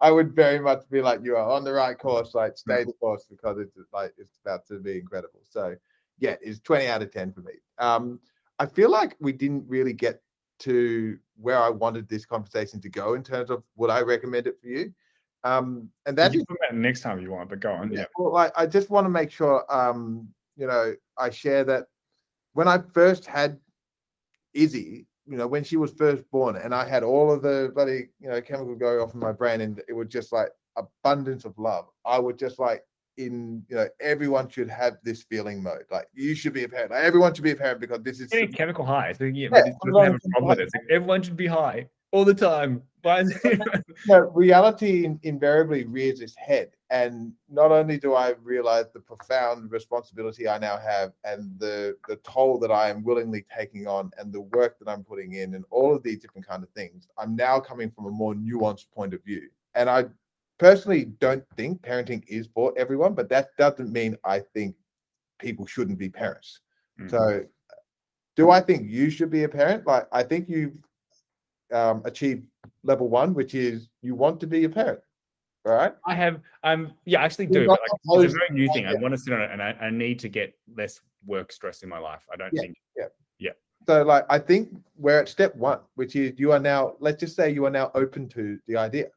I 0.00 0.10
would 0.10 0.34
very 0.34 0.60
much 0.60 0.82
be 0.90 1.00
like, 1.00 1.20
you 1.22 1.36
are 1.36 1.50
on 1.50 1.64
the 1.64 1.72
right 1.72 1.98
course, 1.98 2.34
like 2.34 2.56
stay 2.58 2.84
the 2.84 2.92
course 2.94 3.24
because 3.28 3.58
it's 3.58 3.76
like 3.92 4.12
it's 4.18 4.38
about 4.44 4.66
to 4.66 4.78
be 4.78 4.98
incredible. 4.98 5.40
So 5.44 5.76
yeah, 6.18 6.36
it's 6.40 6.60
20 6.60 6.86
out 6.86 7.02
of 7.02 7.12
10 7.12 7.32
for 7.32 7.40
me. 7.40 7.52
Um, 7.78 8.20
I 8.58 8.66
feel 8.66 8.90
like 8.90 9.16
we 9.20 9.32
didn't 9.32 9.64
really 9.68 9.92
get 9.92 10.22
to 10.60 11.18
where 11.38 11.58
I 11.58 11.68
wanted 11.68 12.08
this 12.08 12.24
conversation 12.24 12.80
to 12.80 12.88
go 12.88 13.14
in 13.14 13.22
terms 13.22 13.50
of 13.50 13.64
would 13.76 13.90
I 13.90 14.00
recommend 14.00 14.46
it 14.46 14.60
for 14.60 14.68
you? 14.68 14.92
Um, 15.44 15.90
and 16.06 16.16
that 16.18 16.32
you 16.32 16.40
is 16.40 16.46
that 16.68 16.74
next 16.74 17.02
time 17.02 17.20
you 17.20 17.30
want, 17.30 17.50
but 17.50 17.60
go 17.60 17.72
on. 17.72 17.92
Yeah. 17.92 18.06
well, 18.18 18.32
like 18.32 18.52
I 18.56 18.66
just 18.66 18.90
want 18.90 19.04
to 19.04 19.10
make 19.10 19.30
sure 19.30 19.64
um, 19.72 20.28
you 20.56 20.66
know, 20.66 20.94
I 21.18 21.30
share 21.30 21.64
that 21.64 21.86
when 22.56 22.68
I 22.68 22.78
first 22.94 23.26
had 23.26 23.58
Izzy, 24.54 25.06
you 25.26 25.36
know, 25.36 25.46
when 25.46 25.62
she 25.62 25.76
was 25.76 25.92
first 25.92 26.24
born, 26.30 26.56
and 26.56 26.74
I 26.74 26.88
had 26.88 27.02
all 27.02 27.30
of 27.30 27.42
the 27.42 27.70
bloody, 27.74 28.08
you 28.18 28.30
know, 28.30 28.40
chemicals 28.40 28.78
going 28.78 28.98
off 28.98 29.12
in 29.12 29.20
my 29.20 29.32
brain, 29.32 29.60
and 29.60 29.82
it 29.88 29.92
was 29.92 30.08
just 30.08 30.32
like 30.32 30.48
abundance 30.76 31.44
of 31.44 31.52
love. 31.58 31.84
I 32.06 32.18
would 32.18 32.38
just 32.38 32.58
like 32.58 32.82
in, 33.18 33.62
you 33.68 33.76
know, 33.76 33.88
everyone 34.00 34.48
should 34.48 34.70
have 34.70 34.96
this 35.04 35.22
feeling 35.24 35.62
mode. 35.62 35.84
Like 35.90 36.08
you 36.14 36.34
should 36.34 36.54
be 36.54 36.64
a 36.64 36.68
parent. 36.68 36.92
Like 36.92 37.04
everyone 37.04 37.34
should 37.34 37.44
be 37.44 37.50
a 37.50 37.56
parent 37.56 37.78
because 37.78 38.00
this 38.02 38.20
is 38.20 38.30
chemical 38.54 38.86
high. 38.86 39.12
So 39.12 39.24
yeah, 39.24 39.32
Yeah, 39.42 39.48
but 39.50 39.66
it 39.66 39.74
doesn't 39.84 40.04
have 40.04 40.14
a 40.14 40.18
everyone 40.18 40.20
should 40.20 40.30
problem 40.30 40.48
with 40.48 40.60
it. 40.60 40.70
Like 40.74 40.86
everyone 40.90 41.22
should 41.22 41.36
be 41.36 41.46
high 41.46 41.88
all 42.12 42.24
the 42.24 42.34
time. 42.34 42.82
No, 44.08 44.30
reality 44.34 45.08
invariably 45.22 45.84
rears 45.84 46.20
its 46.20 46.34
head. 46.36 46.70
And 46.90 47.32
not 47.48 47.70
only 47.70 47.98
do 47.98 48.14
I 48.14 48.34
realize 48.42 48.86
the 48.92 49.00
profound 49.00 49.70
responsibility 49.70 50.48
I 50.48 50.58
now 50.58 50.76
have 50.76 51.12
and 51.24 51.58
the, 51.58 51.96
the 52.08 52.16
toll 52.16 52.58
that 52.60 52.70
I 52.70 52.88
am 52.90 53.04
willingly 53.04 53.44
taking 53.56 53.86
on 53.86 54.10
and 54.18 54.32
the 54.32 54.42
work 54.42 54.78
that 54.80 54.88
I'm 54.88 55.04
putting 55.04 55.34
in 55.34 55.54
and 55.54 55.64
all 55.70 55.94
of 55.94 56.02
these 56.02 56.18
different 56.18 56.46
kind 56.46 56.62
of 56.62 56.68
things, 56.70 57.06
I'm 57.16 57.36
now 57.36 57.60
coming 57.60 57.90
from 57.90 58.06
a 58.06 58.10
more 58.10 58.34
nuanced 58.34 58.90
point 58.92 59.14
of 59.14 59.22
view. 59.24 59.48
And 59.74 59.88
I 59.88 60.06
personally 60.58 61.04
don't 61.20 61.44
think 61.56 61.82
parenting 61.82 62.24
is 62.26 62.48
for 62.54 62.72
everyone, 62.76 63.14
but 63.14 63.28
that 63.28 63.50
doesn't 63.56 63.92
mean 63.92 64.16
I 64.24 64.40
think 64.40 64.74
people 65.38 65.66
shouldn't 65.66 65.98
be 65.98 66.08
parents. 66.08 66.60
Mhm. 67.00 67.10
So, 67.10 67.46
do 68.36 68.50
I 68.50 68.60
think 68.60 68.88
you 68.88 69.10
should 69.10 69.30
be 69.30 69.44
a 69.44 69.48
parent? 69.48 69.86
Like, 69.86 70.06
I 70.12 70.22
think 70.22 70.48
you 70.48 70.78
um, 71.72 72.02
achieved 72.04 72.46
level 72.82 73.08
one, 73.08 73.34
which 73.34 73.54
is 73.54 73.88
you 74.02 74.14
want 74.14 74.40
to 74.40 74.46
be 74.46 74.64
a 74.64 74.68
parent. 74.68 75.00
All 75.64 75.72
right. 75.72 75.94
I 76.06 76.14
have, 76.14 76.40
um, 76.62 76.92
yeah, 77.06 77.22
I 77.22 77.24
actually 77.24 77.46
do. 77.46 77.66
But 77.66 77.80
like, 77.80 78.22
it's 78.24 78.34
a 78.34 78.36
very 78.36 78.50
new 78.50 78.72
thing. 78.72 78.86
I 78.86 78.94
want 78.94 79.12
to 79.14 79.18
sit 79.18 79.32
on 79.32 79.42
it, 79.42 79.50
and 79.50 79.60
I, 79.60 79.72
I 79.80 79.90
need 79.90 80.20
to 80.20 80.28
get 80.28 80.54
less 80.76 81.00
work 81.26 81.50
stress 81.50 81.82
in 81.82 81.88
my 81.88 81.98
life. 81.98 82.24
I 82.32 82.36
don't 82.36 82.52
Yeah. 82.52 82.62
think. 82.62 82.76
Yeah, 82.96 83.06
yeah. 83.38 83.50
So, 83.86 84.04
like, 84.04 84.24
I 84.30 84.38
think 84.38 84.70
we're 84.96 85.18
at 85.18 85.28
step 85.28 85.56
one, 85.56 85.80
which 85.96 86.14
is 86.14 86.38
you 86.38 86.52
are 86.52 86.60
now, 86.60 86.94
let's 87.00 87.18
just 87.18 87.34
say 87.34 87.50
you 87.50 87.64
are 87.66 87.70
now 87.70 87.90
open 87.94 88.28
to 88.30 88.58
the 88.68 88.76
idea. 88.76 89.08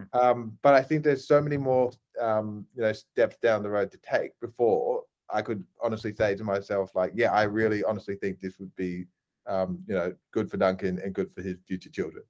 Mm. 0.00 0.22
Um, 0.22 0.58
but 0.62 0.74
I 0.74 0.82
think 0.82 1.02
there's 1.02 1.26
so 1.26 1.40
many 1.40 1.56
more, 1.56 1.90
um, 2.20 2.66
you 2.76 2.82
know, 2.82 2.92
steps 2.92 3.36
down 3.42 3.64
the 3.64 3.70
road 3.70 3.90
to 3.90 3.98
take 3.98 4.38
before 4.40 5.02
I 5.28 5.42
could 5.42 5.64
honestly 5.82 6.14
say 6.14 6.36
to 6.36 6.44
myself, 6.44 6.94
like, 6.94 7.12
yeah, 7.16 7.32
I 7.32 7.42
really 7.44 7.82
honestly 7.82 8.14
think 8.14 8.38
this 8.38 8.60
would 8.60 8.74
be, 8.76 9.06
um, 9.46 9.82
you 9.86 9.94
know, 9.94 10.14
good 10.32 10.50
for 10.50 10.56
Duncan 10.56 10.98
and 11.02 11.14
good 11.14 11.30
for 11.32 11.42
his 11.42 11.56
future 11.66 11.90
children. 11.90 12.24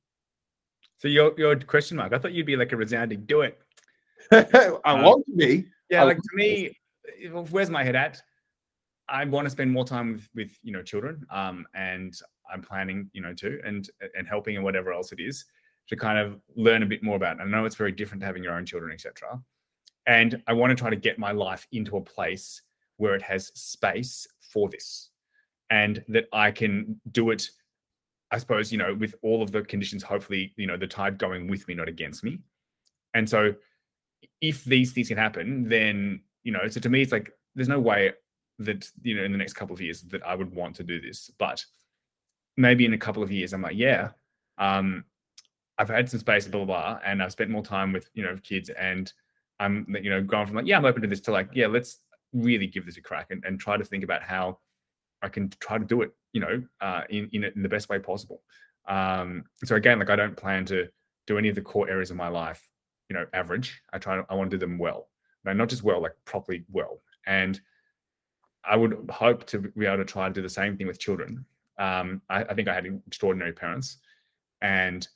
So 0.97 1.09
your 1.09 1.35
your 1.39 1.57
question 1.57 1.97
mark. 1.97 2.13
I 2.13 2.19
thought 2.19 2.33
you'd 2.33 2.47
be 2.47 2.57
like 2.57 2.73
a 2.73 2.77
resounding 2.77 3.25
do 3.27 3.43
it. 3.43 3.59
I 4.33 4.71
Um, 4.85 5.03
want 5.03 5.27
to 5.27 5.33
be. 5.37 5.67
Yeah, 5.91 6.03
I 6.03 6.05
like 6.05 6.17
to 6.17 6.37
me, 6.37 6.77
where's 7.51 7.71
my 7.71 7.85
head 7.85 7.95
at? 7.95 8.21
I 9.09 9.25
want 9.25 9.47
to 9.47 9.51
spend 9.51 9.71
more 9.71 9.85
time 9.85 10.13
with 10.13 10.29
with 10.35 10.59
you 10.63 10.73
know 10.73 10.83
children, 10.83 11.25
um, 11.31 11.67
and 11.75 12.15
I'm 12.53 12.63
planning 12.63 13.11
you 13.13 13.21
know 13.23 13.35
to 13.35 13.61
and 13.65 13.89
and 14.17 14.27
helping 14.27 14.57
and 14.57 14.65
whatever 14.65 14.93
else 14.93 15.13
it 15.13 15.21
is 15.21 15.45
to 15.89 15.97
kind 15.97 16.19
of 16.19 16.41
learn 16.57 16.83
a 16.83 16.87
bit 16.87 17.03
more 17.03 17.17
about. 17.17 17.37
It. 17.37 17.43
I 17.43 17.45
know 17.45 17.65
it's 17.65 17.77
very 17.77 17.93
different 17.93 18.21
to 18.23 18.27
having 18.27 18.43
your 18.43 18.55
own 18.55 18.67
children, 18.67 18.93
etc. 18.93 19.41
And 20.07 20.43
I 20.47 20.53
want 20.53 20.71
to 20.71 20.75
try 20.75 20.91
to 20.91 20.97
get 20.97 21.19
my 21.19 21.33
life 21.33 21.67
into 21.73 21.97
a 21.97 22.01
place 22.01 22.63
where 22.97 23.15
it 23.15 23.23
has 23.23 23.49
space 23.55 24.27
for 24.53 24.69
this, 24.69 25.11
and 25.71 26.05
that 26.09 26.29
I 26.33 26.51
can 26.51 27.01
do 27.13 27.31
it. 27.31 27.49
I 28.33 28.39
suppose 28.39 28.73
you 28.73 28.79
know 28.79 28.95
with 28.95 29.15
all 29.23 29.43
of 29.43 29.53
the 29.53 29.63
conditions. 29.63 30.03
Hopefully, 30.03 30.53
you 30.57 30.67
know 30.67 30.77
the 30.77 30.87
tide 30.87 31.19
going 31.19 31.49
with 31.49 31.67
me, 31.69 31.75
not 31.75 31.89
against 31.89 32.25
me. 32.25 32.39
And 33.15 33.29
so 33.29 33.55
if 34.41 34.65
these 34.65 34.93
things 34.93 35.09
can 35.09 35.17
happen, 35.17 35.69
then 35.69 36.21
you 36.45 36.53
know, 36.53 36.69
so 36.69 36.81
to 36.81 36.89
me, 36.89 37.03
it's 37.03 37.13
like 37.13 37.33
there's 37.55 37.69
no 37.69 37.81
way 37.81 38.13
that 38.59 38.89
you 39.03 39.17
know 39.17 39.25
in 39.25 39.33
the 39.33 39.39
next 39.39 39.55
couple 39.55 39.75
of 39.75 39.81
years 39.81 40.03
that 40.03 40.27
I 40.27 40.35
would 40.35 40.55
want 40.55 40.77
to 40.77 40.83
do 40.83 41.01
this, 41.01 41.31
but 41.39 41.65
maybe 42.57 42.87
in 42.87 42.95
a 42.95 42.99
couple 42.99 43.23
of 43.23 43.31
years, 43.31 43.53
I'm 43.53 43.63
like, 43.63 43.77
yeah, 43.77 44.11
um, 44.59 45.05
I've 45.79 45.89
had 45.89 46.09
some 46.09 46.21
space, 46.21 46.47
blah 46.47 46.65
blah, 46.65 46.95
blah 46.95 47.01
and 47.05 47.23
I've 47.23 47.33
spent 47.33 47.51
more 47.51 47.65
time 47.65 47.93
with 47.93 48.09
you 48.15 48.23
know 48.23 48.39
kids, 48.43 48.71
and 48.71 49.13
I'm 49.59 49.87
you 50.03 50.11
know 50.11 50.23
going 50.23 50.47
from 50.47 50.57
like, 50.57 50.67
yeah, 50.67 50.79
I'm 50.79 50.85
open 50.85 51.03
to 51.03 51.09
this 51.09 51.21
to 51.23 51.33
like, 51.33 51.51
yeah, 51.53 51.67
let's 51.67 51.99
really 52.33 52.67
give 52.67 52.87
this 52.87 52.97
a 52.97 53.03
crack 53.03 53.29
and, 53.31 53.45
and 53.45 53.59
try 53.59 53.77
to 53.77 53.85
think 53.85 54.05
about 54.05 54.23
how 54.23 54.59
I 55.27 55.29
can 55.29 55.51
try 55.61 55.79
to 55.79 55.85
do 55.85 56.03
it, 56.03 56.13
you 56.33 56.41
know, 56.41 56.63
uh, 56.81 57.03
in 57.11 57.29
in, 57.33 57.45
in 57.45 57.63
the 57.63 57.69
best 57.69 57.89
way 57.89 57.99
possible. 57.99 58.43
Um, 58.89 59.45
so 59.65 59.75
again, 59.77 59.99
like 59.99 60.11
I 60.11 60.17
don't 60.17 60.37
plan 60.37 60.65
to 60.67 60.89
do 61.27 61.37
any 61.39 61.49
of 61.49 61.57
the 61.57 61.63
core 61.63 61.91
areas 61.91 62.11
of 62.11 62.17
my 62.17 62.29
life 62.29 62.67
you 63.09 63.17
know 63.17 63.27
average. 63.33 63.83
I 63.93 63.99
try 63.99 64.23
i 64.29 64.35
want 64.35 64.51
to 64.51 64.57
do 64.57 64.61
them 64.61 64.79
well. 64.79 65.09
No 65.45 65.53
not 65.53 65.69
just 65.69 65.83
well 65.83 66.01
like 66.01 66.15
properly 66.25 66.65
well. 66.71 67.01
And 67.27 67.61
i 68.65 68.77
would 68.77 69.09
hope 69.11 69.47
to 69.47 69.59
be 69.59 69.87
able 69.87 69.99
to 69.99 70.05
try 70.05 70.27
to 70.29 70.35
do 70.35 70.43
the 70.43 70.49
same 70.49 70.77
thing 70.77 70.87
with 70.87 70.99
children. 70.99 71.45
Um 71.79 72.23
i, 72.29 72.43
I 72.45 72.55
think 72.55 72.69
i 72.69 72.75
had 72.75 72.87
extraordinary 73.07 73.53
parents. 73.53 73.99
And 74.63 75.07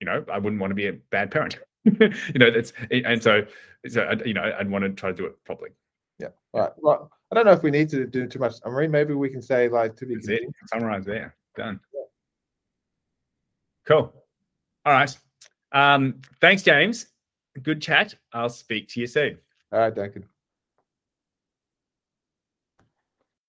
you 0.00 0.06
know 0.06 0.24
i 0.32 0.38
wouldn't 0.38 0.60
want 0.60 0.70
to 0.70 0.76
be 0.76 0.88
a 0.88 0.92
bad 0.92 1.30
parent. 1.30 1.58
You 1.84 2.40
know 2.40 2.50
that's 2.50 2.72
and 2.90 3.22
so 3.22 3.46
so 3.86 4.02
I, 4.02 4.14
you 4.24 4.34
know 4.34 4.52
i'd 4.58 4.68
want 4.68 4.82
to 4.82 4.90
try 4.90 5.10
to 5.10 5.16
do 5.16 5.26
it 5.26 5.36
properly. 5.44 5.70
Yeah. 6.18 6.30
All 6.52 6.62
right. 6.62 6.72
Well, 6.78 7.12
I 7.30 7.34
don't 7.34 7.44
know 7.44 7.52
if 7.52 7.62
we 7.62 7.70
need 7.70 7.88
to 7.90 8.06
do 8.06 8.26
too 8.26 8.38
much. 8.38 8.54
Summary. 8.54 8.88
Maybe 8.88 9.14
we 9.14 9.28
can 9.28 9.42
say 9.42 9.68
like 9.68 9.96
to 9.96 10.06
be 10.06 10.16
summarize 10.72 11.04
there 11.04 11.34
done. 11.56 11.80
Cool. 13.86 14.12
All 14.84 14.92
right. 14.92 15.16
Um 15.72 16.20
thanks 16.40 16.62
james. 16.62 17.06
Good 17.62 17.80
chat. 17.80 18.14
I'll 18.32 18.48
speak 18.48 18.88
to 18.90 19.00
you 19.00 19.06
soon. 19.06 19.38
All 19.72 19.80
right, 19.80 19.94
Duncan. 19.94 20.24